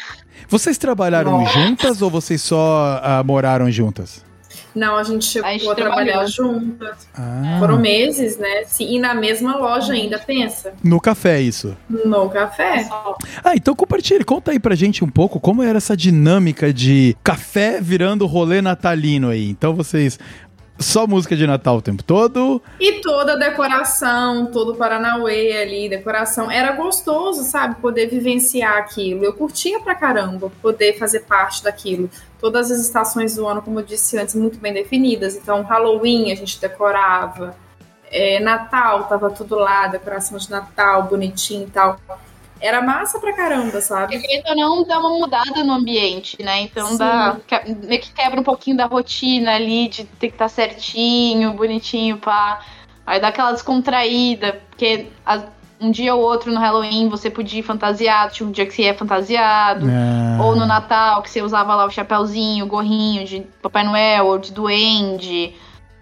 Vocês 0.49 0.77
trabalharam 0.77 1.33
Nossa. 1.41 1.53
juntas 1.53 2.03
ou 2.03 2.11
vocês 2.11 2.43
só 2.43 3.01
ah, 3.03 3.23
moraram 3.25 3.71
juntas? 3.71 4.23
Não, 4.75 4.97
a 4.97 5.03
gente 5.03 5.25
chegou 5.27 5.49
A 5.49 5.51
a, 5.51 5.59
gente 5.59 5.75
trabalhar 5.75 6.25
trabalhou. 6.25 6.29
juntas. 6.29 7.09
Ah, 7.15 7.57
Foram 7.59 7.79
meses, 7.79 8.39
né? 8.39 8.65
Sim, 8.67 8.97
e 8.97 8.99
na 8.99 9.15
mesma 9.15 9.57
loja 9.57 9.93
ainda, 9.93 10.19
pensa. 10.19 10.73
no 10.83 10.99
café, 11.01 11.41
isso. 11.41 11.77
No 11.89 12.29
café. 12.31 12.89
Ah, 13.45 13.55
então 13.55 13.75
compartilhe, 13.75 14.25
conta 14.25 14.51
aí 14.51 14.59
pra 14.59 14.75
gente 14.75 15.05
um 15.05 15.09
pouco 15.09 15.39
como 15.41 15.63
era 15.63 15.77
essa 15.79 15.97
dinâmica 15.97 16.73
de 16.73 17.15
café 17.23 17.81
virando 17.81 18.27
rolê 18.27 18.63
natalino 18.63 19.29
aí. 19.29 19.49
Então 19.49 19.75
vocês. 19.75 20.19
Só 20.79 21.07
música 21.07 21.37
de 21.37 21.47
Natal 21.47 21.77
o 21.77 21.83
tempo 21.83 22.03
todo. 22.03 22.61
E 22.81 23.01
toda 23.01 23.35
a 23.35 23.37
decoração, 23.37 24.47
todo 24.47 24.73
o 24.73 24.77
Paranauê 24.77 25.63
ali, 25.63 25.89
decoração. 25.89 26.51
Era 26.51 26.73
gostoso, 26.73 27.45
sabe? 27.45 27.77
Poder 27.77 28.07
vivenciar 28.07 28.79
aquilo. 28.79 29.25
Eu 29.25 29.33
curtia 29.33 29.81
pra 29.81 29.95
caramba 29.95 30.51
poder 30.61 30.99
fazer 30.99 31.21
parte 31.21 31.63
daquilo. 31.63 32.11
Todas 32.41 32.71
as 32.71 32.81
estações 32.81 33.37
do 33.37 33.47
ano, 33.47 33.63
como 33.63 33.79
eu 33.81 33.85
disse 33.85 34.19
antes, 34.19 34.35
muito 34.35 34.59
bem 34.59 34.73
definidas. 34.73 35.37
Então, 35.37 35.63
Halloween 35.63 36.33
a 36.33 36.35
gente 36.35 36.61
decorava. 36.61 37.55
É, 38.11 38.41
Natal, 38.41 39.05
tava 39.05 39.31
tudo 39.31 39.55
lá, 39.55 39.87
decoração 39.87 40.37
de 40.37 40.51
Natal, 40.51 41.05
bonitinho 41.05 41.67
e 41.69 41.71
tal. 41.71 41.99
Era 42.63 42.81
massa 42.81 43.19
pra 43.19 43.33
caramba, 43.33 43.81
sabe? 43.81 44.13
Porque 44.17 44.27
querendo 44.27 44.55
não, 44.57 44.85
dá 44.85 45.01
uma 45.01 45.11
mudada 45.19 45.65
no 45.65 45.73
ambiente, 45.73 46.41
né? 46.43 46.61
Então 46.63 46.87
Sim. 46.87 46.97
dá. 46.99 47.37
que- 47.47 47.75
Meio 47.75 48.01
que 48.01 48.13
quebra 48.13 48.41
um 48.41 48.45
pouquinho 48.45 48.77
da 48.77 48.87
rotina 48.87 49.55
ali, 49.57 49.89
de 49.89 50.05
ter 50.05 50.29
que 50.29 50.35
estar 50.35 50.49
certinho, 50.49 51.53
bonitinho, 51.55 52.19
pá. 52.19 52.61
Aí 53.05 53.19
dá 53.21 53.29
aquela 53.29 53.51
descontraída, 53.51 54.61
porque 54.71 55.09
as- 55.27 55.45
um 55.81 55.91
dia 55.91 56.15
ou 56.15 56.23
outro 56.23 56.53
no 56.53 56.61
Halloween 56.61 57.09
você 57.09 57.29
podia 57.29 57.59
ir 57.59 57.65
fantasiado, 57.65 58.33
tinha 58.33 58.49
um 58.49 58.53
dia 58.53 58.65
que 58.65 58.73
você 58.73 58.83
ia 58.83 58.95
fantasiado. 58.95 59.85
Ah, 59.91 60.41
Ou 60.45 60.55
no 60.55 60.65
Natal, 60.65 61.21
que 61.23 61.29
você 61.29 61.43
usava 61.43 61.75
lá 61.75 61.85
o 61.85 61.91
chapéuzinho, 61.91 62.65
o 62.65 62.69
gorrinho 62.69 63.25
de 63.25 63.41
Papai 63.61 63.83
Noel 63.83 64.27
ou 64.27 64.39
de 64.39 64.53
Duende. 64.53 65.53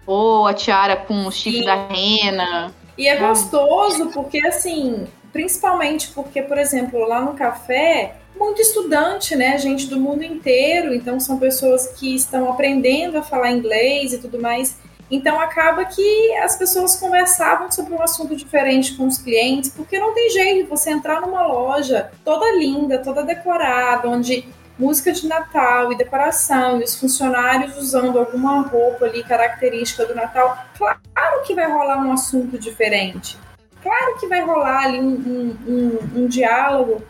Ou 0.05 0.45
a 0.45 0.53
tiara 0.53 0.95
com 0.95 1.25
o 1.25 1.31
chifre 1.31 1.59
Sim. 1.61 1.65
da 1.65 1.87
rena. 1.87 2.71
E 2.97 3.07
é 3.07 3.15
gostoso 3.15 4.11
porque, 4.11 4.45
assim, 4.45 5.07
principalmente 5.31 6.11
porque, 6.13 6.41
por 6.41 6.57
exemplo, 6.57 6.99
lá 7.07 7.21
no 7.21 7.33
café, 7.33 8.15
muito 8.37 8.61
estudante, 8.61 9.35
né? 9.35 9.57
Gente 9.57 9.87
do 9.87 9.99
mundo 9.99 10.23
inteiro, 10.23 10.93
então 10.93 11.19
são 11.19 11.37
pessoas 11.37 11.87
que 11.93 12.15
estão 12.15 12.49
aprendendo 12.49 13.17
a 13.17 13.21
falar 13.21 13.51
inglês 13.51 14.13
e 14.13 14.17
tudo 14.17 14.39
mais. 14.39 14.77
Então 15.09 15.39
acaba 15.39 15.83
que 15.83 16.33
as 16.37 16.55
pessoas 16.55 16.95
conversavam 16.95 17.69
sobre 17.69 17.93
um 17.93 18.01
assunto 18.01 18.35
diferente 18.35 18.95
com 18.95 19.05
os 19.05 19.17
clientes, 19.17 19.69
porque 19.69 19.99
não 19.99 20.13
tem 20.13 20.29
jeito 20.29 20.69
você 20.69 20.89
entrar 20.89 21.19
numa 21.19 21.45
loja 21.45 22.09
toda 22.23 22.49
linda, 22.53 22.97
toda 22.99 23.21
decorada, 23.21 24.07
onde 24.07 24.47
música 24.79 25.11
de 25.11 25.27
Natal 25.27 25.91
e 25.91 25.97
decoração 25.97 26.79
e 26.79 26.83
os 26.83 26.95
funcionários 26.95 27.77
usando 27.77 28.17
alguma 28.17 28.61
roupa 28.61 29.05
ali 29.05 29.21
característica 29.21 30.05
do 30.05 30.15
Natal, 30.15 30.57
claro 30.77 31.43
que 31.45 31.53
vai 31.53 31.69
rolar 31.69 31.97
um 31.97 32.13
assunto 32.13 32.57
diferente. 32.57 33.37
Claro 33.81 34.19
que 34.19 34.27
vai 34.27 34.41
rolar 34.45 34.83
ali 34.85 34.99
um, 34.99 35.55
um- 35.67 36.21
um- 36.23 36.27
diálogo 36.27 37.01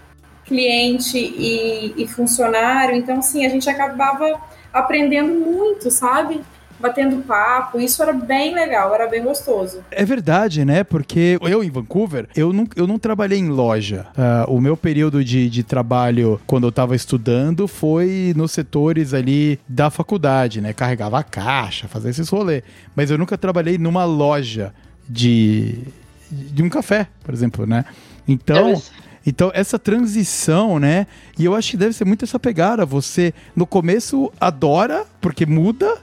cliente 0.46 1.18
e, 1.18 1.94
e 1.98 2.08
funcionário. 2.08 2.96
Então, 2.96 3.20
assim, 3.20 3.46
a 3.46 3.50
gente 3.50 3.70
acabava 3.70 4.40
aprendendo 4.74 5.34
muito, 5.34 5.90
sabe? 5.92 6.42
Batendo 6.80 7.22
papo. 7.24 7.80
Isso 7.80 8.02
era 8.02 8.12
bem 8.12 8.56
legal, 8.56 8.94
era 8.96 9.08
bem 9.08 9.24
gostoso. 9.24 9.84
É 9.92 10.04
verdade, 10.04 10.66
né? 10.66 10.84
Porque 10.84 11.38
eu 11.42 11.64
em 11.64 11.70
Vancouver, 11.70 12.28
eu 12.36 12.52
não, 12.52 12.66
eu 12.76 12.88
não 12.88 12.98
trabalhei 12.98 13.38
em 13.38 13.50
loja. 13.50 14.08
Ah, 14.18 14.46
o 14.48 14.60
meu 14.60 14.76
período 14.76 15.24
de, 15.24 15.48
de 15.50 15.62
trabalho, 15.64 16.42
quando 16.48 16.66
eu 16.68 16.72
tava 16.72 16.96
estudando, 16.96 17.68
foi 17.68 18.34
nos 18.36 18.52
setores 18.52 19.14
ali 19.14 19.60
da 19.70 19.90
faculdade, 19.92 20.60
né? 20.60 20.74
Carregava 20.74 21.20
a 21.20 21.24
caixa, 21.24 21.88
fazer 21.88 22.10
esses 22.10 22.28
rolês. 22.30 22.64
Mas 22.96 23.12
eu 23.12 23.18
nunca 23.18 23.38
trabalhei 23.38 23.78
numa 23.78 24.04
loja 24.04 24.74
de, 25.08 25.80
de 26.32 26.64
um 26.64 26.70
café, 26.70 27.08
por 27.24 27.34
exemplo, 27.34 27.66
né? 27.66 27.86
Então, 28.28 28.82
então, 29.26 29.52
essa 29.54 29.78
transição, 29.78 30.80
né? 30.80 31.06
E 31.38 31.46
eu 31.46 31.56
acho 31.56 31.72
que 31.72 31.78
deve 31.78 31.94
ser 31.94 32.06
muito 32.06 32.26
essa 32.26 32.40
pegada. 32.40 32.86
Você, 32.86 33.34
no 33.56 33.68
começo, 33.68 34.32
adora, 34.40 35.06
porque 35.20 35.46
muda, 35.46 35.98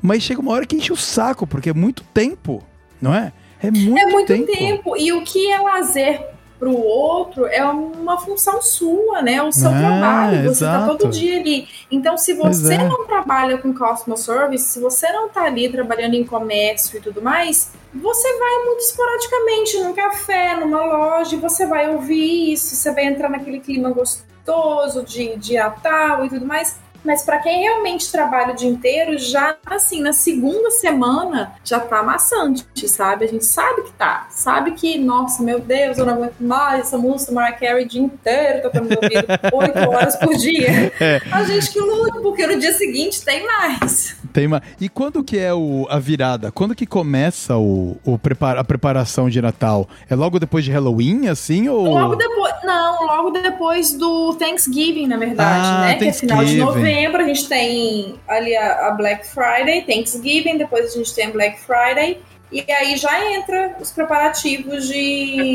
mas 0.00 0.22
chega 0.22 0.40
uma 0.40 0.52
hora 0.52 0.66
que 0.66 0.76
enche 0.76 0.92
o 0.92 0.96
saco, 0.96 1.46
porque 1.46 1.70
é 1.70 1.74
muito 1.74 2.02
tempo, 2.14 2.62
não 3.00 3.14
é? 3.14 3.32
É 3.62 3.70
muito, 3.70 3.98
é 3.98 4.06
muito 4.06 4.26
tempo. 4.26 4.52
tempo. 4.52 4.96
E 4.96 5.12
o 5.12 5.22
que 5.22 5.50
é 5.50 5.58
lazer 5.58 6.31
pro 6.62 6.80
outro 6.80 7.44
é 7.44 7.64
uma 7.64 8.16
função 8.18 8.62
sua, 8.62 9.20
né? 9.20 9.42
O 9.42 9.50
seu 9.50 9.68
É, 9.68 9.80
trabalho. 9.80 10.54
Você 10.54 10.64
tá 10.64 10.86
todo 10.86 11.10
dia 11.10 11.40
ali. 11.40 11.66
Então, 11.90 12.16
se 12.16 12.34
você 12.34 12.74
é. 12.74 12.84
não 12.84 13.04
trabalha 13.04 13.58
com 13.58 13.74
customer 13.74 14.16
service, 14.16 14.66
se 14.66 14.78
você 14.78 15.10
não 15.10 15.28
tá 15.28 15.42
ali 15.42 15.68
trabalhando 15.68 16.14
em 16.14 16.22
comércio 16.22 16.98
e 16.98 17.00
tudo 17.00 17.20
mais, 17.20 17.72
você 17.92 18.38
vai 18.38 18.64
muito 18.64 18.78
esporadicamente 18.78 19.80
num 19.80 19.92
café, 19.92 20.54
numa 20.54 20.84
loja, 20.84 21.34
e 21.34 21.40
você 21.40 21.66
vai 21.66 21.90
ouvir 21.90 22.52
isso, 22.52 22.76
você 22.76 22.92
vai 22.92 23.06
entrar 23.06 23.28
naquele 23.28 23.58
clima 23.58 23.90
gostoso 23.90 25.02
de, 25.02 25.34
de 25.34 25.54
Natal 25.54 26.24
e 26.24 26.28
tudo 26.28 26.46
mais. 26.46 26.78
Mas 27.04 27.22
para 27.22 27.38
quem 27.38 27.62
realmente 27.62 28.10
trabalha 28.10 28.52
o 28.52 28.56
dia 28.56 28.68
inteiro, 28.68 29.18
já 29.18 29.56
assim, 29.66 30.00
na 30.00 30.12
segunda 30.12 30.70
semana 30.70 31.52
já 31.64 31.80
tá 31.80 32.02
maçante, 32.02 32.64
sabe? 32.88 33.24
A 33.24 33.28
gente 33.28 33.44
sabe 33.44 33.82
que 33.82 33.92
tá. 33.92 34.26
Sabe 34.30 34.72
que, 34.72 34.98
nossa, 34.98 35.42
meu 35.42 35.58
Deus, 35.58 35.98
eu 35.98 36.06
não 36.06 36.14
aguento 36.14 36.40
mais 36.40 36.80
essa 36.80 36.98
música 36.98 37.32
Mariah 37.32 37.58
Carey 37.58 37.84
o 37.84 37.88
dia 37.88 38.02
inteiro 38.02 38.62
tocando 38.62 38.88
meu 38.88 38.98
ouvido, 39.02 39.26
oito 39.52 39.90
horas 39.90 40.16
por 40.16 40.34
dia. 40.36 40.92
É. 41.00 41.20
A 41.30 41.42
gente 41.44 41.70
que 41.70 41.80
lute, 41.80 42.20
porque 42.20 42.46
no 42.46 42.58
dia 42.58 42.72
seguinte 42.72 43.24
tem 43.24 43.44
mais. 43.44 44.16
Tem 44.32 44.46
uma... 44.46 44.62
E 44.80 44.88
quando 44.88 45.22
que 45.22 45.38
é 45.38 45.52
o, 45.52 45.86
a 45.90 45.98
virada? 45.98 46.50
Quando 46.50 46.74
que 46.74 46.86
começa 46.86 47.56
o, 47.56 47.96
o 48.04 48.18
prepara... 48.18 48.60
a 48.60 48.64
preparação 48.64 49.28
de 49.28 49.40
Natal? 49.42 49.88
É 50.08 50.14
logo 50.14 50.38
depois 50.38 50.64
de 50.64 50.70
Halloween, 50.70 51.28
assim? 51.28 51.68
Ou... 51.68 51.84
Logo 51.86 52.16
depois, 52.16 52.54
não, 52.64 53.06
logo 53.06 53.30
depois 53.30 53.92
do 53.92 54.34
Thanksgiving, 54.34 55.06
na 55.06 55.16
verdade, 55.16 55.66
Ah, 55.66 55.80
né? 55.80 55.94
Que 55.96 56.04
é 56.06 56.12
final 56.12 56.44
de 56.44 56.58
Thanksgiving. 56.58 56.91
Novembro, 56.92 57.22
a 57.22 57.26
gente 57.26 57.48
tem 57.48 58.14
ali 58.28 58.56
a, 58.56 58.88
a 58.88 58.90
Black 58.92 59.26
Friday, 59.26 59.82
Thanksgiving, 59.82 60.58
depois 60.58 60.92
a 60.92 60.98
gente 60.98 61.14
tem 61.14 61.30
Black 61.30 61.60
Friday, 61.60 62.20
e 62.52 62.70
aí 62.70 62.96
já 62.96 63.32
entra 63.32 63.76
os 63.80 63.90
preparativos 63.90 64.86
de, 64.86 65.54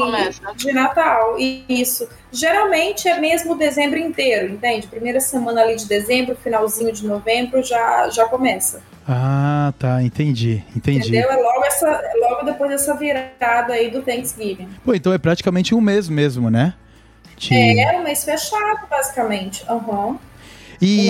de 0.55 0.73
Natal. 0.73 1.39
E 1.39 1.63
Isso. 1.69 2.09
Geralmente 2.31 3.07
é 3.07 3.19
mesmo 3.19 3.55
dezembro 3.55 3.99
inteiro, 3.99 4.51
entende? 4.53 4.87
Primeira 4.87 5.19
semana 5.19 5.61
ali 5.61 5.75
de 5.75 5.85
dezembro, 5.85 6.35
finalzinho 6.35 6.91
de 6.91 7.05
novembro 7.05 7.61
já, 7.61 8.09
já 8.09 8.25
começa. 8.25 8.81
Ah, 9.07 9.71
tá. 9.77 10.01
Entendi. 10.01 10.63
Entendi. 10.75 11.09
Entendeu? 11.09 11.31
É 11.31 11.35
logo, 11.35 11.65
essa, 11.65 11.87
é 11.87 12.13
logo 12.19 12.43
depois 12.43 12.71
dessa 12.71 12.95
virada 12.95 13.73
aí 13.73 13.91
do 13.91 14.01
Thanksgiving. 14.01 14.67
Pô, 14.83 14.93
então 14.93 15.13
é 15.13 15.19
praticamente 15.19 15.75
um 15.75 15.79
mês 15.79 16.09
mesmo, 16.09 16.49
né? 16.49 16.73
De... 17.37 17.53
É, 17.53 17.95
um 17.99 18.03
mês 18.03 18.25
fechado, 18.25 18.87
basicamente. 18.89 19.63
Aham. 19.69 20.07
Um 20.07 20.19
E, 20.81 21.09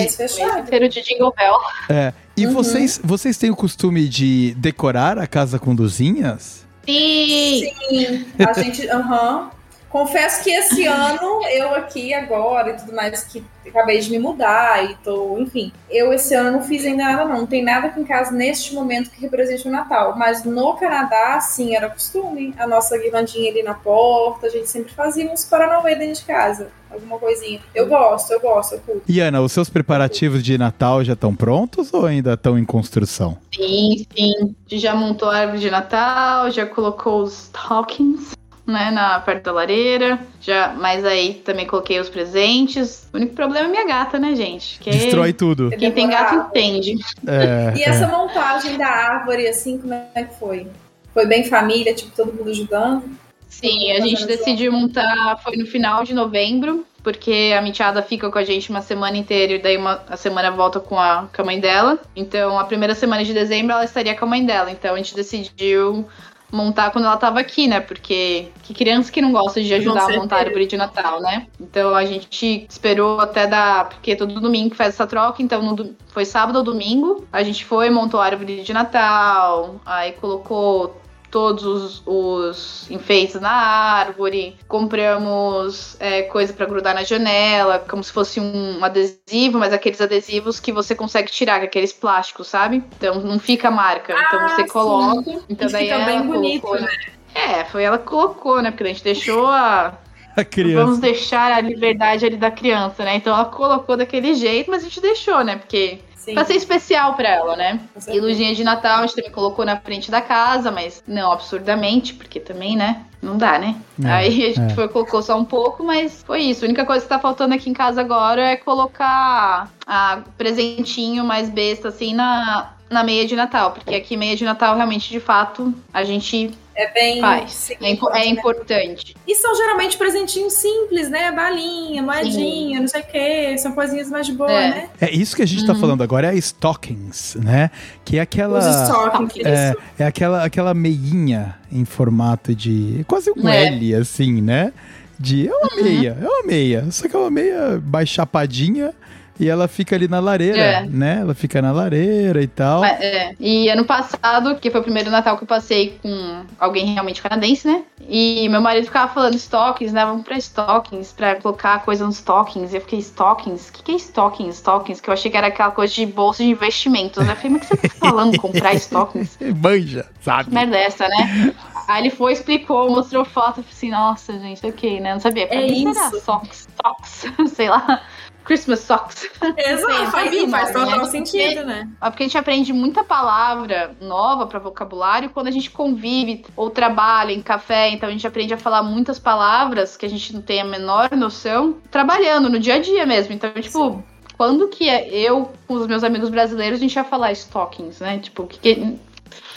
inteiro 0.59 0.88
de 0.89 1.01
Jingle 1.01 1.34
Bell. 1.36 1.55
é, 1.89 2.13
e 2.36 2.45
Uhum. 2.45 2.53
vocês, 2.53 2.99
vocês 3.03 3.38
têm 3.38 3.49
o 3.49 3.55
costume 3.55 4.07
de 4.07 4.53
decorar 4.57 5.18
a 5.18 5.28
casa 5.28 5.59
com 5.59 5.74
luzinhas? 5.74 6.65
Sim! 6.86 7.70
Sim, 7.89 8.26
a 8.39 8.53
gente. 8.53 8.89
Aham. 8.89 9.49
Confesso 9.89 10.43
que 10.43 10.51
esse 10.51 10.85
ano, 10.88 11.41
eu 11.51 11.75
aqui 11.75 12.13
agora 12.13 12.71
e 12.71 12.77
tudo 12.77 12.93
mais, 12.93 13.23
que 13.23 13.43
acabei 13.65 13.99
de 13.99 14.09
me 14.09 14.19
mudar 14.19 14.83
e 14.83 14.95
tô, 15.03 15.38
enfim. 15.39 15.71
Eu 15.89 16.13
esse 16.13 16.33
ano 16.33 16.51
não 16.51 16.63
fiz 16.63 16.85
ainda 16.85 17.03
nada, 17.03 17.25
não. 17.25 17.38
Não 17.39 17.45
tem 17.45 17.63
nada 17.63 17.88
aqui 17.88 17.99
em 17.99 18.05
casa 18.05 18.31
neste 18.31 18.73
momento 18.73 19.09
que 19.09 19.21
represente 19.21 19.67
o 19.67 19.71
Natal. 19.71 20.15
Mas 20.17 20.43
no 20.43 20.73
Canadá, 20.75 21.39
sim, 21.39 21.75
era 21.75 21.89
costume. 21.89 22.53
A 22.57 22.67
nossa 22.67 22.97
guirlandinha 22.97 23.51
ali 23.51 23.63
na 23.63 23.73
porta, 23.73 24.47
a 24.47 24.49
gente 24.49 24.67
sempre 24.69 24.93
fazia 24.93 25.31
uns 25.31 25.45
Paranauê 25.45 25.95
dentro 25.95 26.21
de 26.21 26.25
casa. 26.25 26.69
Alguma 26.89 27.19
coisinha. 27.19 27.59
Eu 27.75 27.88
gosto, 27.88 28.31
eu 28.31 28.39
gosto, 28.39 28.75
eu 28.75 28.79
curto. 28.79 29.03
E 29.07 29.19
Ana, 29.19 29.41
os 29.41 29.51
seus 29.51 29.69
preparativos 29.69 30.41
de 30.41 30.57
Natal 30.57 31.03
já 31.03 31.13
estão 31.13 31.35
prontos 31.35 31.93
ou 31.93 32.05
ainda 32.05 32.33
estão 32.33 32.57
em 32.57 32.63
construção? 32.63 33.38
Sim, 33.53 34.05
sim. 34.15 34.33
A 34.39 34.69
gente 34.69 34.81
já 34.81 34.95
montou 34.95 35.29
a 35.29 35.38
árvore 35.38 35.59
de 35.59 35.69
Natal, 35.69 36.49
já 36.49 36.65
colocou 36.65 37.23
os 37.23 37.43
stockings, 37.43 38.38
né, 38.68 38.91
na 38.91 39.20
perto 39.22 39.45
da 39.45 39.51
lareira. 39.53 40.20
Já, 40.41 40.74
mas 40.78 41.05
aí 41.05 41.36
também 41.36 41.65
coloquei 41.65 41.99
os 41.99 42.09
presentes. 42.09 43.07
O 43.13 43.18
único 43.18 43.34
problema 43.34 43.68
é 43.68 43.72
minha 43.72 43.88
gata, 43.88 44.20
né, 44.20 44.36
gente? 44.36 44.78
Que 44.80 44.91
Destrói 44.91 45.32
tudo. 45.32 45.70
Quem 45.72 45.91
tem 45.91 46.09
gato 46.09 46.36
entende. 46.36 46.95
É, 47.26 47.74
E 47.78 47.84
essa 47.84 48.07
montagem 48.07 48.78
da 48.78 48.88
árvore, 48.88 49.47
assim, 49.47 49.78
como 49.78 49.93
é 49.93 50.24
que 50.24 50.38
foi? 50.38 50.68
Foi 51.13 51.26
bem 51.26 51.45
família, 51.45 51.95
tipo, 51.95 52.11
todo 52.15 52.34
mundo 52.34 52.49
ajudando? 52.49 53.09
Sim, 53.47 53.91
a 53.93 54.01
gente 54.01 54.26
decidiu 54.28 54.72
montar, 54.72 55.39
foi 55.41 55.55
no 55.55 55.65
final 55.65 56.03
de 56.03 56.13
novembro, 56.13 56.86
porque 57.01 57.55
a 57.57 57.61
Michada 57.61 58.01
fica 58.01 58.30
com 58.30 58.38
a 58.38 58.43
gente 58.43 58.70
uma 58.70 58.82
semana 58.82 59.15
inteira 59.15 59.53
e 59.53 59.59
daí 59.59 59.78
uma, 59.78 60.03
a 60.09 60.18
semana 60.18 60.51
volta 60.51 60.82
com 60.82 60.99
a, 60.99 61.30
com 61.34 61.41
a 61.41 61.45
mãe 61.45 61.59
dela. 61.59 61.97
Então, 62.13 62.59
a 62.59 62.65
primeira 62.65 62.93
semana 62.93 63.24
de 63.24 63.34
dezembro 63.34 63.72
ela 63.72 63.86
estaria 63.86 64.13
com 64.15 64.26
a 64.26 64.28
mãe 64.28 64.45
dela. 64.45 64.70
Então, 64.70 64.93
a 64.93 64.97
gente 64.97 65.15
decidiu 65.15 66.05
montar 66.51 66.91
quando 66.91 67.05
ela 67.05 67.17
tava 67.17 67.39
aqui, 67.39 67.67
né? 67.67 67.79
Porque 67.79 68.49
que 68.63 68.73
criança 68.73 69.11
que 69.11 69.21
não 69.21 69.31
gosta 69.31 69.61
de 69.61 69.73
ajudar 69.73 70.05
a 70.05 70.17
montar 70.17 70.37
a 70.37 70.39
árvore 70.39 70.65
de 70.65 70.77
Natal, 70.77 71.21
né? 71.21 71.47
Então 71.59 71.93
a 71.93 72.05
gente 72.05 72.65
esperou 72.69 73.19
até 73.19 73.45
dar, 73.47 73.89
porque 73.89 74.15
todo 74.15 74.39
domingo 74.39 74.75
faz 74.75 74.93
essa 74.93 75.07
troca, 75.07 75.41
então 75.41 75.61
no, 75.61 75.95
foi 76.07 76.25
sábado 76.25 76.57
ou 76.57 76.63
domingo, 76.63 77.25
a 77.31 77.43
gente 77.43 77.65
foi, 77.65 77.89
montou 77.89 78.19
a 78.19 78.25
árvore 78.25 78.63
de 78.63 78.73
Natal, 78.73 79.75
aí 79.85 80.13
colocou 80.13 80.95
todos 81.30 81.63
os, 81.63 82.03
os 82.05 82.91
enfeites 82.91 83.39
na 83.39 83.51
árvore, 83.51 84.55
compramos 84.67 85.97
é, 85.99 86.23
coisa 86.23 86.53
para 86.53 86.65
grudar 86.65 86.95
na 86.95 87.03
janela, 87.03 87.80
como 87.88 88.03
se 88.03 88.11
fosse 88.11 88.39
um 88.39 88.84
adesivo, 88.84 89.59
mas 89.59 89.73
aqueles 89.73 89.99
adesivos 90.01 90.59
que 90.59 90.71
você 90.71 90.95
consegue 90.95 91.32
tirar, 91.32 91.61
aqueles 91.61 91.91
plásticos, 91.91 92.47
sabe? 92.47 92.84
Então 92.97 93.21
não 93.21 93.39
fica 93.39 93.69
marca. 93.69 94.13
então 94.13 94.39
Ah, 94.39 94.49
você 94.49 94.61
sim. 94.63 94.67
coloca. 94.69 95.32
Então 95.49 95.67
E 95.67 95.71
daí 95.71 95.84
fica 95.84 95.95
ela 95.95 96.05
bem 96.05 96.21
bonito, 96.21 96.61
colocou, 96.61 96.86
né? 96.86 96.95
É, 97.36 97.65
foi 97.65 97.84
ela 97.84 97.97
que 97.97 98.05
colocou, 98.05 98.61
né? 98.61 98.71
Porque 98.71 98.84
a 98.84 98.88
gente 98.88 99.03
deixou 99.03 99.47
a. 99.47 99.93
A 100.36 100.43
criança. 100.43 100.84
Vamos 100.84 100.99
deixar 100.99 101.51
a 101.51 101.61
liberdade 101.61 102.25
ali 102.25 102.38
da 102.38 102.51
criança, 102.51 103.03
né? 103.03 103.15
Então 103.15 103.34
ela 103.34 103.45
colocou 103.45 103.97
daquele 103.97 104.36
jeito, 104.36 104.69
mas 104.69 104.82
a 104.82 104.86
gente 104.86 105.01
deixou, 105.01 105.43
né? 105.43 105.55
Porque 105.57 105.99
Sim, 106.28 106.34
Pra 106.34 106.43
ser 106.43 106.55
especial 106.55 107.13
pra 107.13 107.30
ela, 107.30 107.55
né? 107.55 107.80
E 108.09 108.19
luzinha 108.19 108.53
de 108.53 108.61
Natal 108.61 108.97
a 108.97 109.01
gente 109.07 109.15
também 109.15 109.32
colocou 109.32 109.63
na 109.63 109.78
frente 109.78 110.11
da 110.11 110.19
casa, 110.19 110.69
mas 110.69 111.01
não 111.07 111.32
absurdamente, 111.32 112.13
porque 112.13 112.38
também, 112.38 112.75
né? 112.75 113.05
Não 113.21 113.38
dá, 113.38 113.57
né? 113.57 113.78
É, 114.03 114.11
Aí 114.11 114.45
a 114.45 114.47
gente 114.53 114.73
é. 114.73 114.75
foi, 114.75 114.89
colocou 114.89 115.21
só 115.21 115.39
um 115.39 115.45
pouco, 115.45 115.86
mas 115.86 116.21
foi 116.23 116.41
isso. 116.41 116.65
A 116.65 116.67
única 116.67 116.86
coisa 116.86 117.01
que 117.01 117.07
tá 117.07 117.17
faltando 117.17 117.55
aqui 117.55 117.69
em 117.69 117.73
casa 117.73 118.01
agora 118.01 118.41
é 118.41 118.57
colocar 118.57 119.71
a 119.86 120.19
presentinho 120.38 121.23
mais 121.23 121.49
besta, 121.49 121.88
assim, 121.88 122.13
na, 122.13 122.73
na 122.89 123.03
meia 123.03 123.25
de 123.27 123.35
Natal. 123.35 123.71
Porque 123.71 123.93
aqui 123.95 124.15
meia 124.17 124.35
de 124.35 124.43
Natal, 124.43 124.75
realmente, 124.75 125.09
de 125.09 125.19
fato, 125.19 125.73
a 125.93 126.03
gente 126.03 126.51
É 126.75 126.91
bem. 126.93 127.19
faz. 127.19 127.51
sim, 127.51 127.75
É, 127.81 127.89
impo- 127.91 128.09
é 128.09 128.19
né? 128.19 128.25
importante. 128.27 129.15
E 129.27 129.35
são 129.35 129.55
geralmente 129.55 129.97
presentinhos 129.97 130.53
simples, 130.53 131.09
né? 131.09 131.31
Balinha, 131.31 132.01
moedinha, 132.03 132.79
não 132.79 132.88
sei 132.88 133.01
o 133.01 133.05
quê. 133.05 133.57
São 133.57 133.71
coisinhas 133.73 134.09
mais 134.09 134.25
de 134.25 134.33
boa, 134.33 134.51
É. 134.51 134.69
né? 134.69 134.89
É 135.01 135.11
isso 135.11 135.35
que 135.35 135.41
a 135.41 135.45
gente 135.47 135.65
tá 135.65 135.73
falando 135.75 136.01
agora, 136.03 136.27
é 136.27 136.31
a 136.31 136.35
stockings, 136.35 137.35
né? 137.43 137.71
Que 138.05 138.17
é 138.17 138.21
aquela. 138.21 138.59
Os 138.59 138.65
stockings. 138.88 139.45
É, 139.45 139.73
é 139.99 140.05
aquela, 140.05 140.43
aquela 140.43 140.73
meinha 140.73 141.55
em 141.71 141.83
formato 141.85 142.53
de. 142.55 143.03
quase 143.07 143.31
um 143.35 143.47
É. 143.49 143.67
L, 143.67 143.95
assim, 143.95 144.41
né? 144.41 144.71
De. 145.19 145.47
É 145.47 145.51
uma 145.51 145.75
meia, 145.83 146.17
é 146.21 146.25
uma 146.25 146.43
meia. 146.43 146.85
Só 146.91 147.07
que 147.07 147.15
é 147.15 147.19
uma 147.19 147.31
meia 147.31 147.81
mais 147.85 148.07
chapadinha 148.07 148.93
e 149.39 149.49
ela 149.49 149.67
fica 149.67 149.95
ali 149.95 150.07
na 150.07 150.19
lareira, 150.19 150.57
É. 150.57 150.85
né? 150.85 151.19
Ela 151.21 151.33
fica 151.33 151.61
na 151.61 151.71
lareira 151.71 152.41
e 152.41 152.47
tal. 152.47 152.81
Mas, 152.81 152.99
é. 153.01 153.35
E 153.39 153.69
ano 153.69 153.85
passado, 153.85 154.55
que 154.55 154.69
foi 154.71 154.79
o 154.79 154.83
primeiro 154.83 155.09
Natal 155.11 155.38
que 155.38 155.43
eu 155.43 155.47
passei 155.47 155.97
com 156.01 156.43
alguém 156.59 156.93
realmente 156.93 157.21
canadense, 157.21 157.67
né? 157.67 157.83
E 158.09 158.47
meu 158.49 158.61
marido 158.61 158.85
ficava 158.85 159.13
falando 159.13 159.35
stockings, 159.35 159.93
né? 159.93 160.05
Vamos 160.05 160.23
pra 160.23 160.38
stockings, 160.38 161.11
pra 161.11 161.35
colocar 161.35 161.79
coisa 161.83 162.05
nos 162.05 162.15
stockings. 162.15 162.73
E 162.73 162.77
eu 162.77 162.81
fiquei, 162.81 162.99
stockings? 162.99 163.69
O 163.69 163.73
que, 163.73 163.83
que 163.83 163.91
é 163.91 163.95
stockings? 163.95 164.55
Stockings? 164.57 165.01
Que 165.01 165.09
eu 165.09 165.13
achei 165.13 165.29
que 165.29 165.38
era 165.38 165.47
aquela 165.47 165.71
coisa 165.71 165.93
de 165.93 166.05
bolsa 166.05 166.43
de 166.43 166.49
investimentos. 166.49 167.17
Eu 167.17 167.35
falei, 167.35 167.51
mas 167.51 167.69
o 167.69 167.77
que 167.77 167.77
você 167.77 167.89
tá 167.89 167.95
falando? 167.99 168.38
Comprar 168.39 168.73
stockings? 168.75 169.38
Manja, 169.61 170.05
sabe? 170.21 170.45
Que 170.49 170.53
merda 170.55 170.77
é 170.77 170.85
essa, 170.85 171.07
né? 171.07 171.53
Aí 171.88 172.01
ele 172.03 172.09
foi, 172.09 172.33
explicou, 172.33 172.89
mostrou 172.89 173.23
foto. 173.25 173.59
Eu 173.59 173.63
falei 173.63 173.69
assim, 173.71 173.89
nossa, 173.91 174.33
gente, 174.39 174.65
ok, 174.65 174.99
né? 174.99 175.13
Não 175.13 175.19
sabia. 175.19 175.47
Pra 175.47 175.57
É 175.57 175.67
mim 175.67 175.89
era 175.89 176.07
isso. 176.07 176.19
Socks, 176.21 176.67
socks, 176.81 177.25
sei 177.55 177.69
lá. 177.69 178.01
Christmas 178.47 178.79
socks. 178.79 179.29
Exato, 179.57 179.93
Sim, 179.93 180.05
faz, 180.09 180.29
foi 180.29 180.49
faz 180.49 180.71
total 180.71 180.99
né? 180.99 181.05
sentido, 181.05 181.65
né? 181.65 181.89
É 182.01 182.09
porque 182.09 182.23
a 182.23 182.25
gente 182.25 182.37
aprende 182.37 182.71
muita 182.71 183.03
palavra 183.03 183.93
nova 183.99 184.47
para 184.47 184.57
vocabulário 184.57 185.29
quando 185.29 185.47
a 185.47 185.51
gente 185.51 185.69
convive 185.69 186.45
ou 186.55 186.69
trabalha 186.69 187.33
em 187.33 187.41
café, 187.41 187.89
então 187.89 188.07
a 188.07 188.11
gente 188.11 188.25
aprende 188.25 188.53
a 188.53 188.57
falar 188.57 188.81
muitas 188.83 189.19
palavras 189.19 189.97
que 189.97 190.05
a 190.05 190.09
gente 190.09 190.33
não 190.33 190.41
tem 190.41 190.61
a 190.61 190.63
menor 190.63 191.11
noção 191.11 191.75
trabalhando 191.91 192.49
no 192.49 192.57
dia 192.57 192.75
a 192.75 192.79
dia 192.79 193.05
mesmo. 193.05 193.33
Então, 193.33 193.51
tipo, 193.51 194.01
quando 194.37 194.69
que 194.69 194.87
é 194.87 195.09
eu 195.09 195.51
com 195.67 195.73
os 195.73 195.85
meus 195.85 196.05
amigos 196.05 196.29
brasileiros 196.29 196.79
a 196.79 196.81
gente 196.81 196.95
ia 196.95 197.03
falar 197.03 197.33
stockings, 197.33 197.99
né? 197.99 198.17
Tipo, 198.19 198.43
o 198.43 198.47
que, 198.47 198.59
que 198.59 198.97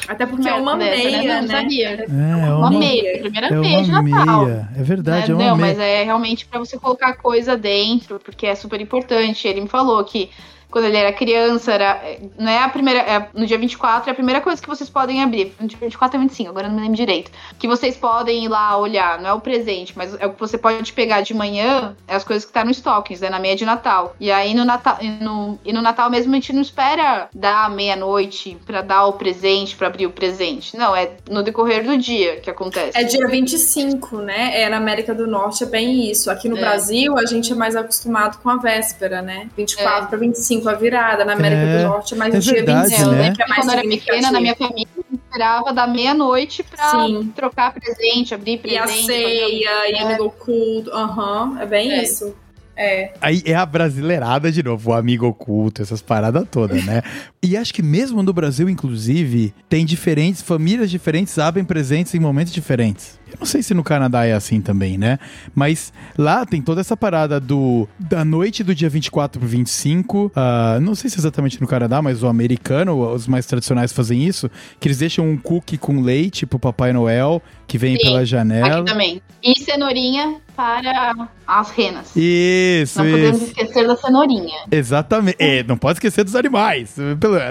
Até 0.09 0.27
porque 0.27 0.49
é 0.49 0.55
uma 0.55 0.77
meia, 0.77 1.41
Não 1.41 1.49
né? 1.49 1.55
sabia. 1.61 1.89
É, 1.91 2.03
é 2.03 2.07
Uma 2.07 2.69
uma, 2.69 2.71
meia, 2.71 3.19
primeira 3.21 3.47
é 3.49 3.51
meia 3.53 3.83
de 3.85 3.91
uma 3.91 4.03
Natal. 4.03 4.45
meia. 4.47 4.69
É 4.77 4.83
verdade, 4.83 5.31
é 5.31 5.35
né? 5.35 5.45
uma 5.45 5.51
Não, 5.51 5.57
meia. 5.57 5.69
mas 5.75 5.79
é 5.79 6.05
realmente 6.05 6.47
pra 6.47 6.59
você 6.59 6.79
colocar 6.79 7.15
coisa 7.15 7.57
dentro, 7.57 8.19
porque 8.21 8.47
é 8.47 8.55
super 8.55 8.81
importante. 8.81 9.47
Ele 9.47 9.61
me 9.63 9.69
falou 9.69 10.03
que 10.05 10.31
quando 10.71 10.85
ele 10.85 10.97
era 10.97 11.13
criança, 11.13 11.73
era, 11.73 12.01
não 12.39 12.51
é 12.51 12.59
a 12.59 12.69
primeira, 12.69 13.01
é 13.01 13.29
no 13.35 13.47
dia 13.47 13.59
24 13.59 14.09
é 14.09 14.13
a 14.13 14.15
primeira 14.15 14.41
coisa 14.41 14.61
que 14.61 14.69
vocês 14.69 14.89
podem 14.89 15.23
abrir. 15.23 15.55
No 15.61 15.67
dia 15.67 15.79
24 15.81 16.17
é 16.17 16.21
25, 16.21 16.51
agora 16.51 16.69
não 16.69 16.77
me 16.77 16.83
lembro 16.83 16.97
direito. 16.97 17.31
Que 17.59 17.67
vocês 17.67 17.97
podem 17.97 18.45
ir 18.45 18.49
lá 18.49 18.77
olhar, 18.77 19.21
não 19.21 19.29
é 19.29 19.33
o 19.33 19.41
presente, 19.41 19.93
mas 19.97 20.15
é 20.19 20.27
o 20.27 20.33
que 20.33 20.41
você 20.41 20.57
pode 20.57 20.93
pegar 20.93 21.21
de 21.23 21.35
manhã, 21.35 21.97
é 22.07 22.15
as 22.15 22.25
coisas 22.25 22.45
que 22.45 22.53
tá 22.53 22.65
no 22.65 22.71
stockings, 22.71 23.21
né, 23.21 23.31
na 23.31 23.39
meia 23.39 23.57
de 23.57 23.65
Natal. 23.65 24.15
E 24.21 24.31
aí 24.31 24.55
no 24.55 24.65
Natal, 24.65 24.99
e 25.01 25.09
no, 25.09 25.59
e 25.65 25.73
no 25.73 25.83
Natal 25.83 26.11
mesmo 26.11 26.33
a 26.33 26.35
gente 26.37 26.53
não 26.53 26.63
espera 26.63 27.29
dar 27.35 27.71
meia-noite 27.71 28.57
pra 28.65 28.83
dar 28.83 29.07
o 29.07 29.15
presente, 29.15 29.77
pra 29.77 29.89
abrir 29.89 30.07
o 30.07 30.11
presente. 30.11 30.77
Não, 30.77 30.95
é 30.95 31.13
no 31.29 31.43
decorrer 31.43 31.85
do 31.85 31.97
dia 31.99 32.37
que 32.41 32.51
acontece. 32.51 32.97
É 32.97 33.05
dia 33.05 33.27
25, 33.27 34.19
né? 34.19 34.61
É, 34.63 34.69
na 34.69 34.77
América 34.77 35.15
do 35.15 35.27
Norte 35.27 35.65
é 35.65 35.67
bem 35.67 36.11
isso. 36.11 36.31
Aqui 36.31 36.49
no 36.49 36.57
É. 36.57 36.61
Brasil, 36.61 37.19
a 37.19 37.27
gente 37.27 37.53
é 37.53 37.55
mais 37.55 37.75
acostumado 37.77 38.39
com 38.39 38.49
a 38.49 38.57
véspera, 38.57 39.23
né? 39.23 39.49
24 39.57 40.09
para 40.09 40.19
25 40.19 40.60
a 40.67 40.75
virada. 40.75 41.25
Na 41.25 41.33
América 41.35 41.61
É, 41.63 41.79
do 41.83 41.89
Norte 41.89 42.15
é 42.15 42.17
mais 42.17 42.35
é 42.35 42.39
o 42.39 42.41
dia 42.41 42.53
verdade, 42.55 42.89
25, 42.91 43.09
eu 43.11 43.13
né? 43.17 43.33
que 43.35 43.43
é 43.43 43.47
mais 43.47 43.61
quando 43.61 43.73
eu 43.73 43.79
era 43.79 43.89
pequena, 43.89 44.31
na 44.33 44.41
minha 44.41 44.55
família, 44.57 44.89
eu 44.97 45.19
esperava 45.25 45.73
da 45.73 45.87
meia-noite 45.87 46.63
pra 46.63 46.91
Sim. 46.91 47.33
trocar 47.35 47.73
presente, 47.73 48.35
abrir 48.35 48.53
E 48.55 48.59
presente. 48.59 48.79
a 48.81 48.87
fazer 48.89 49.03
ceia, 49.05 49.91
e 49.91 49.99
amigo 49.99 50.25
oculto. 50.25 50.91
Aham, 50.93 51.59
é 51.61 51.67
bem 51.67 51.93
É. 51.93 52.03
isso. 52.03 52.35
É. 52.77 53.13
Aí 53.21 53.43
é 53.45 53.55
a 53.55 53.67
brasileirada 53.67 54.51
de 54.51 54.63
novo, 54.63 54.91
o 54.91 54.95
amigo 54.95 55.27
oculto, 55.27 55.83
essas 55.83 56.01
paradas 56.01 56.47
todas, 56.51 56.83
né? 56.87 57.03
e 57.43 57.55
acho 57.55 57.75
que 57.75 57.83
mesmo 57.83 58.23
no 58.23 58.33
Brasil, 58.33 58.71
inclusive, 58.71 59.53
tem 59.69 59.85
diferentes, 59.85 60.41
famílias 60.41 60.91
diferentes 60.91 61.39
abrem 61.39 61.63
presentes 61.63 62.15
em 62.15 62.19
momentos 62.19 62.55
diferentes. 62.55 63.20
Eu 63.33 63.37
não 63.41 63.47
sei 63.47 63.63
se 63.63 63.75
no 63.75 63.83
Canadá 63.83 64.25
é 64.27 64.33
assim 64.33 64.61
também, 64.61 64.99
né? 64.99 65.19
Mas 65.55 65.93
lá 66.17 66.45
tem 66.45 66.61
toda 66.61 66.81
essa 66.81 66.97
parada 66.97 67.41
do 67.41 67.89
da 67.99 68.25
noite 68.25 68.63
do 68.63 68.75
dia 68.75 68.89
24 68.89 69.41
pro 69.41 69.49
25. 69.49 70.33
ah, 70.35 70.79
não 70.81 70.95
sei 70.95 71.09
se 71.11 71.19
exatamente 71.19 71.61
no 71.61 71.67
Canadá, 71.67 72.03
mas 72.03 72.23
o 72.23 72.27
americano, 72.27 73.13
os 73.13 73.27
mais 73.27 73.47
tradicionais 73.47 73.93
fazem 73.93 74.25
isso, 74.27 74.51
que 74.79 74.89
eles 74.89 74.99
deixam 74.99 75.29
um 75.29 75.37
cookie 75.37 75.79
com 75.79 76.01
leite 76.01 76.47
pro 76.47 76.59
Papai 76.59 76.93
Noel, 76.93 77.43
que 77.67 77.79
vem 77.79 77.97
Sim, 77.97 78.03
pela 78.03 78.25
janela. 78.25 78.81
Aqui 78.81 78.85
também. 78.85 79.23
E 79.43 79.59
cenourinha 79.61 80.37
para 80.55 81.29
as 81.47 81.71
renas. 81.71 82.13
Isso, 82.15 83.03
Não 83.03 83.11
podemos 83.11 83.37
isso. 83.43 83.47
esquecer 83.47 83.87
da 83.87 83.97
cenourinha. 83.97 84.59
Exatamente. 84.71 85.37
É, 85.39 85.63
não 85.63 85.79
pode 85.79 85.97
esquecer 85.97 86.23
dos 86.23 86.35
animais. 86.37 86.97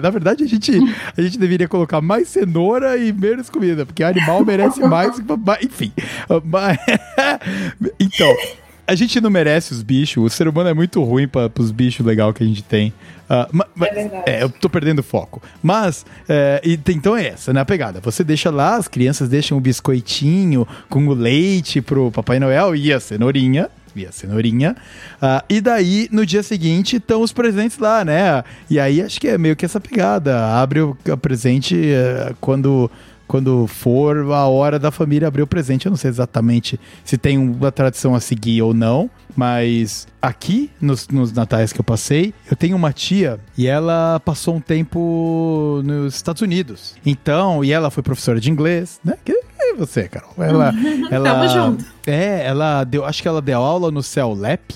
Na 0.03 0.09
verdade, 0.11 0.43
a 0.43 0.47
gente, 0.47 0.71
a 1.17 1.21
gente 1.21 1.39
deveria 1.39 1.67
colocar 1.67 2.01
mais 2.01 2.27
cenoura 2.27 2.97
e 2.97 3.11
menos 3.11 3.49
comida, 3.49 3.85
porque 3.85 4.03
animal 4.03 4.45
merece 4.45 4.81
mais. 4.81 5.19
mas, 5.43 5.68
Enfim. 5.69 5.91
Mas- 6.45 6.77
Então, 7.99 8.35
a 8.87 8.95
gente 8.95 9.19
não 9.21 9.29
merece 9.29 9.71
os 9.73 9.81
bichos. 9.83 10.23
O 10.23 10.29
ser 10.29 10.47
humano 10.47 10.69
é 10.69 10.73
muito 10.73 11.03
ruim 11.03 11.27
para 11.27 11.51
os 11.59 11.71
bichos 11.71 12.05
legais 12.05 12.33
que 12.33 12.43
a 12.43 12.47
gente 12.47 12.63
tem. 12.63 12.93
Ah, 13.29 13.47
ma- 13.51 13.67
ma- 13.75 13.87
É 13.87 13.93
verdade. 13.93 14.23
é, 14.25 14.43
eu 14.43 14.49
tô 14.49 14.67
perdendo 14.69 15.03
foco. 15.03 15.41
Mas, 15.61 16.05
é, 16.27 16.59
e 16.65 16.79
então 16.89 17.15
é 17.15 17.27
essa, 17.27 17.53
né? 17.53 17.61
A 17.61 17.65
pegada. 17.65 17.99
Você 18.01 18.23
deixa 18.23 18.49
lá, 18.49 18.75
as 18.75 18.87
crianças 18.87 19.29
deixam 19.29 19.57
o 19.57 19.61
biscoitinho 19.61 20.67
com 20.89 21.05
o 21.07 21.13
leite 21.13 21.81
pro 21.81 22.11
Papai 22.11 22.39
Noel 22.39 22.75
e 22.75 22.91
a 22.91 22.99
cenourinha. 22.99 23.69
E 23.95 24.05
a 24.05 24.11
cenourinha. 24.11 24.75
Ah, 25.21 25.43
e 25.49 25.59
daí, 25.61 26.07
no 26.11 26.25
dia 26.25 26.41
seguinte, 26.43 26.95
estão 26.97 27.21
os 27.21 27.31
presentes 27.33 27.77
lá, 27.77 28.03
né? 28.05 28.43
E 28.69 28.79
aí 28.79 29.01
acho 29.01 29.19
que 29.19 29.27
é 29.27 29.37
meio 29.37 29.55
que 29.55 29.65
essa 29.65 29.79
pegada. 29.79 30.45
Abre 30.55 30.81
o 30.81 30.95
presente 31.21 31.75
eh, 31.75 32.33
quando. 32.41 32.89
Quando 33.29 33.67
for 33.67 34.17
a 34.31 34.47
hora 34.47 34.79
da 34.79 34.89
família 34.89 35.27
abrir 35.27 35.43
o 35.43 35.47
presente, 35.47 35.85
eu 35.85 35.91
não 35.91 35.97
sei 35.97 36.09
exatamente 36.09 36.79
se 37.05 37.15
tem 37.15 37.37
uma 37.37 37.71
tradição 37.71 38.15
a 38.15 38.19
seguir 38.19 38.63
ou 38.63 38.73
não, 38.73 39.07
mas 39.35 40.07
aqui 40.19 40.71
nos, 40.81 41.07
nos 41.09 41.31
natais 41.31 41.71
que 41.71 41.79
eu 41.79 41.83
passei, 41.83 42.33
eu 42.49 42.57
tenho 42.57 42.75
uma 42.75 42.91
tia 42.91 43.39
e 43.55 43.67
ela 43.67 44.19
passou 44.25 44.55
um 44.55 44.59
tempo 44.59 45.79
nos 45.85 46.15
Estados 46.15 46.41
Unidos. 46.41 46.95
Então, 47.05 47.63
e 47.63 47.71
ela 47.71 47.91
foi 47.91 48.01
professora 48.01 48.39
de 48.39 48.49
inglês, 48.49 48.99
né? 49.05 49.15
Que 49.23 49.31
é 49.59 49.75
você, 49.75 50.07
Carol. 50.07 50.33
Ela, 50.39 50.73
ela 51.11 51.31
Tamo 51.31 51.49
junto. 51.49 51.85
É, 52.07 52.47
ela 52.47 52.83
deu, 52.83 53.05
acho 53.05 53.21
que 53.21 53.27
ela 53.27 53.43
deu 53.43 53.59
aula 53.59 53.91
no 53.91 54.01
CELEP, 54.01 54.73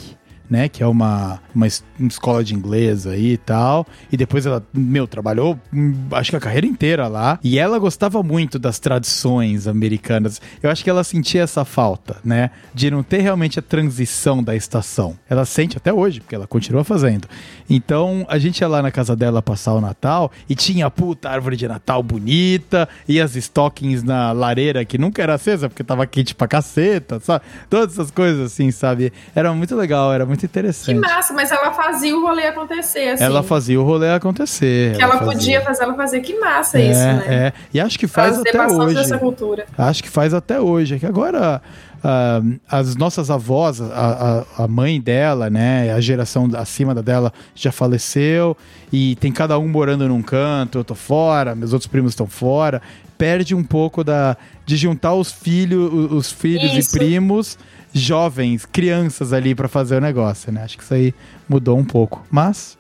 né? 0.54 0.70
Que 0.70 0.84
é 0.84 0.88
uma, 0.88 1.39
uma 1.56 1.66
es- 1.66 1.84
uma 1.99 2.08
escola 2.08 2.43
de 2.43 2.54
inglês 2.54 3.08
aí 3.08 3.34
e 3.34 3.38
tal. 3.38 3.86
E 4.12 4.16
depois 4.16 4.45
ela, 4.45 4.64
meu, 4.74 5.08
trabalhou 5.08 5.60
hum, 5.74 5.93
acho 6.12 6.30
que 6.30 6.36
a 6.38 6.39
carreira 6.39 6.68
inteira 6.68 7.08
lá. 7.08 7.39
E 7.43 7.58
ela 7.58 7.80
gostava 7.80 8.22
muito 8.22 8.60
das 8.60 8.78
tradições 8.80 9.68
americanas. 9.68 10.39
Eu 10.62 10.70
acho 10.70 10.84
que 10.84 10.89
ela 10.89 11.04
sentia 11.04 11.41
essa 11.41 11.66
falta, 11.66 12.18
né? 12.24 12.51
De 12.74 12.91
não 12.91 13.01
ter 13.01 13.20
realmente 13.22 13.58
a 13.58 13.62
transição 13.62 14.43
da 14.43 14.56
estação. 14.56 15.18
Ela 15.30 15.43
sente 15.45 15.76
até 15.76 15.91
hoje, 15.91 16.22
porque 16.22 16.36
ela 16.36 16.45
continua 16.45 16.84
fazendo. 16.84 17.28
Então 17.70 18.26
a 18.30 18.38
gente 18.38 18.60
ia 18.60 18.68
lá 18.68 18.82
na 18.82 18.91
casa 18.91 19.16
dela 19.16 19.41
passar 19.41 19.74
o 19.74 19.82
Natal 19.82 20.32
e 20.47 20.54
tinha 20.56 20.86
a 20.86 20.91
puta 20.91 21.30
árvore 21.30 21.56
de 21.56 21.68
Natal 21.68 22.04
bonita 22.04 22.88
e 23.08 23.20
as 23.20 23.36
stockings 23.36 24.04
na 24.04 24.32
lareira 24.32 24.86
que 24.86 24.97
nunca 24.97 25.22
era 25.24 25.34
acesa 25.34 25.68
porque 25.70 25.84
tava 25.84 26.06
quente 26.06 26.36
pra 26.36 26.47
caceta, 26.47 27.20
sabe? 27.20 27.43
Todas 27.70 27.93
essas 27.93 28.12
coisas 28.12 28.51
assim, 28.51 28.70
sabe? 28.72 29.12
Era 29.34 29.51
muito 29.54 29.76
legal, 29.76 30.14
era 30.14 30.26
muito 30.26 30.43
Que 30.48 30.60
interessante. 30.60 31.00
massa, 31.00 31.34
mas 31.34 31.52
ela 31.52 31.72
fazia 31.72 32.16
o 32.16 32.22
rolê 32.22 32.48
acontecer, 32.48 33.10
assim. 33.10 33.24
Ela 33.24 33.44
fazia 33.44 33.80
o 33.80 33.84
rolê 33.84 34.12
acontecer. 34.12 34.96
que 34.96 35.02
ela 35.02 35.18
fazia. 35.18 35.34
podia 35.34 35.62
fazer, 35.62 35.84
ela 35.84 35.96
fazia. 35.96 36.22
Que 36.22 36.39
massa 36.39 36.80
é, 36.80 36.91
isso, 36.91 37.00
né? 37.00 37.26
É, 37.28 37.54
e 37.74 37.80
acho 37.80 37.98
que 37.98 38.08
faz 38.08 38.38
até 38.39 38.68
hoje. 38.68 38.96
dessa 38.96 39.18
cultura. 39.18 39.66
Acho 39.78 40.04
que 40.04 40.10
faz 40.10 40.34
até 40.34 40.60
hoje. 40.60 40.96
É 40.96 41.00
que 41.00 41.06
agora 41.06 41.62
ah, 42.04 42.41
as 42.70 42.98
nossas 42.98 43.32
avós, 43.32 43.80
a, 43.80 44.44
a, 44.58 44.64
a 44.66 44.68
mãe 44.68 45.00
dela, 45.00 45.50
né? 45.50 45.94
A 45.94 46.02
geração 46.02 46.50
acima 46.58 46.94
da 46.94 47.02
dela 47.02 47.32
já 47.56 47.72
faleceu 47.72 48.58
e 48.91 49.16
tem 49.16 49.32
cada 49.32 49.58
um 49.58 49.70
morando 49.70 50.08
num 50.10 50.22
canto, 50.22 50.80
eu 50.80 50.84
tô 50.84 50.96
fora, 50.96 51.56
meus 51.56 51.72
outros 51.72 51.88
primos 51.88 52.12
estão 52.12 52.28
fora. 52.28 52.82
Perde 53.18 53.56
um 53.56 53.64
pouco 53.64 54.04
da 54.04 54.36
de 54.66 54.76
juntar 54.76 55.14
os 55.14 55.32
filhos, 55.32 56.12
os 56.12 56.30
filhos 56.30 56.74
Isso. 56.74 56.96
e 56.96 57.00
primos 57.00 57.58
jovens, 57.94 58.66
crianças 58.66 59.32
ali 59.32 59.54
pra 59.56 59.68
fazer 59.68 59.96
o 59.98 60.02
negócio, 60.02 60.52
né? 60.52 60.64
Acho 60.64 60.78
que 60.78 60.84
isso 60.84 60.94
aí 60.94 61.14
mudou 61.48 61.78
um 61.78 61.86
pouco. 61.86 62.26
Mas 62.30 62.78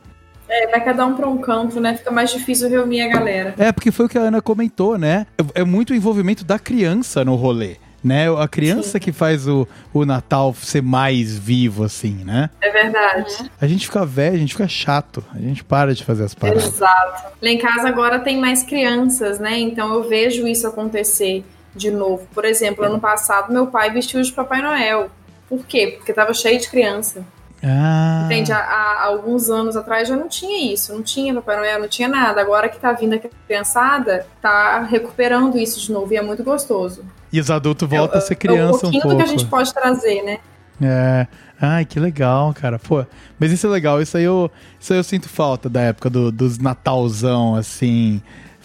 É, 0.49 0.67
vai 0.67 0.83
cada 0.83 1.05
um 1.05 1.15
pra 1.15 1.27
um 1.27 1.37
canto, 1.37 1.79
né? 1.79 1.95
Fica 1.95 2.11
mais 2.11 2.31
difícil 2.31 2.69
reunir 2.69 3.01
a 3.01 3.07
galera. 3.07 3.55
É, 3.57 3.71
porque 3.71 3.91
foi 3.91 4.05
o 4.05 4.09
que 4.09 4.17
a 4.17 4.21
Ana 4.21 4.41
comentou, 4.41 4.97
né? 4.97 5.25
É 5.37 5.61
é 5.61 5.63
muito 5.63 5.91
o 5.91 5.95
envolvimento 5.95 6.43
da 6.43 6.57
criança 6.59 7.23
no 7.23 7.35
rolê. 7.35 7.77
Né? 8.03 8.25
A 8.37 8.49
criança 8.49 8.89
Sim. 8.93 8.99
que 8.99 9.11
faz 9.13 9.47
o, 9.47 9.65
o 9.93 10.03
Natal 10.05 10.53
ser 10.55 10.81
mais 10.83 11.37
vivo, 11.37 11.85
assim, 11.85 12.21
né? 12.25 12.49
É 12.59 12.69
verdade. 12.69 13.49
A 13.61 13.65
gente 13.65 13.85
fica 13.85 14.05
velho, 14.05 14.35
a 14.35 14.39
gente 14.39 14.51
fica 14.51 14.67
chato. 14.67 15.23
A 15.33 15.39
gente 15.39 15.63
para 15.63 15.95
de 15.95 16.03
fazer 16.03 16.25
as 16.25 16.33
paradas. 16.33 16.65
Exato. 16.65 17.31
Lá 17.41 17.49
em 17.49 17.57
casa 17.57 17.87
agora 17.87 18.19
tem 18.19 18.37
mais 18.37 18.61
crianças, 18.61 19.39
né? 19.39 19.57
Então 19.57 19.93
eu 19.93 20.03
vejo 20.09 20.45
isso 20.45 20.67
acontecer 20.67 21.45
de 21.75 21.89
novo. 21.91 22.27
Por 22.33 22.45
exemplo, 22.45 22.83
ano 22.85 22.99
passado 22.99 23.51
meu 23.53 23.67
pai 23.67 23.91
vestiu 23.91 24.21
de 24.21 24.31
Papai 24.31 24.61
Noel. 24.61 25.09
Por 25.49 25.65
quê? 25.65 25.93
Porque 25.97 26.13
tava 26.13 26.33
cheio 26.33 26.59
de 26.59 26.69
criança. 26.69 27.23
Ah, 27.65 28.23
Entende? 28.25 28.51
Há, 28.51 28.57
há 28.59 29.05
alguns 29.05 29.49
anos 29.49 29.77
atrás 29.77 30.07
já 30.07 30.17
não 30.17 30.27
tinha 30.27 30.73
isso, 30.73 30.93
não 30.93 31.01
tinha 31.01 31.33
Papai 31.33 31.55
Noel, 31.57 31.79
não 31.79 31.87
tinha 31.87 32.07
nada. 32.09 32.41
Agora 32.41 32.67
que 32.67 32.77
tá 32.77 32.91
vindo 32.91 33.13
a 33.15 33.19
criançada, 33.47 34.25
tá 34.41 34.81
recuperando 34.81 35.57
isso 35.57 35.79
de 35.79 35.91
novo 35.91 36.13
e 36.13 36.17
é 36.17 36.21
muito 36.21 36.43
gostoso. 36.43 37.05
E 37.31 37.39
os 37.39 37.49
adultos 37.49 37.87
voltam 37.89 38.17
a 38.17 38.21
ser 38.21 38.33
É 38.33 38.35
criança 38.35 38.75
um 38.77 38.79
pouquinho 38.91 39.01
do 39.03 39.07
pouco. 39.09 39.17
que 39.17 39.23
a 39.23 39.25
gente 39.27 39.45
pode 39.45 39.73
trazer, 39.73 40.21
né? 40.23 40.39
É. 40.81 41.27
Ai, 41.61 41.85
que 41.85 41.99
legal, 41.99 42.53
cara. 42.53 42.77
Pô, 42.77 43.05
mas 43.39 43.51
isso 43.51 43.65
é 43.65 43.69
legal. 43.69 44.01
Isso 44.01 44.17
aí 44.17 44.23
eu, 44.25 44.51
isso 44.77 44.91
aí 44.91 44.99
eu 44.99 45.03
sinto 45.03 45.29
falta 45.29 45.69
da 45.69 45.79
época 45.81 46.09
do- 46.09 46.31
dos 46.31 46.57
Natalzão, 46.59 47.55
assim, 47.55 48.21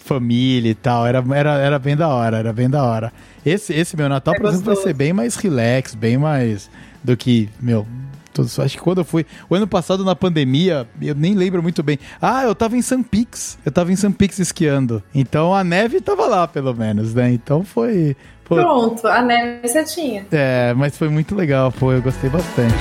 família 0.09 0.71
e 0.71 0.75
tal. 0.75 1.05
Era, 1.07 1.23
era, 1.33 1.51
era 1.59 1.79
bem 1.79 1.95
da 1.95 2.07
hora, 2.09 2.37
era 2.37 2.51
bem 2.51 2.69
da 2.69 2.83
hora. 2.83 3.13
Esse, 3.45 3.73
esse 3.73 3.95
meu 3.95 4.09
Natal, 4.09 4.33
É 4.33 4.37
por 4.37 4.47
exemplo, 4.47 4.65
vai 4.65 4.75
gostoso. 4.75 4.87
ser 4.89 4.93
bem 4.93 5.13
mais 5.13 5.35
relax, 5.35 5.93
bem 5.95 6.17
mais 6.17 6.69
do 7.03 7.15
que, 7.15 7.47
meu. 7.61 7.85
todos- 8.33 8.59
Acho 8.59 8.77
que 8.77 8.83
quando 8.83 8.99
eu 8.99 9.05
fui. 9.05 9.25
O 9.49 9.55
ano 9.55 9.67
passado, 9.67 10.03
na 10.03 10.15
pandemia, 10.15 10.87
eu 11.01 11.15
nem 11.15 11.33
lembro 11.35 11.61
muito 11.63 11.81
bem. 11.83 11.97
Ah, 12.21 12.43
eu 12.43 12.53
tava 12.55 12.75
em 12.75 12.81
Sun 12.81 13.01
Pix. 13.03 13.57
Eu 13.65 13.71
tava 13.71 13.91
em 13.91 13.95
Sun 13.95 14.11
Pix 14.11 14.39
esquiando. 14.39 15.01
Então 15.15 15.53
a 15.55 15.63
neve 15.63 16.01
tava 16.01 16.25
lá, 16.27 16.47
pelo 16.47 16.73
menos, 16.73 17.13
né? 17.13 17.31
Então 17.31 17.63
foi. 17.63 18.15
Pô, 18.45 18.55
Pronto, 18.55 19.05
a 19.07 19.21
neve 19.21 19.67
você 19.67 19.83
tinha. 19.83 20.25
é, 20.31 20.73
mas 20.75 20.97
foi 20.97 21.07
muito 21.07 21.35
legal, 21.35 21.71
pô, 21.71 21.91
eu 21.93 22.01
gostei 22.01 22.29
bastante. 22.31 22.73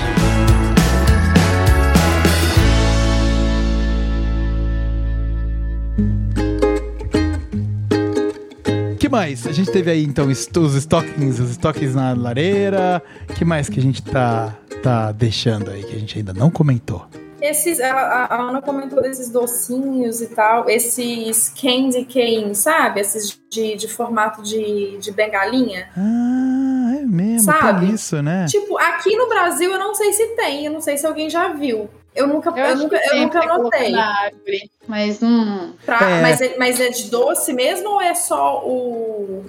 Que 9.09 9.13
mais? 9.15 9.47
A 9.47 9.53
gente 9.53 9.71
teve 9.71 9.91
aí 9.91 10.05
então 10.05 10.27
os 10.29 10.75
stockings, 10.75 11.41
os 11.41 11.51
stockings 11.51 11.95
na 11.95 12.13
lareira. 12.15 13.03
que 13.37 13.45
mais 13.45 13.69
que 13.69 13.79
a 13.79 13.83
gente 13.83 14.03
tá, 14.03 14.55
tá 14.83 15.13
deixando 15.13 15.71
aí 15.71 15.83
que 15.85 15.95
a 15.95 15.99
gente 15.99 16.19
ainda 16.19 16.33
não 16.33 16.51
comentou? 16.51 17.07
Esses, 17.41 17.81
a, 17.81 17.93
a- 17.93 18.41
Ana 18.49 18.61
comentou 18.61 19.01
desses 19.01 19.31
docinhos 19.31 20.21
e 20.21 20.27
tal, 20.27 20.69
esses 20.69 21.49
candy 21.51 22.05
cane, 22.05 22.53
sabe? 22.53 23.01
Esses 23.01 23.39
de, 23.49 23.77
de 23.77 23.87
formato 23.87 24.43
de, 24.43 24.99
de 24.99 25.13
bengalinha. 25.13 25.89
Ah, 25.97 26.97
é 27.01 27.07
mesmo, 27.07 27.45
Sabe? 27.53 27.93
isso, 27.93 28.21
né? 28.23 28.47
Tipo, 28.49 28.77
aqui 28.79 29.15
no 29.17 29.29
Brasil 29.29 29.71
eu 29.71 29.79
não 29.79 29.95
sei 29.95 30.13
se 30.13 30.27
tem, 30.35 30.67
eu 30.67 30.73
não 30.73 30.81
sei 30.81 30.97
se 30.99 31.07
alguém 31.07 31.31
já 31.31 31.53
viu. 31.53 31.89
Eu 32.15 32.27
nunca, 32.27 32.51
eu, 32.51 32.65
acho 32.65 32.83
nunca, 32.83 33.01
eu 33.13 33.21
nunca 33.21 33.41
colocar 33.41 33.63
notei. 33.79 33.93
Na 33.93 34.23
árvore, 34.25 34.71
mas 34.89 35.23
hum, 35.23 35.73
Pra- 35.85 36.11
É. 36.11 36.23
mas, 36.23 36.41
é, 36.41 36.57
mas 36.59 36.81
é 36.81 36.89
de 36.91 37.11
doce 37.11 37.53
mesmo 37.53 37.91
ou 37.91 38.01
é 38.01 38.15
só 38.15 38.61
o, 38.67 39.45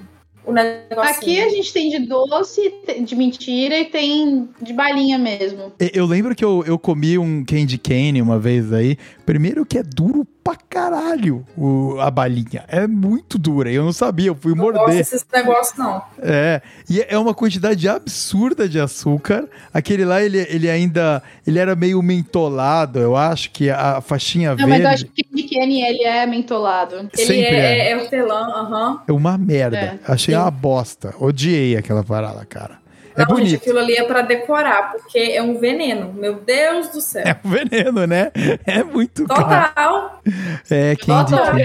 o 0.46 0.52
negócio? 0.52 1.02
Aqui 1.16 1.42
a 1.42 1.50
gente 1.50 1.74
tem 1.74 1.90
de 1.90 2.00
doce, 2.06 2.72
de 3.04 3.16
mentira 3.16 3.78
e 3.80 3.86
tem 3.86 4.50
de 4.62 4.74
balinha 4.74 5.18
mesmo. 5.18 5.74
Eu 5.94 6.06
lembro 6.06 6.36
que 6.36 6.46
eu, 6.46 6.64
eu 6.68 6.78
comi 6.78 7.18
um 7.18 7.44
candy 7.44 7.78
cane 7.78 8.22
uma 8.22 8.38
vez 8.38 8.72
aí. 8.72 8.98
Primeiro 9.26 9.66
que 9.66 9.78
é 9.78 9.84
duro 9.84 10.26
pra 10.50 10.58
caralho 10.70 11.46
o- 11.58 11.98
a 12.00 12.10
balinha. 12.10 12.64
É 12.68 12.88
muito 12.88 13.38
dura. 13.38 13.72
Eu 13.72 13.84
não 13.84 13.94
sabia, 13.94 14.28
eu 14.28 14.36
fui 14.36 14.54
não 14.56 14.66
gosto 14.66 14.78
morder. 14.78 14.98
desses 14.98 15.26
negócios, 15.32 15.78
não. 15.78 16.02
É, 16.22 16.62
e 16.90 17.02
é 17.08 17.18
uma 17.18 17.34
quantidade 17.34 17.88
absurda 17.88 18.68
de 18.68 18.80
açúcar. 18.80 19.48
Aquele 19.74 20.06
lá, 20.06 20.22
ele, 20.22 20.40
ele 20.50 20.70
ainda, 20.70 21.22
ele 21.46 21.60
era 21.60 21.76
meio 21.76 22.02
mentolado, 22.02 23.00
eu 23.00 23.16
acho 23.16 23.52
que 23.52 23.70
a 23.70 24.02
faixinha 24.02 24.56
Não, 24.56 24.68
mas 24.68 24.80
verde 24.82 24.84
eu 24.84 24.90
acho 24.90 25.06
que 25.06 25.22
o 25.22 25.50
Cane, 25.60 25.82
ele 25.82 26.04
é 26.04 26.26
mentolado. 26.26 26.96
Ele 26.96 27.10
sempre 27.16 27.42
é, 27.56 27.90
é. 27.90 27.92
é 27.92 27.98
hortelã, 27.98 28.42
aham. 28.48 29.02
É 29.08 29.12
uma 29.12 29.38
merda. 29.38 29.78
É, 29.78 30.00
Achei 30.08 30.34
sim. 30.34 30.40
uma 30.40 30.50
bosta. 30.52 31.14
Odiei 31.20 31.76
aquela 31.78 32.04
parada, 32.04 32.46
cara. 32.46 32.80
É 33.20 33.26
Não, 33.26 33.36
gente, 33.38 33.46
bonito. 33.46 33.56
aquilo 33.62 33.80
ali 33.80 33.96
é 33.96 34.04
pra 34.04 34.22
decorar, 34.22 34.92
porque 34.92 35.18
é 35.20 35.42
um 35.44 35.60
veneno. 35.60 36.14
Meu 36.14 36.36
Deus 36.36 36.88
do 36.90 37.02
céu. 37.02 37.24
É 37.26 37.36
um 37.44 37.50
veneno, 37.50 38.06
né? 38.08 38.32
É 38.66 38.84
muito 38.84 39.26
caro. 39.26 39.44
Total. 39.44 40.22
É, 40.70 40.96
candy 40.96 41.32
Total. 41.32 41.56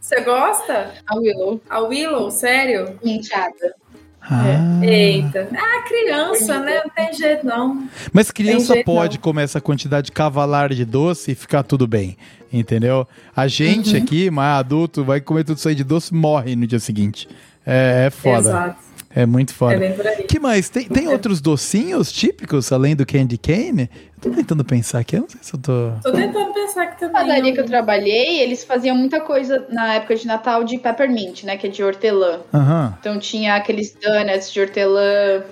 Você 0.00 0.20
gosta? 0.20 0.90
A 1.06 1.16
Willow, 1.16 1.60
A 1.70 1.80
Willow, 1.80 2.30
sério? 2.30 2.98
menteada. 3.04 3.74
Ah. 4.20 4.80
Eita. 4.84 5.48
Ah, 5.56 5.82
criança, 5.88 6.58
né? 6.60 6.80
Não 6.84 6.90
tem 6.90 7.12
jeito, 7.12 7.44
não. 7.44 7.88
Mas 8.12 8.30
criança 8.30 8.74
jeito, 8.74 8.86
pode 8.86 9.16
não. 9.16 9.22
comer 9.22 9.42
essa 9.42 9.60
quantidade 9.60 10.12
cavalar 10.12 10.72
de 10.72 10.84
doce 10.84 11.32
e 11.32 11.34
ficar 11.34 11.62
tudo 11.64 11.88
bem, 11.88 12.16
entendeu? 12.52 13.06
A 13.34 13.48
gente 13.48 13.96
Uhum. 13.96 14.02
aqui, 14.02 14.30
mais 14.30 14.60
adulto, 14.60 15.02
vai 15.02 15.20
comer 15.20 15.42
tudo 15.44 15.58
isso 15.58 15.68
aí 15.68 15.74
de 15.74 15.82
doce 15.82 16.14
morre 16.14 16.54
no 16.54 16.66
dia 16.68 16.78
seguinte. 16.78 17.28
É, 17.66 18.04
é 18.06 18.10
foda. 18.10 18.38
Exato. 18.48 18.76
É 19.14 19.26
muito 19.26 19.52
foda. 19.54 19.74
É 19.74 19.78
bem 19.78 19.92
por 19.92 20.06
aí. 20.06 20.22
que 20.24 20.38
mais? 20.40 20.68
Tem, 20.70 20.84
tem 20.88 21.08
outros 21.08 21.40
docinhos 21.40 22.10
típicos 22.10 22.72
além 22.72 22.96
do 22.96 23.04
candy 23.04 23.36
cane? 23.36 23.90
Eu 24.16 24.30
tô 24.30 24.36
tentando 24.36 24.64
pensar 24.64 25.00
aqui, 25.00 25.16
eu 25.16 25.20
não 25.22 25.28
sei 25.28 25.40
se 25.42 25.54
eu 25.54 25.60
tô... 25.60 25.90
Tô 26.02 26.12
tentando 26.12 26.52
pensar 26.54 26.86
que 26.86 26.92
Na 27.04 27.10
também. 27.10 27.12
padaria 27.28 27.52
que 27.52 27.60
eu 27.60 27.66
trabalhei, 27.66 28.40
eles 28.40 28.64
faziam 28.64 28.96
muita 28.96 29.20
coisa 29.20 29.66
na 29.68 29.94
época 29.94 30.16
de 30.16 30.26
Natal 30.26 30.64
de 30.64 30.78
peppermint, 30.78 31.42
né? 31.44 31.56
Que 31.56 31.66
é 31.66 31.70
de 31.70 31.82
hortelã. 31.84 32.40
Aham. 32.54 32.96
Então 33.00 33.18
tinha 33.18 33.54
aqueles 33.56 33.94
donuts 34.00 34.50
de 34.52 34.60
hortelã, 34.60 35.42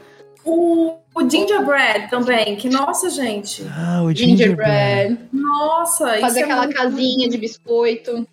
O, 0.45 0.95
o 1.15 1.29
gingerbread 1.29 2.09
também, 2.09 2.57
que 2.57 2.71
nossa, 2.71 3.11
gente. 3.11 3.63
Ah, 3.77 4.01
o 4.03 4.11
gingerbread. 4.15 5.09
gingerbread, 5.11 5.19
Nossa, 5.33 6.13
isso 6.13 6.21
fazer 6.23 6.41
é 6.41 6.43
aquela 6.45 6.63
muito- 6.63 6.77
casinha 6.77 7.29
de 7.29 7.37
biscoito. 7.37 8.27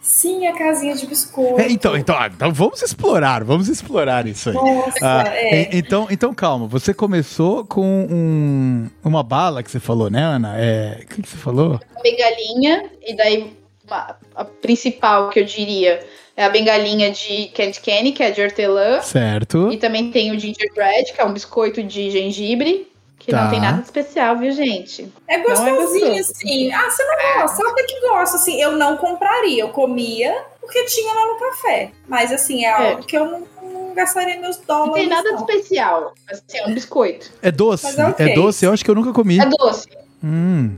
Sim, 0.00 0.46
a 0.46 0.56
casinha 0.56 0.94
de 0.94 1.06
biscoito. 1.06 1.60
É, 1.60 1.68
então, 1.70 1.96
então, 1.96 2.16
ah, 2.16 2.30
então 2.32 2.52
vamos 2.52 2.80
explorar, 2.82 3.44
vamos 3.44 3.68
explorar 3.68 4.26
isso 4.26 4.48
aí. 4.50 4.54
Nossa, 4.54 4.98
Ah, 5.02 5.24
é. 5.34 5.76
então, 5.76 6.06
então, 6.10 6.32
calma, 6.32 6.66
você 6.66 6.94
começou 6.94 7.64
com 7.64 8.06
um- 8.10 8.88
uma 9.04 9.22
bala 9.22 9.62
que 9.62 9.70
você 9.70 9.80
falou, 9.80 10.08
né, 10.08 10.22
Ana? 10.22 10.54
É, 10.56 11.00
o 11.02 11.06
que, 11.08 11.22
que 11.22 11.28
você 11.28 11.36
falou? 11.36 11.80
a 11.96 12.00
bengalinha, 12.02 12.90
e 13.06 13.14
daí 13.16 13.52
uma- 13.86 14.16
a 14.34 14.44
principal 14.44 15.30
que 15.30 15.40
eu 15.40 15.44
diria 15.44 16.00
é 16.36 16.44
a 16.44 16.48
bengalinha 16.48 17.10
de 17.10 17.48
candy 17.48 17.80
cane, 17.80 18.12
que 18.12 18.22
é 18.22 18.30
de 18.30 18.40
hortelã. 18.40 19.00
Certo. 19.02 19.70
E 19.72 19.76
também 19.76 20.10
tem 20.12 20.30
o 20.30 20.38
gingerbread, 20.38 21.12
que 21.12 21.20
é 21.20 21.24
um 21.24 21.32
biscoito 21.32 21.82
de 21.82 22.10
gengibre, 22.10 22.87
que 23.28 23.32
Tá. 23.36 23.44
não 23.44 23.50
tem 23.50 23.60
nada 23.60 23.76
de 23.78 23.84
especial, 23.84 24.38
viu, 24.38 24.50
gente? 24.52 25.12
É 25.28 25.36
Não 25.36 25.44
é 25.44 25.48
gostosinho, 25.48 26.06
gostoso. 26.14 26.32
assim. 26.32 26.72
Ah, 26.72 26.90
você 26.90 27.04
não 27.04 27.40
gosta? 27.42 27.62
Sabe 27.62 27.82
que 27.84 28.00
gosta? 28.00 28.36
Assim, 28.36 28.60
eu 28.60 28.72
não 28.72 28.96
compraria. 28.96 29.62
Eu 29.62 29.68
comia 29.68 30.34
porque 30.60 30.82
tinha 30.84 31.12
lá 31.14 31.26
no 31.26 31.38
café. 31.38 31.90
Mas, 32.08 32.32
assim, 32.32 32.64
é 32.64 32.72
algo 32.72 33.04
que 33.04 33.16
eu 33.18 33.24
não, 33.26 33.42
não 33.62 33.94
gastaria 33.94 34.40
meus 34.40 34.56
Não 34.58 34.64
dólares. 34.66 34.94
tem 34.94 35.08
nada 35.08 35.28
de 35.28 35.34
não. 35.34 35.40
especial, 35.46 36.14
assim, 36.30 36.42
é 36.58 36.66
um 36.66 36.72
biscoito. 36.74 37.30
É 37.42 37.50
doce? 37.50 38.00
É 38.00 38.06
ok. 38.06 38.26
É 38.30 38.34
doce? 38.34 38.64
Eu 38.64 38.72
acho 38.72 38.82
que 38.84 38.90
eu 38.90 38.94
nunca 38.94 39.12
comi. 39.12 39.38
É 39.38 39.46
doce. 39.46 39.88
Hum. 40.24 40.76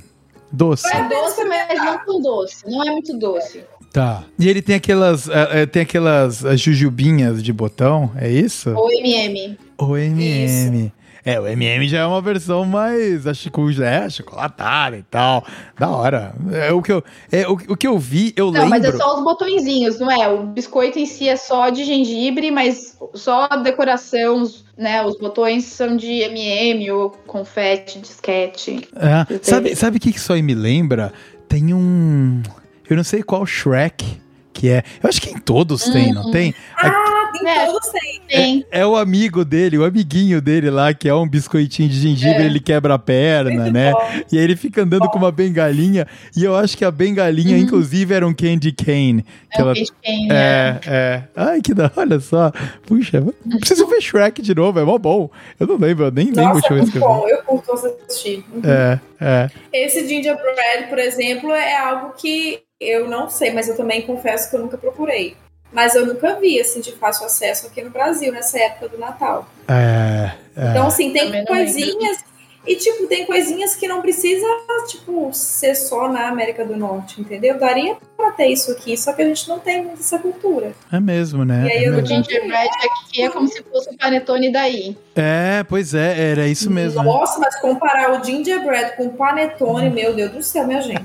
Doce. 0.53 0.89
É 0.93 1.09
doce, 1.09 1.45
mas 1.45 1.79
não 1.79 1.99
tão 2.05 2.21
doce. 2.21 2.65
Não 2.69 2.83
é 2.85 2.91
muito 2.91 3.17
doce. 3.17 3.63
Tá. 3.93 4.25
E 4.39 4.49
ele 4.49 4.61
tem 4.63 4.75
aquelas. 4.77 5.29
é, 5.29 5.63
é, 5.63 5.67
tem 5.67 5.83
aquelas 5.83 6.45
é, 6.45 6.57
jujubinhas 6.57 7.43
de 7.43 7.53
botão, 7.53 8.11
é 8.17 8.29
isso? 8.29 8.71
Ou 8.75 8.91
MM. 8.93 9.59
O 9.79 9.97
MM. 9.97 10.93
É, 11.25 11.39
o 11.39 11.47
MM 11.47 11.87
já 11.89 11.99
é 12.01 12.07
uma 12.07 12.21
versão 12.23 12.65
mais, 12.65 13.27
acho 13.27 13.51
é, 13.85 14.09
chocolatada 14.09 14.97
e 14.97 15.03
tal. 15.03 15.45
Da 15.79 15.89
hora. 15.91 16.35
É 16.53 16.73
o 16.73 16.81
que 16.81 16.93
eu, 16.93 17.05
é, 17.31 17.47
o, 17.47 17.53
o 17.53 17.77
que 17.77 17.87
eu 17.87 17.99
vi, 17.99 18.33
eu 18.37 18.47
Não, 18.47 18.53
lembro. 18.53 18.71
mas 18.71 18.85
é 18.85 18.93
só 18.97 19.17
os 19.19 19.23
botõezinhos, 19.25 19.99
não 20.01 20.11
é? 20.11 20.29
O 20.29 20.45
biscoito 20.45 20.99
em 20.99 21.07
si 21.07 21.29
é 21.29 21.37
só 21.37 21.69
de 21.69 21.85
gengibre, 21.85 22.51
mas 22.51 22.97
só 23.15 23.49
a 23.51 23.57
decoração, 23.57 24.45
né? 24.77 25.05
Os 25.05 25.19
botões 25.19 25.65
são 25.65 25.97
de 25.97 26.07
MM 26.11 26.91
ou 26.93 27.11
confete, 27.27 27.99
disquete. 27.99 28.89
É. 28.97 29.39
Sabe, 29.43 29.65
tenho- 29.65 29.77
sabe 29.77 29.97
o 29.99 30.01
que 30.01 30.13
que 30.13 30.19
isso 30.19 30.33
aí 30.33 30.43
me 30.43 30.55
lembra? 30.55 31.13
Tem 31.49 31.75
um. 31.75 32.43
Eu 32.89 32.97
não 32.97 33.05
sei 33.05 33.23
qual 33.23 33.45
Shrek 33.45 34.21
que 34.53 34.69
é. 34.69 34.83
Eu 35.03 35.09
acho 35.09 35.21
que 35.23 35.31
em 35.31 35.39
todos 35.39 35.85
tem, 35.85 36.13
não 36.13 36.31
tem? 36.31 36.55
Ah, 36.77 37.20
tem 37.33 37.49
É. 37.49 37.67
todos 37.67 37.89
tem. 37.89 38.21
Tem. 38.29 38.67
É 38.71 38.87
o 38.87 38.97
amigo 38.97 39.45
dele, 39.45 39.79
o 39.79 39.85
amiguinho 39.85 40.41
dele 40.41 40.71
lá, 40.71 40.93
que 40.95 41.09
é 41.09 41.15
um 41.15 41.29
biscoitinho 41.29 41.89
de 41.89 42.01
gengibre, 42.01 42.45
ele 42.45 42.61
quebra 42.61 42.95
a 42.95 42.99
perna, 42.99 43.71
né? 43.71 43.93
E 44.31 44.39
aí 44.39 44.45
ele 44.45 44.57
fica 44.57 44.83
andando 44.83 45.09
com 45.09 45.19
uma 45.19 45.33
bengalinha. 45.33 46.07
E 46.37 46.45
eu 46.45 46.55
acho 46.57 46.77
que 46.77 46.85
a 46.85 46.91
bengalinha, 46.91 47.57
inclusive, 47.59 48.15
era 48.15 48.27
um 48.27 48.35
candy 48.35 48.73
cane. 48.73 49.25
Que 49.53 49.59
É 49.59 49.61
ela... 49.61 49.75
Kate 49.75 49.93
Kane, 50.03 50.29
né? 50.29 50.35
É, 50.35 50.81
é. 50.87 51.23
Ai, 51.35 51.61
que 51.61 51.75
da 51.75 51.91
olha 51.97 52.21
só. 52.21 52.53
Puxa, 52.87 53.23
preciso 53.59 53.87
ver 53.87 54.01
Shrek 54.01 54.41
de 54.43 54.55
novo, 54.55 54.79
é 54.79 54.85
mó 54.85 54.99
bom. 54.99 55.31
Eu 55.59 55.67
não 55.67 55.77
lembro, 55.77 56.05
eu 56.07 56.11
nem 56.11 56.27
lembro 56.27 56.55
Nossa, 56.55 56.73
é 56.73 56.77
muito 56.77 56.99
bom. 56.99 57.29
Eu 57.29 57.43
curto 57.43 57.73
assistir. 57.73 58.45
Uhum. 58.53 58.63
É, 58.65 59.01
é. 59.21 59.51
Esse 59.73 60.07
gingerbread, 60.07 60.89
por 60.89 60.99
exemplo, 60.99 61.51
é 61.51 61.77
algo 61.77 62.13
que 62.17 62.61
eu 62.81 63.09
não 63.09 63.29
sei, 63.29 63.53
mas 63.53 63.69
eu 63.69 63.77
também 63.77 64.03
confesso 64.03 64.49
que 64.49 64.57
eu 64.57 64.61
nunca 64.61 64.79
procurei. 64.79 65.37
Mas 65.73 65.95
eu 65.95 66.07
nunca 66.07 66.35
vi, 66.41 66.61
assim, 66.61 66.81
de 66.81 66.93
fácil 66.93 67.27
acesso 67.27 67.67
aqui 67.67 67.83
no 67.83 67.91
Brasil, 67.91 68.33
nessa 68.33 68.59
época 68.59 68.89
do 68.89 68.99
Natal. 68.99 69.49
É, 69.69 70.33
é. 70.57 70.71
Então, 70.71 70.87
assim, 70.87 71.13
tem 71.13 71.45
coisinhas... 71.45 72.30
E, 72.67 72.77
tipo, 72.77 73.07
tem 73.07 73.25
coisinhas 73.25 73.75
que 73.75 73.89
não 73.89 74.03
precisa, 74.03 74.47
tipo, 74.87 75.31
ser 75.33 75.75
só 75.75 76.09
na 76.13 76.29
América 76.29 76.63
do 76.65 76.77
Norte, 76.77 77.19
entendeu? 77.21 77.59
Daria 77.59 77.97
pra 78.17 78.33
ter 78.33 78.49
isso 78.49 78.71
aqui, 78.73 78.97
só 78.99 79.15
que 79.15 79.23
a 79.23 79.25
gente 79.25 79.49
não 79.49 79.59
tem 79.59 79.83
muito 79.83 80.01
essa 80.01 80.19
cultura. 80.19 80.73
É 80.93 81.01
mesmo, 81.01 81.43
né? 81.43 81.67
E 81.67 81.73
aí 81.73 81.85
É, 81.85 81.89
eu 81.89 81.95
O 81.95 82.07
gingerbread 82.07 82.69
aqui 82.85 83.23
é 83.23 83.31
como 83.31 83.49
se 83.49 83.63
fosse 83.63 83.89
o 83.89 83.97
panetone 83.97 84.53
daí. 84.53 84.95
É, 85.17 85.65
pois 85.67 85.95
é, 85.95 86.33
era 86.33 86.47
isso 86.47 86.71
mesmo. 86.71 87.03
né? 87.03 87.09
Nossa, 87.11 87.39
mas 87.39 87.59
comparar 87.61 88.21
o 88.21 88.23
gingerbread 88.25 88.95
com 88.97 89.07
o 89.07 89.13
panetone, 89.15 89.89
meu 89.89 90.15
Deus 90.15 90.31
do 90.31 90.43
céu, 90.43 90.67
minha 90.67 90.83
gente. 90.83 91.01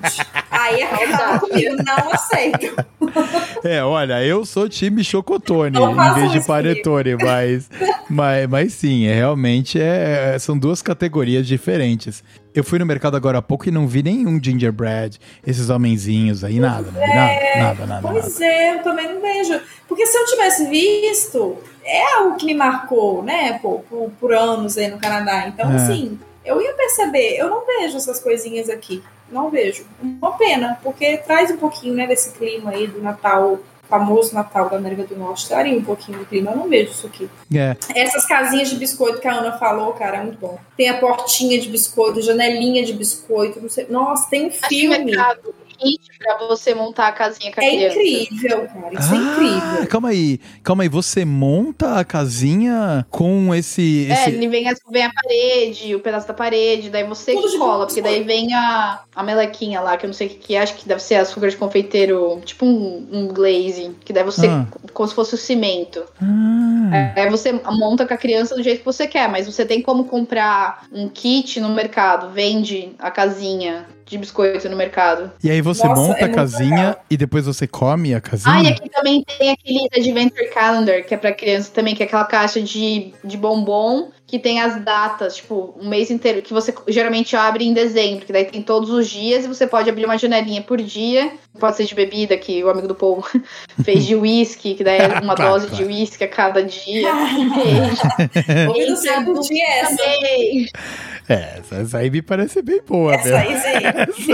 Aí 0.52 0.84
acaba 0.84 1.40
comigo, 1.40 1.76
não 1.78 2.12
aceito. 2.12 2.76
É, 3.64 3.82
olha, 3.84 4.24
eu 4.24 4.46
sou 4.46 4.68
time 4.68 5.04
chocotone 5.04 5.78
em 5.78 6.14
vez 6.16 6.32
de 6.32 6.38
isso 6.40 6.48
panetone, 6.48 7.16
mas, 7.16 7.70
mas, 8.10 8.48
mas 8.48 8.74
sim, 8.74 9.06
é, 9.06 9.14
realmente 9.14 9.80
é, 9.80 10.38
são 10.40 10.58
duas 10.58 10.82
categorias 10.82 11.48
diferentes. 11.48 12.24
Eu 12.54 12.64
fui 12.64 12.80
no 12.80 12.86
mercado 12.86 13.18
agora 13.18 13.40
há 13.40 13.42
pouco 13.42 13.68
e 13.68 13.72
não 13.72 13.88
vi 13.88 14.02
nenhum 14.02 14.42
gingerbread, 14.42 15.20
esses 15.46 15.70
homenzinhos 15.70 16.44
aí, 16.44 16.60
nada, 16.60 16.90
né? 16.92 17.08
nada, 17.08 17.16
nada, 17.16 17.86
nada, 17.86 17.86
nada. 17.86 18.08
Pois 18.08 18.40
é, 18.40 18.76
eu 18.76 18.84
também 18.84 19.14
não 19.14 19.22
vejo. 19.22 19.60
Porque 19.88 20.06
se 20.06 20.18
eu 20.18 20.26
tivesse 20.26 20.70
visto, 20.70 21.58
é 21.84 22.14
algo 22.16 22.38
que 22.38 22.46
me 22.46 22.54
marcou, 22.54 23.22
né, 23.24 23.60
pô, 23.62 23.80
por, 23.90 24.10
por 24.20 24.34
anos 24.34 24.78
aí 24.78 24.88
no 24.88 24.98
Canadá. 25.00 25.48
Então, 25.48 25.70
É. 25.72 25.76
assim, 25.76 26.18
eu 26.46 26.62
ia 26.62 26.74
perceber. 26.74 27.36
Eu 27.38 27.50
não 27.50 27.66
vejo 27.66 27.98
essas 27.98 28.20
coisinhas 28.20 28.70
aqui. 28.70 29.04
Não 29.30 29.50
vejo. 29.50 29.84
Uma 30.02 30.38
pena, 30.38 30.78
porque 30.84 31.18
traz 31.18 31.50
um 31.52 31.58
pouquinho, 31.58 31.96
né, 31.96 32.08
desse 32.08 32.32
clima 32.34 32.72
aí 32.72 32.88
do 32.88 33.02
Natal, 33.02 33.60
famoso 33.90 34.34
Natal 34.34 34.70
da 34.70 34.78
América 34.78 35.04
do 35.04 35.16
Norte. 35.16 35.48
Traria 35.48 35.78
um 35.78 35.84
pouquinho 35.84 36.20
do 36.20 36.26
clima. 36.26 36.52
Eu 36.52 36.58
não 36.58 36.70
vejo 36.70 36.92
isso 36.92 37.08
aqui. 37.08 37.30
É, 37.54 37.76
Essas 37.96 38.26
casinhas 38.26 38.70
de 38.70 38.76
biscoito 38.76 39.20
que 39.20 39.28
a 39.28 39.34
Ana 39.34 39.58
falou, 39.58 39.94
cara, 39.94 40.18
é 40.18 40.24
muito 40.24 40.38
bom. 40.40 40.58
Tem 40.76 40.90
a 40.90 40.98
portinha 40.98 41.60
de 41.60 41.70
biscoito, 41.70 42.22
janelinha 42.22 42.84
de 42.84 42.94
biscoito, 42.94 43.62
não 43.62 43.70
sei. 43.70 43.88
Nossa, 43.90 44.30
tem 44.30 44.46
um 44.46 44.48
Acho 44.48 44.68
filme. 44.68 45.06
mercado 45.06 45.54
kit 45.78 46.02
pra 46.18 46.38
você 46.48 46.74
montar 46.74 47.08
a 47.08 47.12
casinha 47.12 47.52
com 47.54 47.62
a 47.62 47.64
É 47.64 47.70
criança. 47.70 48.00
incrível, 48.02 48.68
cara. 48.68 48.94
Isso 49.00 49.14
é 49.14 49.18
Ah, 49.18 49.22
incrível. 49.22 49.88
calma 49.88 50.10
aí, 50.10 50.40
calma 50.64 50.84
aí, 50.84 50.90
você 50.90 51.26
monta 51.26 52.00
a 52.00 52.04
casinha 52.06 53.06
com 53.10 53.54
esse... 53.54 54.08
É, 54.10 54.14
esse... 54.14 54.30
ele 54.32 54.48
vem, 54.48 54.70
a- 54.70 54.74
vem 54.92 55.04
a 55.04 55.12
parede, 55.14 55.96
o 55.96 56.00
pedaço 56.00 56.28
da 56.28 56.34
parede, 56.34 56.90
daí 56.90 57.04
você 57.04 57.34
Tudo 57.34 57.58
cola, 57.58 57.86
porque 57.86 58.02
daí 58.02 58.24
vem 58.24 58.54
a, 58.54 59.02
a 59.16 59.24
melequinha 59.24 59.82
lá, 59.82 59.98
que 59.98 60.06
eu 60.06 60.08
não 60.10 60.14
sei 60.14 60.28
o 60.28 60.30
que, 60.32 60.36
que 60.38 60.56
é, 60.56 60.62
acho 60.62 60.76
que 60.76 60.88
deve 60.88 61.02
ser 61.02 61.16
açúcar 61.16 61.50
de 61.50 61.58
confeiteiro, 61.58 62.42
tipo 62.46 62.66
um, 62.66 63.08
um 63.12 63.28
glaze, 63.28 63.92
que 64.04 64.14
daí 64.14 64.24
você, 64.24 64.48
Ah. 64.48 64.66
como 64.94 65.08
se 65.10 65.16
fosse 65.16 65.36
o 65.36 65.38
cimento. 65.38 66.04
Ah, 66.22 67.14
Aí 67.16 67.30
você 67.30 67.52
monta 67.52 68.06
com 68.06 68.14
a 68.14 68.18
criança 68.18 68.56
do 68.56 68.64
jeito 68.64 68.80
que 68.80 68.86
você 68.86 69.08
quer, 69.08 69.28
mas 69.30 69.46
você 69.48 69.66
tem 69.66 69.82
como 69.82 70.06
comprar 70.06 70.86
um 70.92 71.10
kit 71.10 71.60
no 71.60 71.70
mercado, 71.70 72.32
vende 72.32 72.92
a 73.00 73.10
casinha 73.12 73.86
de 74.06 74.18
biscoito 74.18 74.70
no 74.70 74.76
mercado. 74.76 75.32
e 75.44 75.50
aí 75.50 75.62
você 75.62 75.88
Nossa, 75.88 76.02
monta 76.02 76.20
é 76.20 76.24
a 76.26 76.30
casinha 76.30 76.76
legal. 76.76 77.06
e 77.10 77.18
depois 77.18 77.46
você 77.46 77.68
come 77.68 78.14
a 78.14 78.22
casinha? 78.22 78.56
Ah, 78.56 78.64
e 78.64 78.68
aqui 78.68 78.90
também 78.90 79.24
tem 79.38 79.52
aquele 79.52 79.88
Adventure 79.96 80.50
Calendar, 80.54 81.04
que 81.06 81.14
é 81.14 81.18
pra 81.18 81.34
criança 81.34 81.72
também, 81.74 81.96
que 81.96 82.04
é 82.04 82.06
aquela 82.06 82.26
caixa 82.26 82.62
de, 82.62 83.14
de 83.24 83.38
bombom 83.38 84.12
que 84.28 84.40
tem 84.40 84.60
as 84.60 84.84
datas, 84.84 85.36
tipo, 85.36 85.76
um 85.80 85.88
mês 85.88 86.10
inteiro, 86.10 86.42
que 86.42 86.52
você 86.52 86.74
geralmente 86.88 87.36
abre 87.36 87.64
em 87.64 87.74
dezembro, 87.74 88.26
que 88.26 88.34
daí 88.34 88.46
tem 88.46 88.62
todos 88.62 88.90
os 88.90 89.08
dias 89.08 89.46
e 89.46 89.48
você 89.48 89.68
pode 89.68 89.88
abrir 89.90 90.06
uma 90.06 90.18
janelinha 90.18 90.62
por 90.64 90.82
dia. 90.82 91.32
Pode 91.60 91.78
ser 91.78 91.86
de 91.86 91.94
bebida, 91.96 92.36
que 92.36 92.64
o 92.64 92.70
amigo 92.70 92.88
do 92.88 92.96
Paul 92.96 93.24
fez 93.86 94.06
de 94.06 94.16
uísque, 94.16 94.74
que 94.76 94.84
daí 94.84 94.98
é 95.00 95.08
uma 95.22 95.36
Claro, 95.36 95.52
dose 95.54 95.68
claro. 95.68 95.84
de 95.86 95.90
uísque 95.90 96.24
a 96.24 96.28
cada 96.28 96.64
dia. 96.64 97.08
Você, 98.90 99.10
eu 99.10 99.24
curti 99.26 99.62
essa. 99.62 99.96
Também. 99.96 100.68
É, 101.30 101.60
essa, 101.60 101.76
essa 101.78 101.98
aí 102.00 102.10
me 102.10 102.22
parece 102.22 102.62
bem 102.62 102.82
boa, 102.88 103.14
Essa 103.16 103.30
mesmo. 103.40 103.64
aí, 103.66 104.14
sim. 104.14 104.34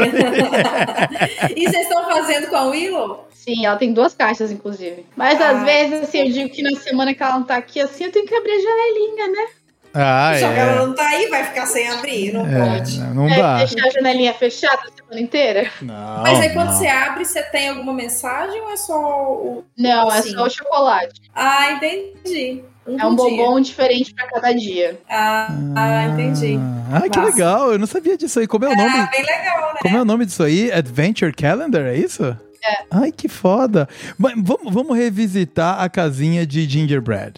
e 1.55 1.69
vocês 1.69 1.83
estão 1.87 2.03
fazendo 2.05 2.47
com 2.47 2.55
a 2.55 2.65
Willow? 2.67 3.27
Sim, 3.33 3.65
ela 3.65 3.75
tem 3.77 3.93
duas 3.93 4.13
caixas, 4.13 4.51
inclusive. 4.51 5.05
Mas 5.15 5.39
às 5.41 5.57
Ah. 5.57 5.63
vezes, 5.63 6.01
assim, 6.03 6.19
eu 6.19 6.29
digo 6.31 6.49
que 6.49 6.61
na 6.61 6.77
semana 6.79 7.13
que 7.13 7.23
ela 7.23 7.33
não 7.39 7.43
tá 7.43 7.55
aqui, 7.55 7.79
assim, 7.79 8.03
eu 8.05 8.11
tenho 8.11 8.25
que 8.25 8.35
abrir 8.35 8.51
a 8.51 8.59
janelinha, 8.61 9.27
né? 9.29 9.47
Ah, 9.93 10.31
Só 10.39 10.47
que 10.47 10.53
é. 10.53 10.59
ela 10.59 10.85
não 10.87 10.93
tá 10.95 11.05
aí, 11.07 11.27
vai 11.29 11.43
ficar 11.43 11.65
sem 11.65 11.87
abrir, 11.89 12.33
não 12.33 12.45
É, 12.47 12.77
pode. 12.77 12.99
não, 13.01 13.27
É, 13.29 13.37
dá. 13.37 13.57
deixar 13.57 13.87
a 13.87 13.89
janelinha 13.91 14.33
fechada 14.33 14.79
a 14.87 14.91
semana 14.95 15.21
inteira. 15.21 15.69
Não, 15.81 16.23
Mas 16.23 16.39
aí 16.39 16.49
quando 16.53 16.67
não. 16.67 16.73
você 16.73 16.87
abre, 16.87 17.25
você 17.25 17.43
tem 17.43 17.69
alguma 17.69 17.93
mensagem 17.93 18.61
ou 18.61 18.71
é 18.71 18.77
só 18.77 18.99
o. 19.33 19.63
Não, 19.77 20.09
é 20.11 20.19
Assim. 20.19 20.31
só 20.31 20.45
o 20.45 20.49
chocolate. 20.49 21.21
Ah, 21.35 21.71
entendi. 21.73 22.63
É 22.97 23.05
um 23.05 23.15
bombom 23.15 23.59
diferente 23.61 24.13
pra 24.13 24.27
cada 24.27 24.53
dia. 24.53 24.99
Ah, 25.09 25.47
ah, 25.75 26.05
entendi. 26.07 26.57
Ah, 26.91 27.07
que 27.09 27.19
Massa. 27.19 27.31
legal. 27.31 27.71
Eu 27.71 27.77
não 27.79 27.85
sabia 27.85 28.17
disso 28.17 28.39
aí. 28.39 28.47
Como 28.47 28.65
é 28.65 28.69
o 28.69 28.75
nome? 28.75 28.89
Ah, 28.99 29.07
bem 29.11 29.21
legal, 29.23 29.73
né? 29.73 29.79
Como 29.81 29.97
é 29.97 30.01
o 30.01 30.05
nome 30.05 30.25
disso 30.25 30.41
aí? 30.41 30.71
Adventure 30.71 31.31
Calendar, 31.31 31.85
é 31.85 31.95
isso? 31.95 32.23
É. 32.63 32.83
Ai, 32.89 33.11
que 33.11 33.27
foda. 33.27 33.87
Mas 34.17 34.33
vamos, 34.37 34.73
vamos 34.73 34.97
revisitar 34.97 35.79
a 35.81 35.89
casinha 35.89 36.45
de 36.45 36.67
gingerbread. 36.67 37.33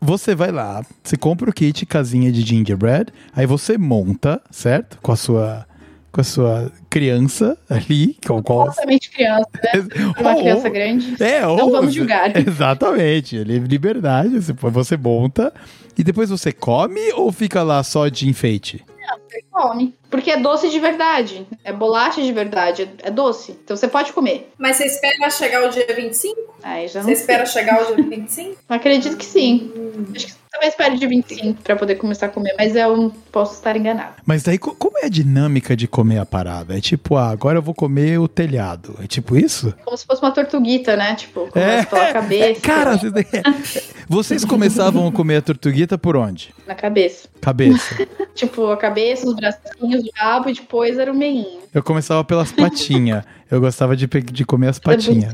Você 0.00 0.34
vai 0.34 0.50
lá, 0.50 0.84
você 1.02 1.16
compra 1.16 1.48
o 1.48 1.52
kit 1.52 1.86
casinha 1.86 2.30
de 2.30 2.42
gingerbread, 2.42 3.12
aí 3.34 3.46
você 3.46 3.78
monta, 3.78 4.40
certo? 4.50 4.98
Com 5.00 5.12
a 5.12 5.16
sua 5.16 5.66
com 6.14 6.20
a 6.20 6.24
sua 6.24 6.70
criança 6.88 7.58
ali, 7.68 8.16
com 8.24 8.40
qual 8.40 8.66
Completamente 8.66 9.10
criança, 9.10 9.48
né? 9.52 9.72
Uma 10.20 10.36
criança 10.36 10.68
grande. 10.68 11.20
É, 11.20 11.44
ou 11.44 11.56
Não 11.56 11.72
vamos 11.72 11.92
julgar. 11.92 12.30
Exatamente, 12.38 13.42
liberdade, 13.42 14.40
você, 14.40 14.52
você 14.52 14.96
monta 14.96 15.52
e 15.98 16.04
depois 16.04 16.30
você 16.30 16.52
come 16.52 17.12
ou 17.14 17.32
fica 17.32 17.64
lá 17.64 17.82
só 17.82 18.06
de 18.06 18.28
enfeite? 18.28 18.84
Você 19.28 19.42
come. 19.50 19.94
Porque 20.10 20.30
é 20.30 20.36
doce 20.36 20.70
de 20.70 20.78
verdade. 20.78 21.46
É 21.64 21.72
bolacha 21.72 22.22
de 22.22 22.32
verdade. 22.32 22.88
É 23.02 23.10
doce. 23.10 23.52
Então 23.64 23.76
você 23.76 23.88
pode 23.88 24.12
comer. 24.12 24.52
Mas 24.58 24.76
você 24.76 24.84
espera 24.86 25.28
chegar 25.30 25.64
o 25.64 25.68
dia 25.70 25.86
25? 25.94 26.54
Aí 26.62 26.88
já 26.88 27.00
não 27.00 27.08
Você 27.08 27.16
sei. 27.16 27.20
espera 27.22 27.46
chegar 27.46 27.82
o 27.82 27.94
dia 27.96 28.04
25? 28.04 28.56
Acredito 28.68 29.16
que 29.16 29.24
sim. 29.24 29.72
Acho 30.14 30.26
que 30.26 30.34
talvez 30.50 30.72
espere 30.72 30.96
de 30.98 31.06
25 31.06 31.62
pra 31.62 31.74
poder 31.76 31.96
começar 31.96 32.26
a 32.26 32.28
comer, 32.28 32.54
mas 32.56 32.76
eu 32.76 33.12
posso 33.32 33.54
estar 33.54 33.76
enganado. 33.76 34.14
Mas 34.24 34.42
daí, 34.44 34.56
co- 34.58 34.74
como 34.76 34.98
é 34.98 35.06
a 35.06 35.08
dinâmica 35.08 35.74
de 35.76 35.88
comer 35.88 36.18
a 36.18 36.26
parada? 36.26 36.76
É 36.78 36.80
tipo, 36.80 37.16
ah, 37.16 37.30
agora 37.30 37.58
eu 37.58 37.62
vou 37.62 37.74
comer 37.74 38.18
o 38.20 38.28
telhado. 38.28 38.96
É 39.02 39.06
tipo 39.06 39.36
isso? 39.36 39.74
Como 39.84 39.96
se 39.96 40.06
fosse 40.06 40.22
uma 40.22 40.30
tortuguita, 40.30 40.96
né? 40.96 41.14
Tipo, 41.16 41.48
começa 41.48 41.82
É, 41.82 41.84
pela 41.86 42.12
cabeça. 42.14 42.60
Cara, 42.60 42.96
você- 42.96 43.10
Vocês 44.08 44.44
começavam 44.44 45.06
a 45.08 45.12
comer 45.12 45.36
a 45.36 45.42
tortuguita 45.42 45.96
por 45.96 46.16
onde? 46.16 46.54
Na 46.66 46.74
cabeça. 46.74 47.28
Cabeça. 47.40 47.94
Tipo, 48.34 48.66
a 48.72 48.76
cabeça, 48.76 49.24
os 49.28 49.34
bracinhos, 49.36 50.02
o 50.04 50.10
rabo 50.16 50.50
e 50.50 50.54
depois 50.54 50.98
era 50.98 51.12
o 51.12 51.14
meinho. 51.14 51.60
Eu 51.72 51.84
começava 51.84 52.24
pelas 52.24 52.50
patinhas. 52.50 53.22
Eu 53.48 53.60
gostava 53.60 53.94
de, 53.96 54.08
de 54.08 54.44
comer 54.44 54.68
as 54.70 54.78
patinhas. 54.80 55.32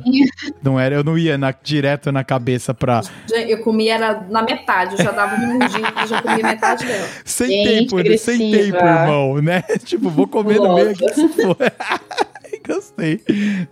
Não 0.63 0.79
era, 0.79 0.97
eu 0.97 1.03
não 1.03 1.17
ia 1.17 1.39
na- 1.39 1.51
direto 1.63 2.13
na 2.13 2.23
cabeça 2.23 2.75
pra. 2.75 3.01
Eu 3.33 3.63
comia 3.63 3.99
na, 3.99 4.21
na 4.29 4.43
metade, 4.43 4.97
eu 4.99 5.03
já 5.05 5.13
dava 5.13 5.35
um 5.37 5.47
mundinho 5.47 5.87
e 6.05 6.07
já 6.07 6.21
comia 6.21 6.45
metade 6.45 6.85
dela. 6.85 7.09
Sem 7.25 7.49
Gente, 7.49 7.69
tempo, 7.69 7.97
né? 7.97 8.17
sem 8.19 8.35
agressiva. 8.53 8.77
tempo, 8.79 8.85
irmão, 8.87 9.35
né? 9.41 9.63
Tipo, 9.83 10.11
vou 10.11 10.27
comer 10.29 10.57
no 10.61 10.75
meio 10.75 10.91
aqui. 10.91 11.09
se 11.15 11.27
for. 11.29 11.57
Gostei. 12.67 13.21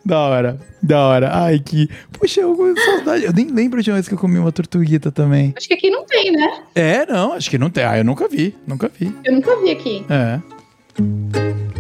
Da 0.05 0.19
hora, 0.21 0.61
da 0.83 1.07
hora. 1.07 1.31
Ai, 1.33 1.59
que. 1.59 1.89
Puxa, 2.13 2.41
eu 2.41 2.55
com 2.55 2.75
saudade. 2.77 3.25
Eu 3.25 3.33
nem 3.33 3.47
lembro 3.49 3.83
de 3.83 3.91
uma 3.91 3.95
vez 3.97 4.09
que 4.09 4.15
eu 4.15 4.19
comi 4.19 4.39
uma 4.39 4.53
tortuguita 4.53 5.11
também. 5.11 5.55
Acho 5.57 5.69
que 5.69 5.75
aqui 5.75 5.91
não 5.91 6.05
tem, 6.05 6.33
né? 6.33 6.63
É, 6.75 7.07
não, 7.07 7.33
acho 7.33 7.51
que 7.51 7.59
não 7.59 7.71
tem. 7.71 7.85
Ah, 7.85 7.99
eu 7.99 8.05
nunca 8.05 8.29
vi, 8.29 8.55
nunca 8.67 8.89
vi. 8.89 9.15
Eu 9.25 9.33
nunca 9.35 9.57
vi 9.61 9.71
aqui. 9.71 10.07
É. 10.09 11.78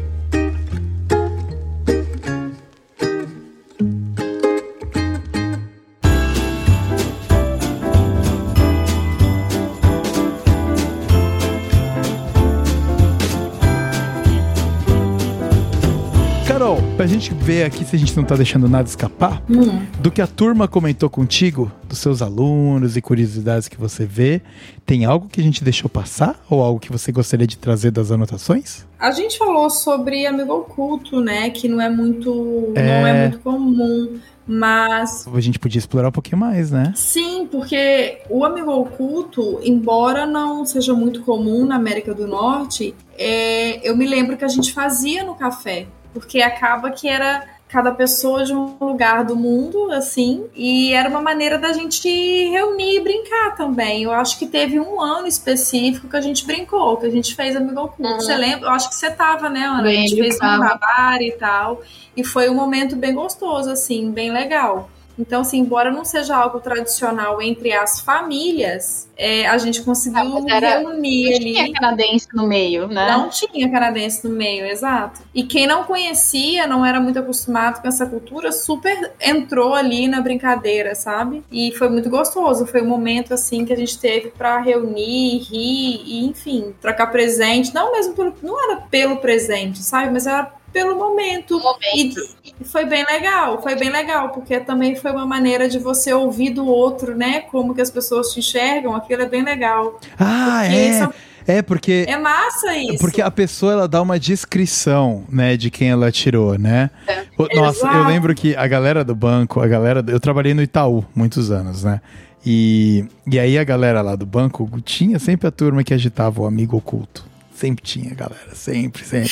pra 16.98 17.06
gente 17.06 17.32
ver 17.32 17.62
aqui 17.62 17.84
se 17.84 17.94
a 17.94 17.98
gente 17.98 18.16
não 18.16 18.24
tá 18.24 18.34
deixando 18.34 18.68
nada 18.68 18.88
escapar, 18.88 19.40
Hum. 19.48 19.86
do 20.00 20.10
que 20.10 20.20
a 20.20 20.26
turma 20.26 20.66
comentou 20.66 21.08
contigo, 21.08 21.70
dos 21.88 21.98
seus 21.98 22.20
alunos 22.20 22.96
e 22.96 23.00
curiosidades 23.00 23.68
que 23.68 23.76
você 23.78 24.04
vê, 24.04 24.42
tem 24.84 25.04
algo 25.04 25.28
que 25.28 25.40
a 25.40 25.44
gente 25.44 25.62
deixou 25.62 25.88
passar? 25.88 26.40
Ou 26.50 26.60
algo 26.60 26.80
que 26.80 26.90
você 26.90 27.12
gostaria 27.12 27.46
de 27.46 27.56
trazer 27.56 27.92
das 27.92 28.10
anotações? 28.10 28.84
A 28.98 29.12
gente 29.12 29.38
falou 29.38 29.70
sobre 29.70 30.26
amigo 30.26 30.52
oculto, 30.52 31.20
né? 31.20 31.50
Que 31.50 31.68
não 31.68 31.80
é 31.80 31.88
muito, 31.88 32.72
É. 32.74 33.00
não 33.00 33.06
é 33.06 33.20
muito 33.28 33.38
comum. 33.44 34.18
Mas 34.50 35.28
A 35.32 35.40
gente 35.40 35.58
podia 35.58 35.78
explorar 35.78 36.08
um 36.08 36.12
pouquinho 36.12 36.38
mais, 36.38 36.70
né? 36.70 36.92
sim, 36.96 37.46
porque 37.50 38.22
o 38.30 38.44
amigo 38.46 38.72
oculto, 38.72 39.60
embora 39.62 40.26
não 40.26 40.64
seja 40.64 40.94
muito 40.94 41.20
comum 41.22 41.64
na 41.66 41.76
América 41.76 42.12
do 42.14 42.26
Norte, 42.26 42.94
é, 43.18 43.86
eu 43.88 43.94
me 43.94 44.06
lembro 44.06 44.36
que 44.38 44.44
a 44.44 44.48
gente 44.48 44.72
fazia 44.72 45.22
no 45.22 45.34
café. 45.34 45.86
Porque 46.18 46.40
acaba 46.42 46.90
que 46.90 47.08
era 47.08 47.44
cada 47.68 47.92
pessoa 47.92 48.44
de 48.44 48.54
um 48.54 48.76
lugar 48.80 49.24
do 49.24 49.36
mundo, 49.36 49.92
assim, 49.92 50.46
e 50.56 50.92
era 50.94 51.08
uma 51.08 51.20
maneira 51.20 51.58
da 51.58 51.72
gente 51.72 52.08
reunir 52.48 52.96
e 52.96 53.00
brincar 53.00 53.54
também. 53.56 54.04
Eu 54.04 54.12
acho 54.12 54.38
que 54.38 54.46
teve 54.46 54.80
um 54.80 55.00
ano 55.00 55.26
específico 55.26 56.08
que 56.08 56.16
a 56.16 56.20
gente 56.20 56.46
brincou, 56.46 56.96
que 56.96 57.06
a 57.06 57.10
gente 57.10 57.34
fez 57.34 57.54
amigo 57.54 57.78
oculto. 57.78 58.10
Uhum. 58.10 58.20
Você 58.20 58.34
lembra? 58.34 58.68
Eu 58.68 58.72
acho 58.72 58.88
que 58.88 58.94
você 58.94 59.10
tava, 59.10 59.50
né, 59.50 59.66
Ana? 59.66 59.82
A 59.82 59.92
gente 59.92 60.16
fez 60.16 60.36
um 60.36 60.38
trabalho 60.38 61.22
e 61.22 61.32
tal. 61.32 61.82
E 62.16 62.24
foi 62.24 62.48
um 62.48 62.54
momento 62.54 62.96
bem 62.96 63.14
gostoso, 63.14 63.70
assim, 63.70 64.10
bem 64.10 64.32
legal. 64.32 64.88
Então, 65.18 65.40
assim, 65.40 65.58
embora 65.58 65.90
não 65.90 66.04
seja 66.04 66.36
algo 66.36 66.60
tradicional 66.60 67.42
entre 67.42 67.72
as 67.72 68.00
famílias, 68.00 69.08
é, 69.16 69.46
a 69.48 69.58
gente 69.58 69.82
conseguiu 69.82 70.20
Ah, 70.48 70.54
era- 70.54 70.78
reunir 70.78 71.30
Não 71.30 71.36
ali. 71.36 71.52
tinha 71.54 71.72
canadense 71.72 72.28
no 72.32 72.46
meio, 72.46 72.86
né? 72.86 73.10
Não 73.10 73.28
tinha 73.28 73.68
canadense 73.70 74.26
no 74.28 74.34
meio, 74.34 74.64
exato. 74.66 75.20
E 75.34 75.42
quem 75.42 75.66
não 75.66 75.82
conhecia, 75.84 76.66
não 76.66 76.86
era 76.86 77.00
muito 77.00 77.18
acostumado 77.18 77.80
com 77.82 77.88
essa 77.88 78.06
cultura, 78.06 78.52
super 78.52 79.12
entrou 79.20 79.74
ali 79.74 80.06
na 80.06 80.20
brincadeira, 80.20 80.94
sabe? 80.94 81.42
E 81.50 81.72
foi 81.72 81.88
muito 81.88 82.08
gostoso. 82.08 82.66
Foi 82.66 82.80
um 82.82 82.86
momento 82.88 83.34
assim 83.34 83.64
que 83.64 83.72
a 83.72 83.76
gente 83.76 83.98
teve 83.98 84.30
pra 84.30 84.60
reunir, 84.60 85.38
rir 85.38 86.02
e, 86.06 86.24
enfim, 86.26 86.74
trocar 86.80 87.08
presente. 87.08 87.74
Não 87.74 87.92
mesmo 87.92 88.14
pelo, 88.14 88.34
não 88.42 88.62
era 88.70 88.82
pelo 88.82 89.16
presente, 89.16 89.78
sabe? 89.82 90.12
Mas 90.12 90.26
era 90.26 90.52
pelo 90.72 90.96
momento. 90.98 91.60
E, 91.94 92.12
e 92.60 92.64
foi 92.64 92.84
bem 92.84 93.04
legal, 93.04 93.60
foi 93.62 93.74
bem 93.76 93.90
legal, 93.90 94.30
porque 94.30 94.60
também 94.60 94.94
foi 94.96 95.10
uma 95.12 95.26
maneira 95.26 95.68
de 95.68 95.78
você 95.78 96.12
ouvir 96.12 96.50
do 96.50 96.66
outro, 96.66 97.16
né? 97.16 97.40
Como 97.42 97.74
que 97.74 97.80
as 97.80 97.90
pessoas 97.90 98.32
te 98.32 98.40
enxergam, 98.40 98.94
aquilo 98.94 99.22
é 99.22 99.26
bem 99.28 99.42
legal. 99.44 99.98
Ah, 100.18 100.60
Porque 100.62 100.76
é. 100.76 100.92
são- 100.98 101.12
É 101.50 101.62
porque 101.62 102.04
É 102.06 102.18
massa 102.18 102.76
isso. 102.76 102.98
Porque 102.98 103.22
a 103.22 103.30
pessoa 103.30 103.72
ela 103.72 103.88
dá 103.88 104.02
uma 104.02 104.18
descrição, 104.18 105.24
né, 105.30 105.56
de 105.56 105.70
quem 105.70 105.88
ela 105.88 106.12
tirou, 106.12 106.58
né? 106.58 106.90
É. 107.06 107.24
Nossa, 107.56 107.86
eu 107.86 107.90
Exato. 107.92 108.08
lembro 108.08 108.34
que 108.34 108.54
a 108.54 108.66
galera 108.66 109.02
do 109.02 109.14
banco, 109.14 109.58
a 109.60 109.66
galera, 109.66 110.04
eu 110.08 110.20
trabalhei 110.20 110.52
no 110.52 110.60
Itaú 110.62 111.06
muitos 111.14 111.50
anos, 111.50 111.84
né? 111.84 112.02
E, 112.44 113.04
e 113.26 113.38
aí 113.38 113.58
a 113.58 113.64
galera 113.64 114.02
lá 114.02 114.14
do 114.14 114.26
banco 114.26 114.68
tinha 114.84 115.18
sempre 115.18 115.46
a 115.48 115.50
turma 115.50 115.82
que 115.82 115.94
agitava 115.94 116.42
o 116.42 116.46
amigo 116.46 116.76
oculto. 116.76 117.24
Sempre 117.58 117.82
tinha, 117.82 118.14
galera. 118.14 118.54
Sempre, 118.54 119.04
sempre. 119.04 119.28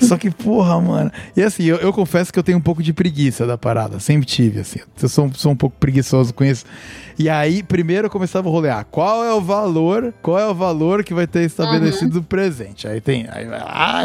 Só 0.00 0.16
que, 0.16 0.30
porra, 0.30 0.80
mano. 0.80 1.12
E 1.36 1.42
assim, 1.42 1.64
eu, 1.64 1.76
eu 1.76 1.92
confesso 1.92 2.32
que 2.32 2.38
eu 2.38 2.42
tenho 2.42 2.56
um 2.56 2.60
pouco 2.62 2.82
de 2.82 2.94
preguiça 2.94 3.46
da 3.46 3.58
parada. 3.58 4.00
Sempre 4.00 4.24
tive, 4.26 4.60
assim. 4.60 4.78
Eu 5.02 5.08
sou, 5.10 5.30
sou 5.34 5.52
um 5.52 5.56
pouco 5.56 5.76
preguiçoso 5.78 6.32
com 6.32 6.42
isso. 6.42 6.64
E 7.18 7.28
aí, 7.28 7.62
primeiro 7.62 8.06
eu 8.06 8.10
começava 8.10 8.48
a 8.48 8.52
rolear. 8.52 8.86
Qual 8.90 9.24
é 9.24 9.32
o 9.32 9.40
valor? 9.42 10.12
Qual 10.22 10.38
é 10.38 10.46
o 10.46 10.54
valor 10.54 11.02
que 11.04 11.12
vai 11.12 11.26
ter 11.26 11.42
estabelecido 11.44 12.12
do 12.20 12.22
presente? 12.22 12.86
Aí 12.88 13.00
tem. 13.00 13.26
Aí, 13.30 13.46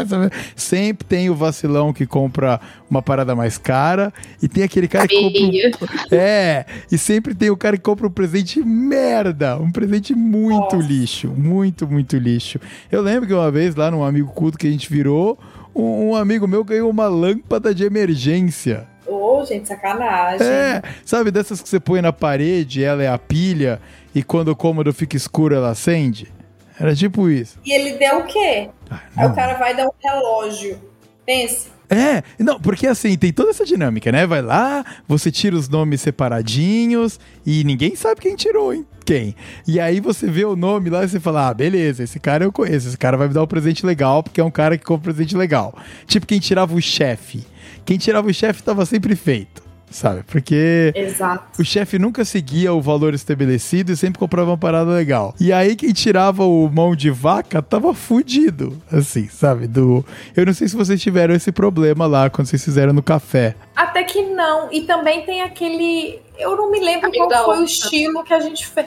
sabe? 0.06 0.30
sempre 0.56 1.06
tem 1.06 1.30
o 1.30 1.34
vacilão 1.34 1.92
que 1.92 2.06
compra 2.06 2.60
uma 2.90 3.00
parada 3.02 3.34
mais 3.34 3.56
cara. 3.56 4.12
E 4.42 4.48
tem 4.48 4.64
aquele 4.64 4.88
cara 4.88 5.06
que 5.08 5.14
compra. 5.14 5.40
um- 5.40 6.14
é, 6.14 6.66
e 6.90 6.98
sempre 6.98 7.34
tem 7.34 7.48
o 7.50 7.56
cara 7.56 7.76
que 7.76 7.82
compra 7.82 8.06
um 8.06 8.10
presente 8.10 8.60
merda, 8.62 9.58
um 9.58 9.70
presente 9.70 10.14
muito 10.14 10.76
Nossa. 10.76 10.88
lixo, 10.88 11.28
muito, 11.28 11.86
muito 11.86 12.16
lixo. 12.16 12.58
Eu 12.90 13.02
lembro 13.02 13.26
que 13.26 13.34
uma 13.34 13.50
vez 13.50 13.61
lá 13.70 13.90
num 13.90 14.04
amigo 14.04 14.32
culto 14.32 14.58
que 14.58 14.66
a 14.66 14.70
gente 14.70 14.88
virou, 14.90 15.38
um, 15.74 16.10
um 16.10 16.16
amigo 16.16 16.46
meu 16.46 16.64
ganhou 16.64 16.90
uma 16.90 17.06
lâmpada 17.08 17.74
de 17.74 17.84
emergência. 17.84 18.86
Ô, 19.06 19.44
gente, 19.44 19.68
sacanagem. 19.68 20.46
É, 20.46 20.82
sabe 21.04 21.30
dessas 21.30 21.60
que 21.60 21.68
você 21.68 21.80
põe 21.80 22.00
na 22.00 22.12
parede, 22.12 22.82
ela 22.84 23.02
é 23.02 23.08
a 23.08 23.18
pilha, 23.18 23.80
e 24.14 24.22
quando 24.22 24.48
o 24.48 24.56
cômodo 24.56 24.92
fica 24.92 25.16
escuro 25.16 25.54
ela 25.54 25.70
acende? 25.70 26.32
Era 26.78 26.94
tipo 26.94 27.28
isso. 27.28 27.58
E 27.64 27.72
ele 27.72 27.92
deu 27.98 28.20
o 28.20 28.24
quê? 28.24 28.68
Ah, 28.90 29.00
Aí 29.16 29.28
o 29.28 29.34
cara 29.34 29.54
vai 29.54 29.76
dar 29.76 29.86
um 29.86 29.92
relógio. 30.02 30.78
Pense. 31.24 31.68
É, 31.92 32.22
não, 32.38 32.58
porque 32.58 32.86
assim, 32.86 33.18
tem 33.18 33.30
toda 33.30 33.50
essa 33.50 33.66
dinâmica, 33.66 34.10
né? 34.10 34.26
Vai 34.26 34.40
lá, 34.40 34.82
você 35.06 35.30
tira 35.30 35.54
os 35.54 35.68
nomes 35.68 36.00
separadinhos 36.00 37.20
e 37.44 37.62
ninguém 37.64 37.94
sabe 37.94 38.22
quem 38.22 38.34
tirou? 38.34 38.72
Quem? 39.04 39.36
E 39.68 39.78
aí 39.78 40.00
você 40.00 40.26
vê 40.26 40.42
o 40.46 40.56
nome 40.56 40.88
lá 40.88 41.04
e 41.04 41.08
você 41.08 41.20
fala: 41.20 41.48
ah, 41.48 41.54
beleza, 41.54 42.02
esse 42.02 42.18
cara 42.18 42.44
eu 42.44 42.52
conheço, 42.52 42.88
esse 42.88 42.96
cara 42.96 43.18
vai 43.18 43.28
me 43.28 43.34
dar 43.34 43.42
um 43.42 43.46
presente 43.46 43.84
legal, 43.84 44.22
porque 44.22 44.40
é 44.40 44.44
um 44.44 44.50
cara 44.50 44.78
que 44.78 44.84
compra 44.84 45.12
presente 45.12 45.36
legal. 45.36 45.76
Tipo 46.06 46.26
quem 46.26 46.38
tirava 46.38 46.74
o 46.74 46.80
chefe. 46.80 47.44
Quem 47.84 47.98
tirava 47.98 48.26
o 48.26 48.32
chefe 48.32 48.62
tava 48.62 48.86
sempre 48.86 49.14
feito, 49.14 49.62
sabe? 49.92 50.22
Porque 50.24 50.92
Exato. 50.94 51.60
o 51.60 51.64
chefe 51.64 51.98
nunca 51.98 52.24
seguia 52.24 52.72
o 52.72 52.80
valor 52.80 53.14
estabelecido 53.14 53.92
e 53.92 53.96
sempre 53.96 54.18
comprava 54.18 54.50
uma 54.50 54.58
parada 54.58 54.90
legal. 54.90 55.34
E 55.38 55.52
aí 55.52 55.76
quem 55.76 55.92
tirava 55.92 56.44
o 56.44 56.68
mão 56.68 56.94
de 56.96 57.10
vaca 57.10 57.62
tava 57.62 57.94
fudido, 57.94 58.80
assim, 58.90 59.28
sabe? 59.28 59.66
Do 59.66 60.04
Eu 60.36 60.46
não 60.46 60.54
sei 60.54 60.68
se 60.68 60.76
vocês 60.76 61.00
tiveram 61.00 61.34
esse 61.34 61.52
problema 61.52 62.06
lá 62.06 62.28
quando 62.30 62.46
vocês 62.48 62.64
fizeram 62.64 62.92
no 62.92 63.02
café. 63.02 63.54
Até 63.76 64.02
que 64.04 64.22
não. 64.22 64.68
E 64.72 64.82
também 64.82 65.22
tem 65.24 65.42
aquele. 65.42 66.20
Eu 66.38 66.56
não 66.56 66.70
me 66.70 66.80
lembro 66.80 67.06
Amigo 67.08 67.28
qual 67.28 67.44
foi 67.44 67.58
o 67.58 67.62
onça. 67.62 67.72
estilo 67.84 68.24
que 68.24 68.34
a 68.34 68.40
gente 68.40 68.66
fez. 68.66 68.86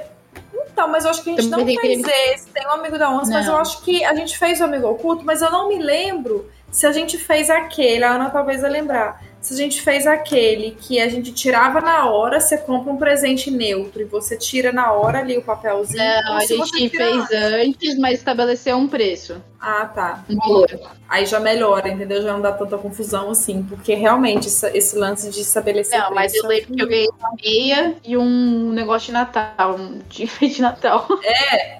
Então, 0.71 0.89
mas 0.89 1.05
eu 1.05 1.11
acho 1.11 1.23
que 1.23 1.29
a 1.29 1.33
gente 1.33 1.49
Também 1.49 1.75
não 1.75 1.81
tem 1.81 2.03
fez 2.03 2.33
esse. 2.33 2.47
Tem 2.49 2.67
um 2.67 2.71
amigo 2.71 2.97
da 2.97 3.09
onça, 3.09 3.31
mas 3.31 3.45
Não. 3.45 3.53
eu 3.53 3.59
acho 3.61 3.81
que 3.81 4.03
a 4.03 4.13
gente 4.13 4.37
fez 4.37 4.59
o 4.59 4.65
amigo 4.65 4.87
oculto, 4.87 5.23
mas 5.23 5.41
eu 5.41 5.49
não 5.49 5.69
me 5.69 5.77
lembro 5.81 6.49
se 6.69 6.85
a 6.85 6.91
gente 6.91 7.17
fez 7.17 7.49
aquele. 7.49 8.03
A 8.03 8.11
Ana 8.15 8.29
talvez 8.29 8.59
vai 8.61 8.69
lembrar. 8.71 9.23
Se 9.45 9.53
a 9.53 9.57
gente 9.57 9.79
fez 9.79 10.07
aquele 10.07 10.71
que 10.71 10.99
a 10.99 11.07
gente 11.07 11.31
tirava 11.31 11.79
na 11.79 12.09
hora, 12.09 12.39
você 12.39 12.57
compra 12.57 12.91
um 12.91 12.97
presente 12.97 13.51
neutro 13.51 14.01
e 14.01 14.05
você 14.05 14.35
tira 14.35 14.71
na 14.71 14.91
hora 14.91 15.19
ali 15.19 15.37
o 15.37 15.43
papelzinho. 15.43 16.03
Não, 16.03 16.31
ou 16.31 16.37
a 16.37 16.45
gente 16.47 16.89
fez 16.89 17.31
antes, 17.31 17.95
mas 17.99 18.17
estabeleceu 18.17 18.75
um 18.75 18.87
preço, 18.87 19.39
Ah, 19.67 19.85
tá. 19.85 20.23
um 20.29 20.37
valor. 20.37 20.67
Aí 21.09 21.25
já 21.25 21.39
melhora, 21.39 21.89
entendeu? 21.89 22.21
Já 22.21 22.33
não 22.33 22.41
dá 22.41 22.51
tanta 22.51 22.77
confusão 22.77 23.29
assim, 23.31 23.63
porque 23.63 23.93
realmente 23.95 24.47
essa- 24.47 24.75
esse 24.75 24.95
lance 24.97 25.29
de 25.29 25.41
estabelecer. 25.41 25.99
Não, 25.99 26.13
mas 26.13 26.33
eu 26.35 26.45
preço- 26.45 26.47
lembro 26.69 26.75
que 26.75 26.81
eu 26.83 26.87
ganhei 26.87 27.07
uma 27.19 27.31
meia 27.43 27.95
e 28.03 28.17
um 28.17 28.71
negócio 28.71 29.07
de 29.07 29.13
Natal, 29.13 29.75
um 29.75 29.99
de 30.09 30.23
enfeite 30.23 30.55
de 30.57 30.61
Natal. 30.61 31.07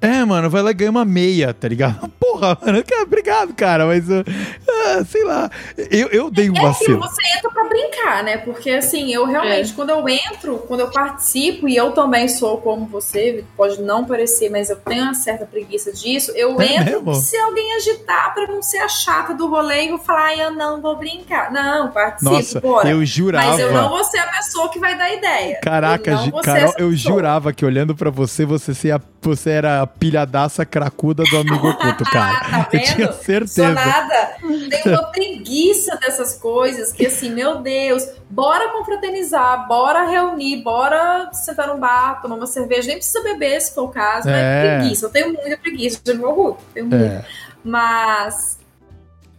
É, 0.02 0.24
mano, 0.26 0.50
vai 0.50 0.62
lá 0.62 0.72
e 0.72 0.74
ganha 0.74 0.92
uma 0.92 1.06
meia, 1.06 1.54
tá 1.54 1.68
ligado? 1.68 2.08
Porra, 2.20 2.58
mano, 2.66 2.84
cara, 2.84 3.04
obrigado, 3.04 3.54
cara, 3.54 3.86
mas 3.86 4.10
uh, 4.10 4.24
ah, 4.70 5.04
sei 5.06 5.24
lá. 5.24 5.50
Eu, 5.92 6.08
eu 6.10 6.30
dei 6.32 6.50
um 6.50 6.54
É 6.56 6.58
aquilo, 6.58 6.68
vacilo. 6.70 7.00
você 7.02 7.22
entra 7.38 7.50
pra 7.52 7.64
brincar, 7.66 8.24
né? 8.24 8.38
Porque 8.38 8.70
assim, 8.72 9.14
eu 9.14 9.26
realmente, 9.26 9.72
É. 9.72 9.76
quando 9.76 9.90
eu 9.92 10.08
entro, 10.10 10.58
quando 10.68 10.80
eu 10.82 10.90
participo, 10.92 11.68
e 11.68 11.76
eu 11.76 11.92
também 11.92 12.28
sou 12.28 12.58
como 12.60 12.86
você, 12.86 13.44
pode 13.56 13.82
não 13.82 14.06
parecer, 14.06 14.50
mas 14.50 14.70
eu 14.70 14.76
tenho 14.78 15.04
uma 15.04 15.14
certa 15.14 15.46
preguiça 15.46 15.92
disso, 15.92 16.32
eu 16.36 16.60
É 16.62 16.76
entro 16.76 17.04
mesmo? 17.04 17.16
se 17.16 17.38
alguém 17.38 17.75
agitar 17.76 18.34
pra 18.34 18.48
não 18.48 18.62
ser 18.62 18.78
a 18.80 18.88
chata 18.88 19.34
do 19.34 19.48
rolê 19.50 19.86
e 19.86 19.90
vou 19.90 19.98
falar, 20.00 20.36
eu 20.38 20.52
não 20.52 20.82
vou 20.82 20.96
brincar. 20.98 21.52
Não, 21.52 21.92
participe, 21.92 22.32
Nossa, 22.32 22.60
bora. 22.62 22.90
eu 22.90 23.06
jurava. 23.06 23.48
Mas 23.50 23.60
eu 23.60 23.72
não 23.74 23.90
vou 23.90 24.04
ser 24.04 24.20
a 24.20 24.28
pessoa 24.28 24.70
que 24.70 24.80
vai 24.80 24.98
dar 24.98 25.12
ideia. 25.14 25.60
Caraca, 25.62 26.12
eu 26.12 26.42
Carol, 26.42 26.74
eu 26.78 26.94
jurava 26.96 27.54
que 27.54 27.66
olhando 27.66 27.96
pra 27.96 28.10
você, 28.10 28.46
você, 28.46 28.92
a- 28.92 29.02
você 29.22 29.50
era 29.52 29.82
a 29.82 29.88
pilhadaça 29.88 30.66
cracuda 30.66 31.24
do 31.24 31.38
amigo 31.38 31.68
oculto, 31.70 32.04
cara. 32.12 32.40
Tá 32.40 32.68
eu 32.72 32.80
vendo? 32.80 32.96
tinha 32.96 33.12
Sou 33.12 33.22
certeza. 33.24 33.72
nada. 33.74 34.36
Tenho 34.70 34.96
uma 35.00 35.04
preguiça 35.12 35.96
dessas 35.98 36.36
coisas 36.36 36.92
que, 36.94 37.06
assim, 37.08 37.32
meu 37.34 37.60
Deus, 37.62 38.04
bora 38.30 38.70
confraternizar, 38.72 39.68
bora 39.68 40.06
reunir, 40.06 40.64
bora 40.64 41.30
sentar 41.34 41.68
num 41.68 41.80
bar, 41.80 42.22
tomar 42.22 42.36
uma 42.36 42.46
cerveja. 42.48 42.88
Nem 42.88 42.98
precisa 42.98 43.22
beber, 43.24 43.60
se 43.62 43.74
for 43.74 43.84
o 43.84 43.88
caso, 43.90 44.30
É. 44.30 44.32
mas 44.32 44.80
preguiça. 44.82 45.06
Eu 45.06 45.10
tenho 45.10 45.34
muita 45.34 45.58
preguiça 45.58 46.00
de 46.04 46.14
meu 46.14 46.30
orgulho. 46.30 46.58
Tenho 46.74 46.86
muita. 46.88 47.26
Mas 47.66 48.60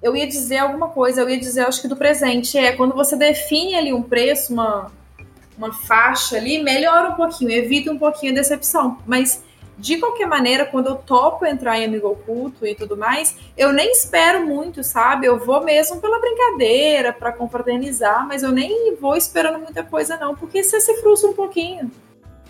eu 0.03 0.17
ia 0.17 0.27
dizer 0.27 0.59
alguma 0.59 0.89
coisa, 0.89 1.21
eu 1.21 1.31
ia 1.31 1.39
dizer, 1.39 1.61
acho 1.61 1.81
que 1.81 1.89
do 1.89 1.97
presente. 1.97 2.59
É 2.59 2.73
quando 2.73 2.95
você 2.95 3.17
define 3.17 3.77
ali 3.77 3.93
um 3.93 4.03
preço, 4.03 4.53
uma, 4.53 4.91
uma 5.57 5.73
faixa 5.73 6.37
ali, 6.37 6.63
melhora 6.63 7.11
um 7.11 7.15
pouquinho, 7.15 7.53
evita 7.53 7.93
um 7.93 7.99
pouquinho 7.99 8.33
a 8.33 8.35
decepção. 8.35 8.99
Mas 9.07 9.45
de 9.79 9.99
qualquer 9.99 10.27
maneira, 10.27 10.65
quando 10.65 10.89
eu 10.89 10.97
topo 10.97 11.45
entrar 11.47 11.79
em 11.79 11.85
amigo 11.85 12.09
oculto 12.09 12.67
e 12.67 12.75
tudo 12.75 12.97
mais, 12.97 13.37
eu 13.57 13.73
nem 13.73 13.93
espero 13.93 14.45
muito, 14.45 14.83
sabe? 14.83 15.27
Eu 15.27 15.39
vou 15.39 15.63
mesmo 15.63 16.01
pela 16.01 16.19
brincadeira, 16.19 17.13
pra 17.13 17.31
confraternizar, 17.31 18.27
mas 18.27 18.43
eu 18.43 18.51
nem 18.51 18.97
vou 18.97 19.17
esperando 19.17 19.59
muita 19.59 19.85
coisa, 19.85 20.17
não, 20.17 20.35
porque 20.35 20.65
você 20.65 20.81
se 20.81 20.95
frustra 21.01 21.31
um 21.31 21.35
pouquinho. 21.35 21.91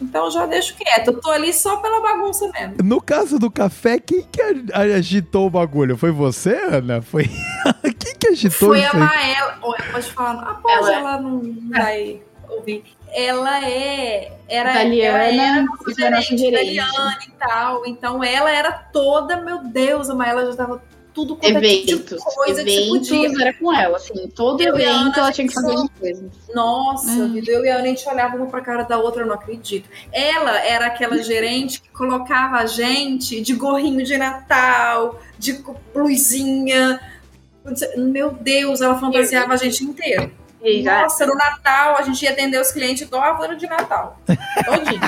Então 0.01 0.27
eu 0.27 0.31
já 0.31 0.45
deixo 0.47 0.75
quieto. 0.77 1.09
Eu 1.09 1.21
tô 1.21 1.31
ali 1.31 1.53
só 1.53 1.77
pela 1.79 2.01
bagunça 2.01 2.51
mesmo. 2.53 2.77
No 2.85 3.01
caso 3.01 3.39
do 3.39 3.51
café, 3.51 3.99
quem 3.99 4.23
que 4.23 4.41
agitou 4.75 5.47
o 5.47 5.51
bagulho? 5.51 5.97
Foi 5.97 6.11
você, 6.11 6.55
Ana? 6.71 7.01
Foi. 7.01 7.25
quem 7.99 8.15
que 8.19 8.29
agitou 8.29 8.69
Foi 8.71 8.81
isso 8.81 8.95
a? 8.95 8.99
Maela. 8.99 9.59
Olha, 9.63 9.85
pode 9.91 10.13
falar. 10.13 10.43
Ah, 10.51 10.55
pode, 10.55 10.75
Ela- 10.75 10.93
ela, 10.95 11.21
não 11.21 11.43
vai 11.71 12.21
ouvir. 12.49 12.85
Ela 13.15 13.65
é. 13.65 14.33
Era, 14.49 14.71
Italiana, 14.73 15.19
ela 15.25 15.43
era 15.43 15.67
foi 15.83 16.11
nossa 16.11 16.23
gerente. 16.37 16.49
italiana 16.49 17.19
e 17.27 17.31
tal. 17.33 17.87
Então 17.87 18.23
ela 18.23 18.51
era 18.51 18.73
toda, 18.73 19.39
meu 19.41 19.65
Deus, 19.65 20.11
a 20.11 20.15
Maela 20.15 20.45
já 20.51 20.57
tava 20.57 20.83
tudo 21.17 21.35
quanto 21.35 21.57
é 21.57 21.61
tipo 21.63 21.93
Eventos. 21.93 22.23
coisa 22.25 22.63
que 22.63 22.71
você 22.71 22.89
podia. 22.89 23.17
Eventos 23.25 23.41
era 23.41 23.55
com 23.55 23.73
ela, 23.73 23.97
assim. 23.97 24.29
Todo 24.29 24.61
Eu 24.61 24.75
evento 24.75 25.19
ela 25.19 25.33
tinha 25.33 25.49
que 25.49 25.55
fazer 25.55 25.71
alguma 25.71 25.89
coisa. 25.99 26.31
Nossa, 26.55 27.09
Hum. 27.11 27.33
vida, 27.33 27.51
eu 27.51 27.65
e 27.65 27.71
a 27.71 27.77
Ana, 27.77 27.85
a 27.85 27.87
gente 27.87 28.07
olhava 28.07 28.37
uma 28.37 28.47
pra 28.49 28.61
cara 28.61 28.83
da 28.83 28.99
outra, 28.99 29.23
eu 29.23 29.27
não 29.27 29.35
acredito. 29.35 29.89
Ela 30.13 30.61
era 30.61 30.87
aquela 30.89 31.17
gerente 31.23 31.81
que 31.81 31.89
colocava 31.89 32.59
a 32.59 32.67
gente 32.67 33.41
de 33.41 33.55
gorrinho 33.55 34.05
de 34.05 34.19
Natal, 34.19 35.19
de 35.39 35.65
luzinha. 35.95 37.01
Meu 37.97 38.33
Deus, 38.33 38.83
ela 38.83 39.01
fantasiava 39.01 39.55
a 39.55 39.57
gente 39.57 39.83
inteiro. 39.85 40.31
Nossa, 40.85 41.25
no 41.27 41.35
Natal 41.35 41.97
a 41.97 42.03
gente 42.03 42.23
ia 42.25 42.33
atender 42.33 42.61
os 42.61 42.71
clientes 42.73 43.03
igual 43.03 43.43
a 43.43 43.55
de 43.55 43.67
Natal. 43.67 44.21
Todinho. 44.27 45.01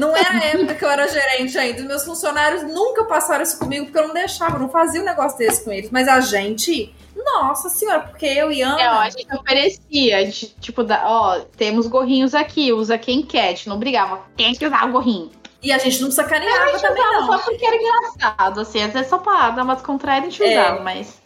Não 0.00 0.16
era 0.16 0.30
a 0.38 0.44
época 0.44 0.74
que 0.74 0.84
eu 0.84 0.90
era 0.90 1.06
gerente 1.08 1.56
ainda. 1.58 1.80
Os 1.80 1.86
meus 1.86 2.04
funcionários 2.04 2.62
nunca 2.62 3.04
passaram 3.04 3.42
isso 3.42 3.58
comigo 3.58 3.86
porque 3.86 3.98
eu 3.98 4.08
não 4.08 4.14
deixava, 4.14 4.56
eu 4.56 4.60
não 4.60 4.68
fazia 4.68 5.00
um 5.00 5.04
negócio 5.04 5.38
desse 5.38 5.64
com 5.64 5.72
eles. 5.72 5.90
Mas 5.90 6.08
a 6.08 6.20
gente, 6.20 6.94
nossa 7.16 7.68
senhora, 7.68 8.00
porque 8.00 8.26
eu 8.26 8.50
e 8.52 8.62
Ana. 8.62 8.76
Não, 8.76 9.00
a 9.00 9.10
gente 9.10 9.26
oferecia, 9.34 10.18
a 10.18 10.24
gente, 10.24 10.54
tipo, 10.60 10.82
dá, 10.82 11.02
ó, 11.04 11.40
temos 11.56 11.86
gorrinhos 11.86 12.34
aqui, 12.34 12.72
usa 12.72 12.98
quem 12.98 13.22
quer, 13.22 13.46
a 13.46 13.50
gente 13.50 13.68
não 13.68 13.78
brigava, 13.78 14.20
tem 14.36 14.54
que 14.54 14.66
usar 14.66 14.86
o 14.88 14.92
gorrinho. 14.92 15.30
E 15.62 15.72
a 15.72 15.78
gente 15.78 15.98
não 16.02 16.08
A 16.08 16.12
sacaneava 16.12 16.72
gente 16.72 16.82
também, 16.82 17.02
não. 17.02 17.26
só 17.26 17.38
porque 17.38 17.64
era 17.64 17.76
engraçado, 17.76 18.60
assim, 18.60 18.82
às 18.82 18.92
vezes 18.92 19.08
só 19.08 19.16
pra 19.16 19.48
dar 19.48 19.62
uma 19.62 19.74
descontraída 19.74 20.26
a 20.26 20.30
gente 20.30 20.42
É. 20.42 20.60
usava, 20.60 20.80
mas... 20.82 21.22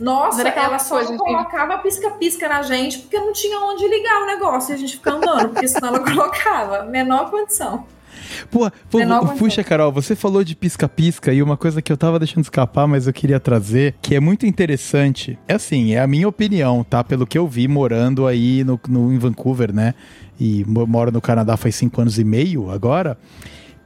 Nossa, 0.00 0.42
ela 0.48 0.78
só 0.78 0.96
coisa 0.96 1.12
que- 1.12 1.18
colocava 1.18 1.78
pisca-pisca 1.78 2.48
na 2.48 2.62
gente 2.62 2.98
porque 3.00 3.18
não 3.18 3.32
tinha 3.32 3.60
onde 3.60 3.86
ligar 3.86 4.22
o 4.22 4.26
negócio 4.26 4.72
e 4.72 4.74
a 4.74 4.78
gente 4.78 4.94
ficava 4.96 5.18
andando, 5.18 5.50
porque 5.50 5.68
senão 5.68 5.88
ela 5.88 6.00
colocava. 6.04 6.84
Menor 6.84 7.30
condição. 7.30 7.84
Pô, 8.50 8.70
pô, 8.90 8.98
puxa, 9.38 9.62
Carol, 9.64 9.90
você 9.92 10.14
falou 10.14 10.42
de 10.44 10.54
pisca-pisca 10.54 11.32
e 11.32 11.42
uma 11.42 11.56
coisa 11.56 11.82
que 11.82 11.90
eu 11.92 11.96
tava 11.96 12.18
deixando 12.18 12.44
escapar, 12.44 12.86
mas 12.86 13.06
eu 13.06 13.12
queria 13.12 13.40
trazer, 13.40 13.94
que 14.00 14.14
é 14.14 14.20
muito 14.20 14.46
interessante. 14.46 15.38
É 15.48 15.54
assim, 15.54 15.94
é 15.94 16.00
a 16.00 16.06
minha 16.06 16.28
opinião, 16.28 16.82
tá? 16.84 17.02
Pelo 17.04 17.26
que 17.26 17.36
eu 17.36 17.46
vi 17.46 17.66
morando 17.68 18.26
aí 18.26 18.62
no, 18.64 18.78
no- 18.88 19.12
em 19.12 19.18
Vancouver, 19.18 19.72
né? 19.72 19.94
E 20.38 20.64
mo- 20.66 20.86
moro 20.86 21.10
no 21.10 21.20
Canadá 21.20 21.56
faz 21.56 21.74
cinco 21.74 22.00
anos 22.00 22.18
e 22.18 22.24
meio 22.24 22.70
agora. 22.70 23.18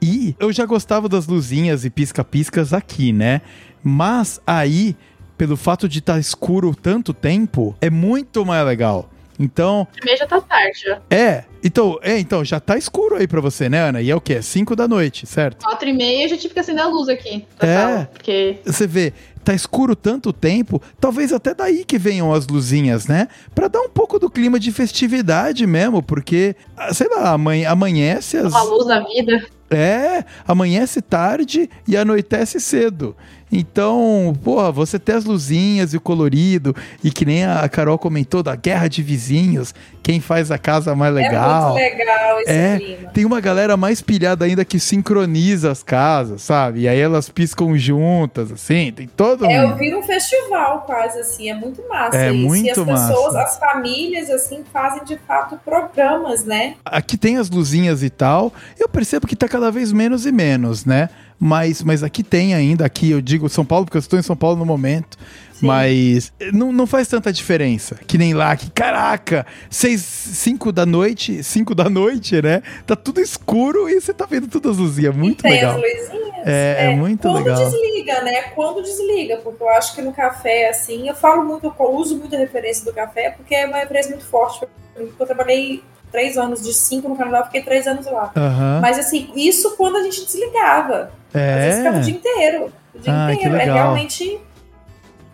E 0.01 0.37
eu 0.39 0.53
já 0.53 0.67
gostava 0.67 1.09
das 1.09 1.27
luzinhas 1.27 1.85
e 1.85 1.91
pisca-piscas 1.91 2.73
aqui, 2.73 3.13
né? 3.13 3.41
Mas 3.83 4.41
aí, 4.47 4.97
pelo 5.37 5.57
fato 5.57 5.89
de 5.89 5.99
estar 5.99 6.19
escuro 6.19 6.75
tanto 6.75 7.13
tempo, 7.13 7.75
é 7.81 7.91
muito 7.91 8.45
mais 8.45 8.65
legal. 8.67 9.11
Então, 9.39 9.87
já 10.17 10.27
tá 10.29 10.41
tarde, 10.41 10.79
já. 10.87 11.01
é, 11.11 11.43
então, 11.65 11.99
é, 12.03 12.21
então 12.21 12.45
já 12.45 12.61
tá 12.61 12.77
escuro 12.79 13.17
aí 13.17 13.27
pra 13.27 13.41
você, 13.41 13.69
né, 13.69 13.81
Ana? 13.81 14.01
E 14.01 14.09
é 14.09 14.15
o 14.15 14.21
quê? 14.21 14.41
5 14.41 14.77
da 14.77 14.87
noite, 14.87 15.27
certo? 15.27 15.65
Quatro 15.65 15.89
e 15.89 15.93
meia 15.93 16.29
já 16.29 16.37
tive 16.37 16.55
que 16.55 16.61
acender 16.61 16.85
a 16.85 16.87
luz 16.87 17.09
aqui. 17.09 17.45
da 17.59 17.67
É. 17.67 17.77
sala, 17.77 18.11
porque 18.13 18.59
Você 18.65 18.87
vê, 18.87 19.13
tá 19.43 19.53
escuro 19.53 19.97
tanto 19.97 20.33
tempo, 20.33 20.81
talvez 21.01 21.33
até 21.33 21.53
daí 21.53 21.85
que 21.85 21.99
venham 21.99 22.33
as 22.33 22.47
luzinhas, 22.47 23.09
né? 23.09 23.27
Pra 23.53 23.67
dar 23.67 23.81
um 23.81 23.89
pouco 23.89 24.21
do 24.21 24.31
clima 24.31 24.61
de 24.61 24.71
festividade 24.71 25.67
mesmo, 25.67 26.01
porque, 26.01 26.55
ah, 26.77 26.95
sei 26.95 27.09
lá, 27.09 27.31
amanhe- 27.33 27.67
amanhece 27.67 28.37
as. 28.37 28.53
uma 28.53 28.63
luz 28.63 28.87
da 28.87 29.01
vida. 29.01 29.45
É, 29.69 30.23
amanhece 30.47 31.03
tarde 31.03 31.69
e 31.89 31.97
anoitece 31.97 32.61
cedo. 32.61 33.17
Então, 33.57 34.35
porra, 34.43 34.73
você 34.73 34.99
ter 34.99 35.13
as 35.13 35.25
luzinhas 35.25 35.95
e 35.95 35.97
o 35.97 36.01
colorido, 36.01 36.75
e 37.05 37.11
que 37.11 37.25
nem 37.25 37.45
a 37.45 37.69
Carol 37.69 37.97
comentou 37.97 38.43
da 38.43 38.57
guerra 38.57 38.89
de 38.89 39.01
vizinhos, 39.03 39.73
quem 40.03 40.21
faz 40.21 40.51
a 40.51 40.59
casa 40.59 40.95
mais 40.97 41.15
legal. 41.15 41.79
É 41.79 41.83
muito 41.85 41.99
legal 41.99 42.41
esse 42.41 42.51
É, 42.51 42.79
clima. 42.79 43.11
Tem 43.11 43.25
uma 43.25 43.41
galera 43.41 43.77
mais 43.77 44.01
pilhada 44.03 44.45
ainda 44.45 44.65
que 44.65 44.81
sincroniza 44.81 45.71
as 45.71 45.83
casas, 45.83 46.43
sabe? 46.43 46.81
E 46.81 46.89
aí 46.89 46.99
elas 46.99 47.29
piscam 47.29 47.79
juntas, 47.79 48.51
assim, 48.51 48.93
tem 48.93 49.07
todo 49.07 49.47
É, 49.47 49.65
um... 49.65 49.71
eu 49.71 49.77
vi 49.77 49.95
um 49.95 50.03
festival 50.03 50.83
quase 50.83 51.21
assim, 51.21 51.49
é 51.49 51.55
muito 51.55 51.81
massa 51.89 52.17
É 52.19 52.33
isso. 52.33 52.45
muito 52.47 52.67
e 52.67 52.71
as 52.71 52.77
pessoas, 52.77 53.35
massa. 53.35 53.43
as 53.45 53.59
famílias, 53.59 54.31
assim, 54.31 54.65
fazem 54.73 55.05
de 55.05 55.17
fato 55.27 55.57
programas, 55.65 56.45
né? 56.45 56.75
Aqui 56.85 57.17
tem 57.17 57.37
as 57.39 57.49
luzinhas 57.49 58.03
e 58.03 58.11
tal, 58.11 58.53
eu 58.79 58.89
percebo 58.89 59.27
que 59.29 59.37
tá 59.37 59.49
cada 59.49 59.71
vez 59.71 59.93
menos 59.93 60.27
e 60.27 60.33
menos, 60.33 60.85
né? 60.85 61.09
Mas, 61.39 61.83
mas 61.83 62.03
aqui 62.03 62.23
tem 62.23 62.55
ainda, 62.55 62.87
aqui 62.87 63.11
eu 63.11 63.21
digo 63.21 63.49
São 63.49 63.65
Paulo, 63.65 63.85
porque 63.85 63.97
eu 63.97 64.01
estou 64.01 64.19
em 64.19 64.23
São 64.23 64.37
Paulo 64.37 64.57
no 64.57 64.65
momento, 64.65 65.19
Sim. 65.53 65.67
mas 65.67 66.33
não, 66.53 66.73
não 66.73 66.87
faz 66.87 67.09
tanta 67.09 67.33
diferença. 67.33 67.97
Que 68.07 68.17
nem 68.17 68.33
lá, 68.35 68.57
que 68.57 68.71
caraca, 68.71 69.45
seis, 69.69 70.01
cinco 70.01 70.71
da 70.71 70.87
noite, 70.87 71.43
cinco 71.43 71.75
da 71.75 71.91
noite, 71.91 72.41
né? 72.41 72.63
Tá 72.87 72.95
tudo 72.95 73.21
escuro 73.21 73.89
e 73.89 74.01
você 74.01 74.15
tá 74.15 74.27
vendo 74.27 74.49
todas 74.49 74.73
as 74.73 74.79
luzinhas, 74.79 75.15
muito 75.15 75.41
e 75.41 75.43
tem 75.43 75.53
legal. 75.53 75.77
as 75.77 75.83
luzinhas. 75.83 76.35
É, 76.47 76.93
é 76.93 76.97
muito 76.97 77.23
quando 77.23 77.37
legal. 77.37 77.57
desliga, 77.57 78.23
né? 78.23 78.43
Quando 78.55 78.83
desliga, 78.83 79.39
porque 79.39 79.63
eu 79.63 79.69
acho 79.71 79.95
que 79.95 80.03
no 80.03 80.13
café, 80.13 80.69
assim, 80.69 81.09
eu 81.09 81.15
falo 81.15 81.45
muito, 81.45 81.67
eu 81.67 81.91
uso 81.95 82.17
muito 82.19 82.35
a 82.37 82.39
referência 82.39 82.85
do 82.85 82.93
café, 82.93 83.31
porque 83.31 83.55
é 83.55 83.67
uma 83.67 83.79
referência 83.79 84.11
muito 84.11 84.27
forte. 84.27 84.67
porque 84.95 85.23
Eu 85.23 85.27
trabalhei 85.27 85.83
três 86.15 86.39
anos, 86.39 86.63
de 86.63 86.73
cinco 86.73 87.09
no 87.09 87.17
Canadá, 87.17 87.39
eu 87.41 87.45
fiquei 87.47 87.63
três 87.65 87.89
anos 87.89 88.07
lá. 88.07 88.31
Aham. 88.37 88.79
Mas 88.81 89.01
assim, 89.01 89.33
isso 89.35 89.77
quando 89.77 89.97
a 89.97 90.03
gente 90.05 90.25
desligava. 90.25 91.11
Às 91.35 91.41
vezes 91.65 91.79
ficava 91.79 91.97
o 91.97 91.99
É. 91.99 92.03
dia 92.03 92.15
inteiro. 92.15 92.73
O 92.95 92.99
dia 93.01 93.13
Ah, 93.13 93.27
que 93.31 93.35
inteiro. 93.35 93.57
É 93.57 93.65
realmente. 93.65 94.41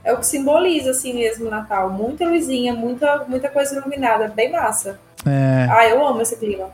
É 0.02 0.10
o 0.14 0.16
que 0.16 0.24
simboliza, 0.26 0.92
assim 0.92 1.12
mesmo, 1.12 1.48
o 1.48 1.50
Natal. 1.50 1.90
Muita 1.90 2.26
luzinha, 2.26 2.72
muita, 2.72 3.26
muita 3.28 3.50
coisa 3.50 3.76
iluminada. 3.76 4.28
Bem 4.34 4.50
massa. 4.50 4.98
É. 5.26 5.68
Ah, 5.70 5.86
eu 5.86 6.02
amo 6.06 6.22
esse 6.22 6.34
clima. 6.38 6.70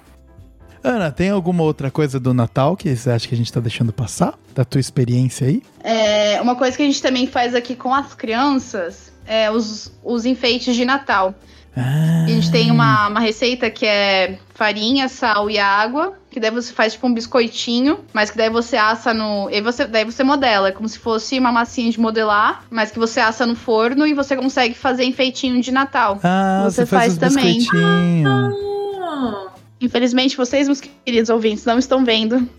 Ana, 0.84 1.10
tem 1.10 1.30
alguma 1.30 1.64
outra 1.64 1.90
coisa 1.90 2.20
do 2.20 2.32
Natal 2.32 2.76
que 2.76 2.94
você 2.94 3.10
acha 3.10 3.26
que 3.26 3.34
a 3.34 3.36
gente 3.36 3.52
tá 3.52 3.58
deixando 3.58 3.92
passar? 3.92 4.34
Da 4.54 4.64
tua 4.64 4.80
experiência 4.80 5.48
aí? 5.48 5.60
É, 5.82 6.40
uma 6.40 6.54
coisa 6.54 6.76
que 6.76 6.82
a 6.84 6.86
gente 6.86 7.02
também 7.02 7.26
faz 7.26 7.56
aqui 7.56 7.74
com 7.74 7.92
as 7.92 8.14
crianças 8.14 9.12
é 9.26 9.50
os, 9.50 9.92
os 10.04 10.24
enfeites 10.24 10.76
de 10.76 10.84
Natal. 10.84 11.34
Ah, 11.76 12.24
A 12.24 12.28
gente 12.28 12.50
tem 12.50 12.70
uma, 12.70 13.08
uma 13.08 13.20
receita 13.20 13.70
que 13.70 13.84
é 13.84 14.38
farinha, 14.54 15.08
sal 15.08 15.50
e 15.50 15.58
água, 15.58 16.14
que 16.30 16.40
daí 16.40 16.50
você 16.50 16.72
faz 16.72 16.94
tipo 16.94 17.06
um 17.06 17.12
biscoitinho, 17.12 18.00
mas 18.12 18.30
que 18.30 18.36
daí 18.38 18.48
você 18.48 18.76
assa 18.76 19.12
no. 19.12 19.48
E 19.50 19.60
você, 19.60 19.86
daí 19.86 20.04
você 20.04 20.24
modela, 20.24 20.68
é 20.68 20.72
como 20.72 20.88
se 20.88 20.98
fosse 20.98 21.38
uma 21.38 21.52
massinha 21.52 21.90
de 21.90 22.00
modelar, 22.00 22.64
mas 22.70 22.90
que 22.90 22.98
você 22.98 23.20
assa 23.20 23.44
no 23.44 23.54
forno 23.54 24.06
e 24.06 24.14
você 24.14 24.34
consegue 24.34 24.74
fazer 24.74 25.04
enfeitinho 25.04 25.60
de 25.60 25.70
Natal. 25.70 26.18
Ah, 26.24 26.62
você, 26.64 26.82
você 26.82 26.86
faz, 26.86 27.18
faz 27.18 27.34
também. 27.34 27.66
Hum, 27.74 29.46
Infelizmente, 29.78 30.36
vocês, 30.36 30.66
meus 30.66 30.80
queridos 30.80 31.28
ouvintes, 31.28 31.66
não 31.66 31.78
estão 31.78 32.02
vendo 32.02 32.48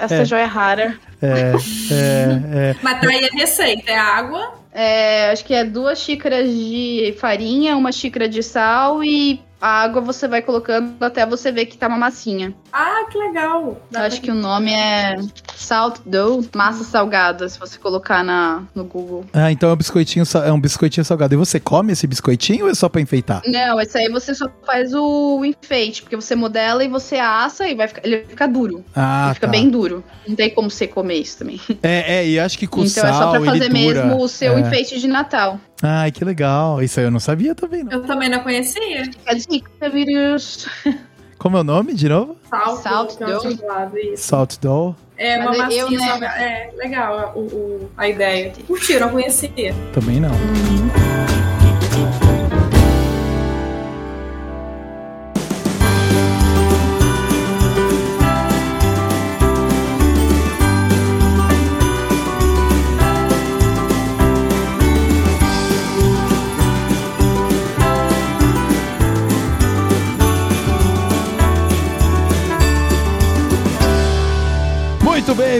essa 0.00 0.24
joia 0.24 0.46
rara. 0.46 0.96
É, 1.20 1.28
é, 1.28 2.70
é. 2.70 2.76
mas 2.80 3.00
tá 3.00 3.08
aí 3.08 3.24
a 3.24 3.36
receita: 3.36 3.90
é 3.90 3.98
água, 3.98 4.54
É, 4.76 5.30
acho 5.30 5.44
que 5.44 5.54
é 5.54 5.64
duas 5.64 6.00
xícaras 6.00 6.50
de 6.50 7.14
farinha, 7.16 7.76
uma 7.76 7.92
xícara 7.92 8.28
de 8.28 8.42
sal 8.42 9.04
e 9.04 9.40
A 9.60 9.82
água 9.82 10.00
você 10.00 10.28
vai 10.28 10.42
colocando 10.42 10.94
até 11.02 11.24
você 11.24 11.50
ver 11.50 11.66
que 11.66 11.78
tá 11.78 11.88
uma 11.88 11.96
massinha. 11.96 12.52
Ah, 12.72 13.06
que 13.10 13.16
legal. 13.16 13.80
Eu 13.92 14.00
acho 14.00 14.20
que 14.20 14.30
o 14.30 14.34
nome 14.34 14.72
é 14.72 15.16
Salt 15.54 16.00
Dough, 16.04 16.44
massa 16.54 16.84
salgada, 16.84 17.48
se 17.48 17.58
você 17.58 17.78
colocar 17.78 18.22
na, 18.22 18.62
no 18.74 18.84
Google. 18.84 19.24
Ah, 19.32 19.50
então 19.50 19.70
é 19.70 19.72
um 19.72 19.76
biscoitinho, 19.76 20.24
é 20.44 20.52
um 20.52 20.60
biscoitinho 20.60 21.04
salgado. 21.04 21.34
E 21.34 21.36
você 21.36 21.58
come 21.58 21.92
esse 21.92 22.06
biscoitinho 22.06 22.64
ou 22.66 22.70
é 22.70 22.74
só 22.74 22.88
pra 22.88 23.00
enfeitar? 23.00 23.42
Não, 23.46 23.80
esse 23.80 23.96
aí 23.96 24.10
você 24.10 24.34
só 24.34 24.48
faz 24.66 24.92
o 24.92 25.42
enfeite, 25.44 26.02
porque 26.02 26.16
você 26.16 26.34
modela 26.34 26.84
e 26.84 26.88
você 26.88 27.16
assa 27.16 27.66
e 27.66 27.74
vai 27.74 27.88
ficar, 27.88 28.02
ele 28.04 28.18
vai 28.18 28.26
ficar 28.26 28.46
duro. 28.48 28.84
Ah, 28.94 29.26
ele 29.26 29.34
fica 29.34 29.46
tá. 29.46 29.50
bem 29.50 29.70
duro. 29.70 30.04
Não 30.28 30.36
tem 30.36 30.50
como 30.50 30.70
você 30.70 30.86
comer 30.86 31.16
isso 31.20 31.38
também. 31.38 31.60
É, 31.82 32.16
é, 32.18 32.28
e 32.28 32.38
acho 32.38 32.58
que 32.58 32.66
com 32.66 32.80
então 32.80 32.90
sal 33.02 33.06
é 33.06 33.12
só 33.12 33.30
pra 33.30 33.40
fazer 33.40 33.68
dura. 33.68 33.72
mesmo 34.04 34.22
o 34.22 34.28
seu 34.28 34.56
É. 34.58 34.60
enfeite 34.60 34.98
de 35.00 35.08
Natal. 35.08 35.58
Ai, 35.86 36.10
que 36.10 36.24
legal. 36.24 36.82
Isso 36.82 36.98
aí 36.98 37.06
eu 37.06 37.10
não 37.10 37.20
sabia 37.20 37.54
também, 37.54 37.84
não. 37.84 37.92
Eu 37.92 38.02
também 38.04 38.28
não 38.30 38.40
conhecia. 38.40 39.10
Quer 39.24 39.34
dizer, 39.34 39.62
vírus. 39.92 40.66
Como 41.38 41.58
é 41.58 41.60
o 41.60 41.64
nome, 41.64 41.92
de 41.94 42.08
novo? 42.08 42.36
Salto, 42.48 42.82
Salt 42.82 43.20
é 43.20 43.24
o 43.26 43.40
dough. 43.40 44.16
Salt 44.16 44.56
Dough. 44.62 44.94
É 45.18 45.38
uma 45.38 45.50
Mas 45.56 45.76
eu, 45.76 45.90
massinha 45.90 46.16
né? 46.18 46.26
É, 46.38 46.70
legal 46.76 47.32
o, 47.36 47.40
o- 47.40 47.90
a 47.96 48.08
ideia. 48.08 48.52
Curtiram, 48.66 49.08
eu 49.08 49.12
conhecia. 49.12 49.74
Também 49.92 50.20
não. 50.20 50.30
Muito 50.30 51.43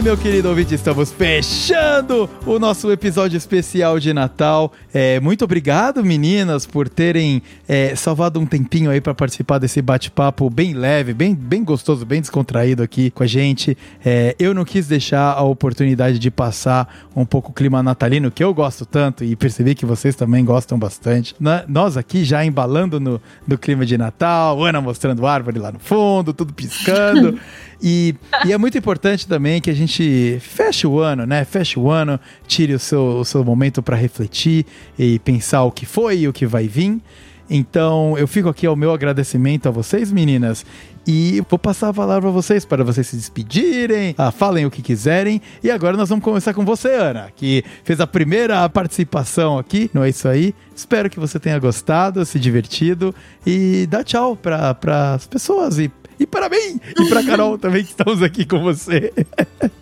meu 0.05 0.15
querido 0.15 0.49
ouvinte, 0.49 0.75
estamos 0.75 1.11
fechando 1.11 2.29
o 2.45 2.59
nosso 2.59 2.91
episódio 2.91 3.35
especial 3.37 3.99
de 3.99 4.13
Natal. 4.13 4.71
É, 4.93 5.19
muito 5.19 5.43
obrigado, 5.43 6.05
meninas, 6.05 6.63
por 6.63 6.87
terem 6.87 7.41
é, 7.67 7.95
salvado 7.95 8.39
um 8.39 8.45
tempinho 8.45 8.91
aí 8.91 9.01
para 9.01 9.15
participar 9.15 9.57
desse 9.57 9.81
bate-papo 9.81 10.47
bem 10.47 10.75
leve, 10.75 11.11
bem, 11.11 11.33
bem 11.33 11.63
gostoso, 11.63 12.05
bem 12.05 12.21
descontraído 12.21 12.83
aqui 12.83 13.09
com 13.09 13.23
a 13.23 13.25
gente. 13.25 13.75
É, 14.05 14.35
eu 14.37 14.53
não 14.53 14.63
quis 14.63 14.87
deixar 14.87 15.33
a 15.33 15.41
oportunidade 15.41 16.19
de 16.19 16.29
passar 16.29 17.07
um 17.15 17.25
pouco 17.25 17.49
o 17.49 17.53
clima 17.53 17.81
natalino, 17.81 18.29
que 18.29 18.43
eu 18.43 18.53
gosto 18.53 18.85
tanto 18.85 19.23
e 19.23 19.35
percebi 19.35 19.73
que 19.73 19.87
vocês 19.87 20.15
também 20.15 20.45
gostam 20.45 20.77
bastante. 20.77 21.33
Na- 21.39 21.63
nós 21.67 21.97
aqui 21.97 22.23
já 22.23 22.45
embalando 22.45 22.99
no, 22.99 23.19
no 23.47 23.57
clima 23.57 23.83
de 23.83 23.97
Natal, 23.97 24.63
Ana 24.63 24.79
mostrando 24.79 25.25
árvore 25.25 25.57
lá 25.57 25.71
no 25.71 25.79
fundo, 25.79 26.31
tudo 26.31 26.53
piscando. 26.53 27.39
E, 27.81 28.15
e 28.45 28.53
é 28.53 28.57
muito 28.57 28.77
importante 28.77 29.27
também 29.27 29.61
que 29.61 29.69
a 29.69 29.73
gente 29.73 30.37
feche 30.39 30.87
o 30.87 30.99
ano, 30.99 31.25
né? 31.25 31.43
Feche 31.45 31.79
o 31.79 31.89
ano, 31.89 32.19
tire 32.47 32.73
o 32.73 32.79
seu, 32.79 33.19
o 33.19 33.25
seu 33.25 33.43
momento 33.43 33.81
para 33.81 33.95
refletir 33.95 34.65
e 34.97 35.19
pensar 35.19 35.63
o 35.63 35.71
que 35.71 35.85
foi 35.85 36.19
e 36.19 36.27
o 36.27 36.33
que 36.33 36.45
vai 36.45 36.67
vir. 36.67 37.01
Então, 37.49 38.17
eu 38.17 38.27
fico 38.27 38.49
aqui 38.49 38.65
ao 38.65 38.75
meu 38.75 38.91
agradecimento 38.91 39.67
a 39.67 39.71
vocês, 39.71 40.11
meninas. 40.11 40.65
E 41.07 41.43
vou 41.47 41.59
passar 41.59 41.89
a 41.89 41.93
palavra 41.93 42.23
para 42.23 42.31
vocês, 42.31 42.65
para 42.65 42.83
vocês 42.83 43.05
se 43.05 43.15
despedirem, 43.15 44.15
ah, 44.17 44.31
falem 44.31 44.65
o 44.65 44.71
que 44.71 44.81
quiserem. 44.81 45.39
E 45.63 45.69
agora 45.69 45.95
nós 45.95 46.09
vamos 46.09 46.25
começar 46.25 46.51
com 46.55 46.65
você, 46.65 46.89
Ana, 46.89 47.29
que 47.35 47.63
fez 47.83 47.99
a 47.99 48.07
primeira 48.07 48.67
participação 48.67 49.59
aqui, 49.59 49.91
não 49.93 50.03
é 50.03 50.09
isso 50.09 50.27
aí? 50.27 50.55
Espero 50.75 51.07
que 51.07 51.19
você 51.19 51.39
tenha 51.39 51.59
gostado, 51.59 52.25
se 52.25 52.39
divertido 52.39 53.13
e 53.45 53.85
dá 53.87 54.03
tchau 54.03 54.35
para 54.35 55.13
as 55.13 55.27
pessoas 55.27 55.77
e, 55.77 55.91
e 56.19 56.25
para 56.25 56.49
mim 56.49 56.79
e 56.99 57.09
para 57.09 57.23
Carol 57.23 57.57
também 57.59 57.83
que 57.83 57.91
estamos 57.91 58.21
aqui 58.21 58.45
com 58.45 58.59
você. 58.59 59.13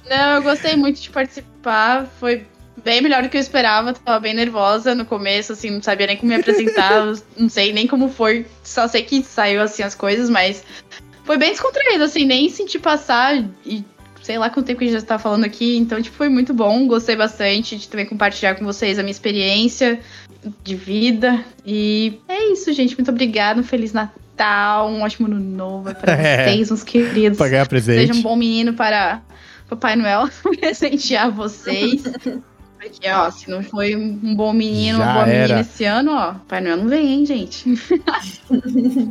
Não, 0.10 0.36
eu 0.36 0.44
gostei 0.44 0.76
muito 0.76 1.02
de 1.02 1.10
participar. 1.10 2.08
Foi 2.20 2.46
bem 2.84 3.02
melhor 3.02 3.24
do 3.24 3.30
que 3.30 3.38
eu 3.38 3.42
esperava. 3.42 3.94
Tava 3.94 4.20
bem 4.20 4.34
nervosa 4.34 4.94
no 4.94 5.06
começo, 5.06 5.54
assim, 5.54 5.70
não 5.70 5.82
sabia 5.82 6.08
nem 6.08 6.18
como 6.18 6.30
me 6.32 6.40
apresentar. 6.40 7.06
não 7.38 7.50
sei 7.50 7.74
nem 7.74 7.88
como 7.88 8.10
foi. 8.10 8.46
Só 8.64 8.88
sei 8.88 9.04
que 9.04 9.24
saiu 9.24 9.62
assim 9.62 9.84
as 9.84 9.96
coisas, 9.96 10.30
mas 10.30 10.64
foi 11.24 11.38
bem 11.38 11.52
descontraído, 11.52 12.04
assim, 12.04 12.26
nem 12.26 12.50
senti 12.50 12.80
passar 12.80 13.44
e. 13.66 13.84
Sei 14.22 14.38
lá 14.38 14.50
quanto 14.50 14.68
tempo 14.68 14.80
que 14.80 14.86
a 14.86 14.88
gente 14.88 15.02
já 15.02 15.06
tá 15.06 15.20
falando 15.20 15.44
aqui, 15.44 15.76
então, 15.76 16.02
tipo, 16.02 16.16
foi 16.16 16.30
muito 16.30 16.54
bom. 16.54 16.88
Gostei 16.88 17.14
bastante 17.14 17.76
de 17.76 17.90
também 17.90 18.06
compartilhar 18.06 18.56
com 18.56 18.64
vocês 18.64 18.98
a 18.98 19.04
minha 19.04 19.12
experiência 19.12 20.00
de 20.64 20.76
vida. 20.78 21.44
E 21.66 22.22
é 22.30 22.54
isso, 22.54 22.72
gente. 22.72 22.96
Muito 22.96 23.12
obrigada. 23.12 23.60
Um 23.60 23.66
Feliz 23.66 23.92
Natal, 23.92 24.16
um 24.40 25.02
ótimo 25.04 25.28
ano 25.28 25.40
novo 25.40 25.94
para 25.96 26.14
É. 26.20 26.46
vocês, 26.46 26.72
uns 26.72 26.84
queridos. 26.84 27.38
Ganhar 27.38 27.68
presente. 27.68 28.08
Seja 28.08 28.20
um 28.20 28.22
bom 28.22 28.36
menino 28.36 28.74
para 28.74 29.22
Papai 29.70 29.96
Noel 29.96 30.30
presentear 30.60 31.32
vocês. 31.32 32.04
Porque, 32.80 33.08
ó, 33.10 33.32
se 33.32 33.50
não 33.50 33.64
foi 33.64 33.96
um 33.96 34.36
bom 34.36 34.52
menino, 34.52 34.98
Já 34.98 35.04
uma 35.06 35.14
boa 35.14 35.28
era. 35.28 35.42
menina 35.56 35.62
esse 35.62 35.86
ano, 35.86 36.12
ó, 36.12 36.34
Papai 36.34 36.60
Noel 36.62 36.78
não 36.78 36.90
vem, 36.90 37.14
hein, 37.14 37.26
gente? 37.26 37.64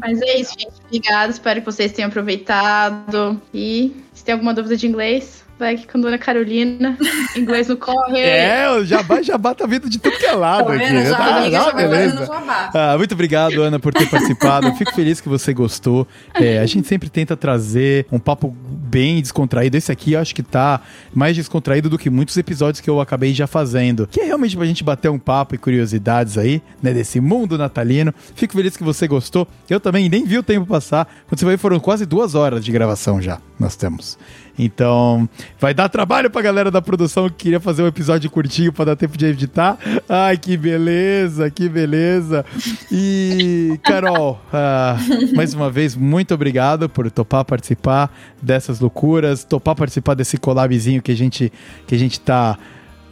Mas 0.01 0.21
é 0.21 0.39
isso, 0.41 0.53
gente. 0.59 0.73
Obrigada. 0.87 1.31
Espero 1.33 1.61
que 1.61 1.67
vocês 1.67 1.91
tenham 1.93 2.09
aproveitado. 2.09 3.41
E 3.55 3.97
se 4.13 4.23
tem 4.25 4.35
alguma 4.35 4.53
dúvida 4.53 4.77
de 4.77 4.87
inglês, 4.87 5.42
vai 5.59 5.75
aqui 5.75 5.87
com 5.87 6.01
dona 6.01 6.19
Carolina. 6.19 6.97
Inglês 7.37 7.69
no 7.69 7.77
corre. 7.77 8.21
É, 8.23 8.69
o 8.71 8.85
jabá, 8.85 9.23
jabá 9.23 9.55
tá 9.55 9.67
vindo 9.67 9.89
de 9.89 9.99
tudo 9.99 10.17
que 10.17 10.27
é 10.27 10.33
lado 10.33 10.67
Tá 10.67 10.75
aqui. 10.75 11.05
Já, 11.07 11.17
Tá- 11.17 11.25
a 11.25 11.37
amiga 11.39 11.59
tá 11.59 11.65
já 11.65 11.73
vai 11.73 11.89
beleza. 11.89 12.29
Ah, 12.75 12.95
muito 12.99 13.13
obrigado, 13.13 13.63
Ana, 13.63 13.79
por 13.79 13.93
ter 13.93 14.09
participado. 14.09 14.73
Fico 14.75 14.95
feliz 14.95 15.21
que 15.21 15.29
você 15.29 15.53
gostou. 15.53 16.07
É, 16.35 16.59
a 16.59 16.67
gente 16.67 16.87
sempre 16.89 17.09
tenta 17.09 17.37
trazer 17.37 18.07
um 18.11 18.19
papo 18.19 18.55
bem 18.67 19.21
descontraído. 19.21 19.77
Esse 19.77 19.91
aqui 19.93 20.13
eu 20.13 20.21
acho 20.21 20.35
que 20.35 20.43
tá 20.43 20.81
mais 21.15 21.37
descontraído 21.37 21.89
do 21.89 21.99
que 21.99 22.11
muitos 22.11 22.37
episódios 22.37 22.81
que 22.81 22.91
eu 22.91 23.01
acabei 23.01 23.33
já 23.33 23.47
fazendo. 23.47 24.07
Que 24.07 24.21
é 24.21 24.25
realmente 24.25 24.57
pra 24.57 24.67
gente 24.67 24.83
bater 24.83 25.11
um 25.11 25.19
papo 25.19 25.55
e 25.55 25.59
curiosidades 25.59 26.37
aí, 26.39 26.63
né, 26.83 26.93
desse 26.93 27.21
mundo 27.21 27.57
natalino. 27.57 28.13
Fico 28.35 28.55
feliz 28.55 28.77
que 28.77 28.85
você 28.85 29.07
gostou. 29.07 29.47
Eu 29.69 29.81
também 29.81 30.09
nem 30.09 30.25
vi 30.25 30.39
o 30.39 30.43
tempo 30.43 30.67
passar. 30.67 31.07
Quando 31.29 31.39
você 31.39 31.45
vai, 31.45 31.57
foram 31.57 31.79
quase 31.81 32.05
duas 32.07 32.35
horas 32.35 32.65
de 32.65 32.73
gravação 32.73 33.21
já. 33.23 33.39
Nós 33.59 33.77
temos. 33.77 34.19
Então, 34.59 35.29
vai 35.59 35.73
dar 35.73 35.89
trabalho 35.89 36.31
pra 36.31 36.43
galera 36.43 36.71
da 36.71 36.83
produção 36.83 37.29
que 37.29 37.37
queria 37.37 37.61
fazer 37.61 37.83
um 37.83 37.87
episódio 37.87 38.31
curtinho 38.31 38.73
pra 38.73 38.85
dar 38.85 38.97
tempo 38.97 39.17
de 39.17 39.27
editar. 39.27 39.79
Ai, 40.09 40.37
que 40.37 40.57
beleza, 40.57 41.51
que 41.51 41.69
beleza. 41.69 42.45
E, 42.91 43.79
Carol, 43.83 44.41
ah, 44.53 44.97
mais 45.35 45.55
uma 45.55 45.71
vez, 45.71 45.97
muito 45.97 46.35
obrigado 46.35 46.89
por 46.89 47.11
topar 47.11 47.45
participar 47.45 48.13
dessas 48.41 48.81
loucuras, 48.81 49.45
topar 49.45 49.75
participar 49.75 50.15
desse 50.15 50.37
collabzinho 50.37 51.03
que 51.03 51.13
a 51.13 51.17
gente, 51.17 51.53
que 51.87 51.95
a 51.95 51.99
gente 51.99 52.21
tá 52.21 52.59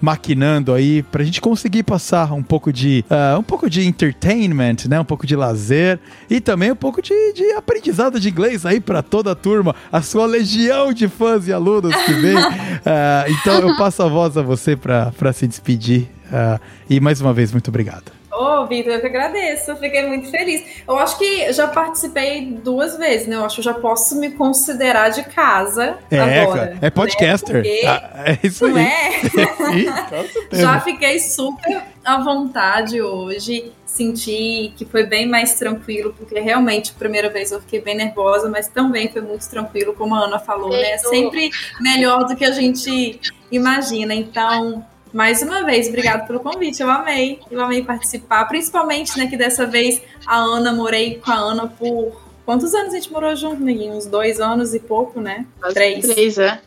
maquinando 0.00 0.72
aí 0.72 1.02
pra 1.02 1.22
gente 1.24 1.40
conseguir 1.40 1.82
passar 1.82 2.32
um 2.32 2.42
pouco 2.42 2.72
de 2.72 3.04
ah, 3.10 3.36
um 3.38 3.42
pouco 3.42 3.68
de 3.68 3.86
entertainment, 3.86 4.76
né, 4.88 4.98
um 5.00 5.04
pouco 5.04 5.26
de 5.26 5.36
lazer 5.36 5.98
e 6.28 6.40
também 6.40 6.72
um 6.72 6.76
pouco 6.76 7.02
de, 7.02 7.32
de 7.32 7.52
aprendizado 7.52 8.18
de 8.18 8.28
inglês 8.28 8.64
aí 8.64 8.80
pra 8.80 9.02
toda 9.02 9.32
a 9.32 9.34
turma, 9.34 9.74
a 9.92 10.00
sua 10.02 10.26
legião 10.26 10.92
de 10.92 11.08
fãs 11.08 11.46
e 11.48 11.52
alunos 11.52 11.94
que 12.04 12.12
vem. 12.12 12.36
Ah, 12.86 13.26
então 13.28 13.58
eu 13.60 13.76
passo 13.76 14.02
a 14.02 14.08
voz 14.08 14.36
a 14.38 14.42
você 14.42 14.74
pra 14.74 15.12
pra 15.12 15.32
se 15.34 15.46
despedir 15.46 16.08
Ah, 16.32 16.58
e 16.88 16.98
mais 16.98 17.20
uma 17.20 17.32
vez 17.32 17.52
muito 17.52 17.68
obrigado. 17.68 18.19
Ô, 18.32 18.64
Vitor, 18.66 18.92
eu 18.92 19.00
que 19.00 19.06
agradeço, 19.06 19.72
eu 19.72 19.76
fiquei 19.76 20.06
muito 20.06 20.30
feliz. 20.30 20.64
Eu 20.86 20.96
acho 20.98 21.18
que 21.18 21.52
já 21.52 21.66
participei 21.66 22.46
duas 22.62 22.96
vezes, 22.96 23.26
né? 23.26 23.36
Eu 23.36 23.44
acho 23.44 23.56
que 23.56 23.60
eu 23.60 23.64
já 23.64 23.74
posso 23.74 24.16
me 24.20 24.30
considerar 24.30 25.08
de 25.10 25.24
casa 25.24 25.98
É, 26.10 26.20
agora. 26.42 26.66
cara, 26.68 26.78
é 26.80 26.90
podcaster. 26.90 27.62
Né? 27.64 27.80
Ah, 27.86 28.22
é 28.26 28.38
isso 28.42 28.68
Não 28.68 28.76
aí. 28.76 28.84
é? 28.86 29.10
Sim, 29.28 29.86
com 30.08 30.28
certeza. 30.32 30.62
Já 30.62 30.80
fiquei 30.80 31.18
super 31.18 31.82
à 32.04 32.18
vontade 32.22 33.02
hoje. 33.02 33.72
Senti 33.84 34.72
que 34.76 34.84
foi 34.84 35.04
bem 35.04 35.26
mais 35.28 35.54
tranquilo, 35.54 36.14
porque 36.16 36.38
realmente, 36.38 36.92
a 36.94 36.98
primeira 36.98 37.28
vez 37.28 37.50
eu 37.50 37.60
fiquei 37.60 37.80
bem 37.80 37.96
nervosa, 37.96 38.48
mas 38.48 38.68
também 38.68 39.08
foi 39.08 39.20
muito 39.20 39.48
tranquilo, 39.50 39.92
como 39.94 40.14
a 40.14 40.20
Ana 40.20 40.38
falou, 40.38 40.70
né? 40.70 40.94
Isso. 40.94 41.08
Sempre 41.08 41.50
melhor 41.80 42.24
do 42.24 42.36
que 42.36 42.44
a 42.44 42.52
gente 42.52 43.20
imagina. 43.50 44.14
Então, 44.14 44.84
mais 45.12 45.42
uma 45.42 45.64
vez, 45.64 45.88
obrigado 45.88 46.26
pelo 46.26 46.40
convite. 46.40 46.80
Eu 46.82 46.90
amei, 46.90 47.40
eu 47.50 47.60
amei 47.60 47.82
participar. 47.82 48.44
Principalmente, 48.46 49.18
né, 49.18 49.26
que 49.26 49.36
dessa 49.36 49.66
vez 49.66 50.00
a 50.26 50.36
Ana, 50.36 50.72
morei 50.72 51.16
com 51.16 51.30
a 51.30 51.36
Ana 51.36 51.66
por. 51.66 52.20
Quantos 52.44 52.74
anos 52.74 52.92
a 52.92 52.96
gente 52.96 53.12
morou 53.12 53.34
junto, 53.36 53.62
neguinho? 53.62 53.94
Uns 53.94 54.06
dois 54.06 54.40
anos 54.40 54.74
e 54.74 54.80
pouco, 54.80 55.20
né? 55.20 55.46
Três. 55.72 56.04
Três, 56.06 56.38
é. 56.38 56.60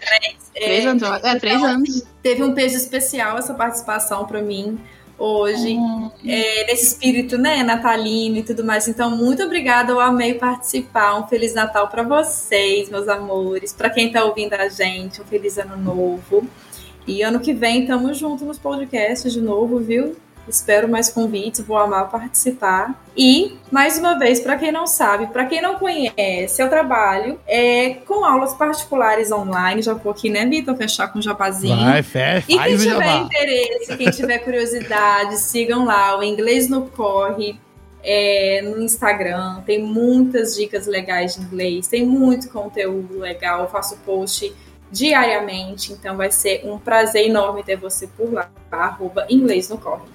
Três 0.53 0.85
anos. 0.85 1.03
É, 1.03 1.39
três 1.39 1.55
Então, 1.57 1.69
anos. 1.69 2.03
Teve 2.21 2.43
um 2.43 2.53
peso 2.53 2.77
especial 2.77 3.37
essa 3.37 3.53
participação 3.53 4.25
para 4.25 4.41
mim 4.41 4.79
hoje, 5.17 5.75
Hum. 5.77 6.09
é, 6.25 6.65
nesse 6.67 6.87
espírito, 6.87 7.37
né, 7.37 7.63
natalino 7.63 8.37
e 8.37 8.43
tudo 8.43 8.63
mais. 8.63 8.87
Então, 8.87 9.11
muito 9.11 9.43
obrigada, 9.43 9.91
eu 9.91 9.99
amei 9.99 10.33
participar. 10.35 11.17
Um 11.19 11.27
feliz 11.27 11.53
Natal 11.53 11.87
para 11.87 12.03
vocês, 12.03 12.89
meus 12.89 13.07
amores, 13.07 13.73
para 13.73 13.89
quem 13.89 14.11
tá 14.11 14.23
ouvindo 14.23 14.53
a 14.53 14.67
gente, 14.69 15.21
um 15.21 15.25
feliz 15.25 15.57
ano 15.57 15.77
novo. 15.77 16.47
E 17.07 17.21
ano 17.21 17.39
que 17.39 17.53
vem 17.53 17.85
tamo 17.85 18.13
junto 18.13 18.45
nos 18.45 18.57
podcasts 18.57 19.31
de 19.31 19.41
novo, 19.41 19.79
viu? 19.79 20.15
Espero 20.47 20.89
mais 20.89 21.09
convites, 21.09 21.61
vou 21.61 21.77
amar 21.77 22.09
participar. 22.09 23.01
E, 23.15 23.57
mais 23.71 23.97
uma 23.97 24.19
vez, 24.19 24.41
para 24.41 24.57
quem 24.57 24.71
não 24.71 24.85
sabe, 24.85 25.27
para 25.27 25.45
quem 25.45 25.61
não 25.61 25.75
conhece, 25.75 26.61
eu 26.61 26.69
trabalho 26.69 27.39
é, 27.47 27.91
com 28.05 28.25
aulas 28.25 28.53
particulares 28.53 29.31
online. 29.31 29.81
Já 29.81 29.93
vou 29.93 30.11
aqui, 30.11 30.29
né, 30.29 30.45
Vitor? 30.45 30.75
Fechar 30.75 31.07
com 31.07 31.19
o 31.19 31.21
japazinho. 31.21 31.77
Vai, 31.77 32.03
fecha. 32.03 32.45
E 32.49 32.57
quem 32.57 32.77
tiver 32.77 33.15
interesse, 33.17 33.97
quem 33.97 34.11
tiver 34.11 34.39
curiosidade, 34.39 35.37
sigam 35.43 35.85
lá. 35.85 36.17
O 36.19 36.23
Inglês 36.23 36.67
no 36.69 36.87
Corre. 36.87 37.57
É, 38.05 38.61
no 38.63 38.81
Instagram, 38.81 39.61
tem 39.65 39.81
muitas 39.81 40.57
dicas 40.57 40.87
legais 40.87 41.35
de 41.35 41.41
inglês, 41.41 41.87
tem 41.87 42.05
muito 42.05 42.49
conteúdo 42.49 43.17
legal, 43.17 43.61
eu 43.61 43.69
faço 43.69 43.95
post 44.05 44.53
diariamente, 44.93 45.91
então 45.91 46.15
vai 46.15 46.31
ser 46.31 46.61
um 46.63 46.77
prazer 46.77 47.27
enorme 47.27 47.63
ter 47.63 47.75
você 47.75 48.05
por 48.07 48.31
lá, 48.31 48.49
arroba 48.71 49.25
inglês 49.27 49.67
no 49.67 49.77
corre. 49.77 50.13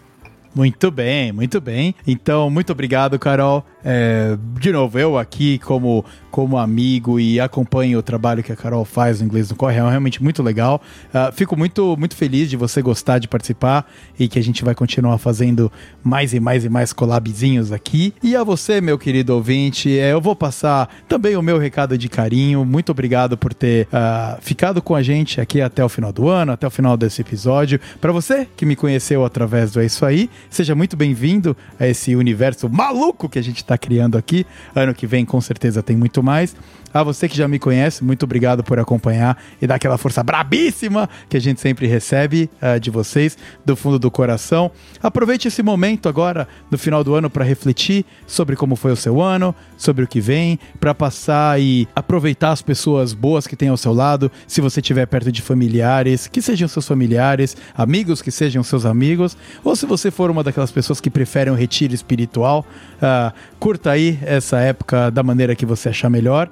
Muito 0.55 0.90
bem, 0.90 1.30
muito 1.30 1.60
bem. 1.60 1.94
Então, 2.06 2.48
muito 2.48 2.72
obrigado, 2.72 3.18
Carol. 3.18 3.64
É, 3.90 4.36
de 4.60 4.70
novo, 4.70 4.98
eu 4.98 5.16
aqui 5.16 5.59
como, 5.60 6.05
como 6.31 6.59
amigo 6.59 7.19
e 7.19 7.40
acompanho 7.40 7.98
o 7.98 8.02
trabalho 8.02 8.43
que 8.43 8.52
a 8.52 8.56
Carol 8.56 8.85
faz 8.85 9.19
no 9.19 9.27
Inglês 9.27 9.48
no 9.48 9.56
Corre, 9.56 9.78
é 9.78 9.81
realmente 9.81 10.23
muito 10.23 10.43
legal. 10.43 10.82
Uh, 11.09 11.32
fico 11.32 11.56
muito, 11.56 11.97
muito 11.97 12.15
feliz 12.15 12.51
de 12.51 12.56
você 12.59 12.82
gostar 12.82 13.19
de 13.19 13.27
participar 13.27 13.90
e 14.19 14.28
que 14.28 14.39
a 14.39 14.43
gente 14.43 14.62
vai 14.62 14.74
continuar 14.74 15.16
fazendo 15.16 15.73
mais 16.05 16.35
e 16.35 16.40
mais 16.40 16.66
e 16.66 16.69
mais 16.69 16.93
collabzinhos 16.93 17.73
aqui. 17.73 18.12
E 18.23 18.36
a 18.36 18.44
você, 18.44 18.78
meu 18.78 18.98
querido 18.98 19.35
ouvinte, 19.35 19.98
é, 19.98 20.12
eu 20.12 20.20
vou 20.20 20.36
passar 20.36 20.90
também 21.09 21.35
o 21.35 21.40
meu 21.40 21.56
recado 21.56 21.97
de 21.97 22.10
carinho. 22.10 22.66
Muito 22.66 22.93
obrigado 22.93 23.39
por 23.39 23.55
ter 23.55 23.86
uh, 23.86 24.39
ficado 24.43 24.82
com 24.82 24.94
a 24.94 25.02
gente 25.02 25.40
aqui 25.40 25.62
até 25.62 25.82
o 25.82 25.89
final 25.89 26.12
do 26.12 26.28
ano, 26.28 26.52
até 26.52 26.66
o 26.66 26.70
final 26.70 26.94
desse 26.94 27.23
episódio. 27.23 27.81
Para 28.02 28.12
você 28.12 28.47
que 28.55 28.66
me 28.66 28.77
conheceu 28.77 29.24
através 29.24 29.73
do 29.73 29.81
É 29.81 29.86
Isso 29.86 30.05
Aí, 30.05 30.28
seja 30.51 30.74
muito 30.74 30.94
bem-vindo 30.94 31.56
a 31.81 31.86
esse 31.86 32.15
universo 32.15 32.69
maluco 32.69 33.31
que 33.31 33.39
a 33.39 33.43
gente 33.43 33.56
está 33.62 33.77
criando 33.78 34.18
aqui. 34.18 34.46
Ano 34.74 34.94
que 34.94 35.06
vem, 35.06 35.24
com 35.24 35.40
certeza, 35.40 35.82
tem 35.82 35.96
muito 35.96 36.22
mais. 36.22 36.55
A 36.93 37.02
você 37.02 37.28
que 37.28 37.36
já 37.36 37.47
me 37.47 37.59
conhece, 37.59 38.02
muito 38.02 38.23
obrigado 38.23 38.65
por 38.65 38.78
acompanhar 38.78 39.36
e 39.60 39.66
dar 39.66 39.74
aquela 39.74 39.98
força 39.98 40.23
brabíssima 40.23 41.09
que 41.28 41.36
a 41.36 41.40
gente 41.40 41.60
sempre 41.60 41.86
recebe 41.86 42.48
uh, 42.62 42.81
de 42.81 42.90
vocês, 42.90 43.36
do 43.65 43.77
fundo 43.77 43.98
do 43.98 44.10
coração. 44.10 44.70
Aproveite 45.02 45.48
esse 45.48 45.62
momento 45.62 46.09
agora, 46.09 46.48
no 46.70 46.78
final 46.78 47.05
do 47.05 47.15
ano, 47.15 47.28
para 47.28 47.44
refletir 47.44 48.06
sobre 48.27 48.56
como 48.56 48.74
foi 48.74 48.93
o 48.93 48.97
seu 48.97 49.20
ano, 49.20 49.55
sobre 49.77 50.05
o 50.05 50.09
que 50.09 50.20
vem, 50.20 50.59
para 50.81 50.94
passar 50.94 51.60
e 51.60 51.86
aproveitar 51.94 52.52
as 52.52 52.62
pessoas 52.62 53.12
boas 53.12 53.47
que 53.47 53.56
tem 53.56 53.69
ao 53.69 53.77
seu 53.77 53.93
lado. 53.93 54.31
Se 54.47 54.60
você 54.60 54.81
estiver 54.81 55.06
perto 55.06 55.31
de 55.31 55.43
familiares, 55.43 56.27
que 56.27 56.40
sejam 56.40 56.69
seus 56.69 56.86
familiares, 56.86 57.56
amigos 57.74 58.23
que 58.23 58.31
sejam 58.31 58.62
seus 58.62 58.86
amigos, 58.86 59.36
ou 59.62 59.77
se 59.77 59.85
você 59.85 60.10
for 60.10 60.31
uma 60.31 60.43
daquelas 60.43 60.70
pessoas 60.70 61.01
que 61.01 61.10
preferem 61.10 61.52
um 61.52 61.56
retiro 61.56 61.94
espiritual, 61.94 62.65
uh, 62.94 63.32
curta 63.59 63.90
aí 63.90 64.19
essa 64.23 64.59
época 64.59 65.10
da 65.10 65.23
maneira 65.23 65.55
que 65.55 65.66
você 65.66 65.90
achar 65.90 66.09
melhor. 66.09 66.48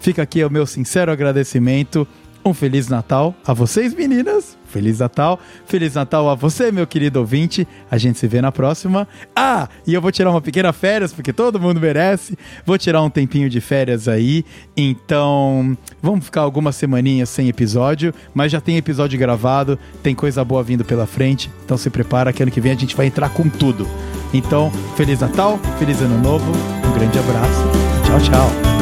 Fica 0.00 0.22
aqui 0.22 0.42
o 0.42 0.50
meu 0.50 0.66
sincero 0.66 1.12
agradecimento. 1.12 2.08
Um 2.42 2.54
Feliz 2.54 2.88
Natal 2.88 3.34
a 3.46 3.52
vocês, 3.52 3.94
meninas. 3.94 4.56
Feliz 4.66 4.98
Natal. 4.98 5.38
Feliz 5.66 5.94
Natal 5.94 6.28
a 6.30 6.34
você, 6.34 6.72
meu 6.72 6.86
querido 6.86 7.18
ouvinte. 7.18 7.68
A 7.90 7.98
gente 7.98 8.18
se 8.18 8.26
vê 8.26 8.40
na 8.40 8.50
próxima. 8.50 9.06
Ah, 9.36 9.68
e 9.86 9.92
eu 9.92 10.00
vou 10.00 10.10
tirar 10.10 10.30
uma 10.30 10.40
pequena 10.40 10.72
férias, 10.72 11.12
porque 11.12 11.34
todo 11.34 11.60
mundo 11.60 11.78
merece. 11.78 12.38
Vou 12.64 12.78
tirar 12.78 13.02
um 13.02 13.10
tempinho 13.10 13.50
de 13.50 13.60
férias 13.60 14.08
aí. 14.08 14.42
Então, 14.74 15.76
vamos 16.00 16.24
ficar 16.24 16.40
algumas 16.40 16.76
semaninhas 16.76 17.28
sem 17.28 17.48
episódio, 17.48 18.14
mas 18.32 18.50
já 18.50 18.60
tem 18.60 18.78
episódio 18.78 19.18
gravado, 19.18 19.78
tem 20.02 20.14
coisa 20.14 20.42
boa 20.42 20.62
vindo 20.62 20.84
pela 20.84 21.06
frente. 21.06 21.50
Então 21.64 21.76
se 21.76 21.90
prepara 21.90 22.32
que 22.32 22.42
ano 22.42 22.50
que 22.50 22.60
vem 22.60 22.72
a 22.72 22.76
gente 22.76 22.96
vai 22.96 23.06
entrar 23.06 23.28
com 23.28 23.50
tudo. 23.50 23.86
Então, 24.32 24.72
Feliz 24.96 25.20
Natal, 25.20 25.58
Feliz 25.78 26.00
Ano 26.00 26.18
Novo, 26.18 26.50
um 26.86 26.92
grande 26.94 27.18
abraço. 27.18 27.64
Tchau, 28.06 28.20
tchau. 28.20 28.79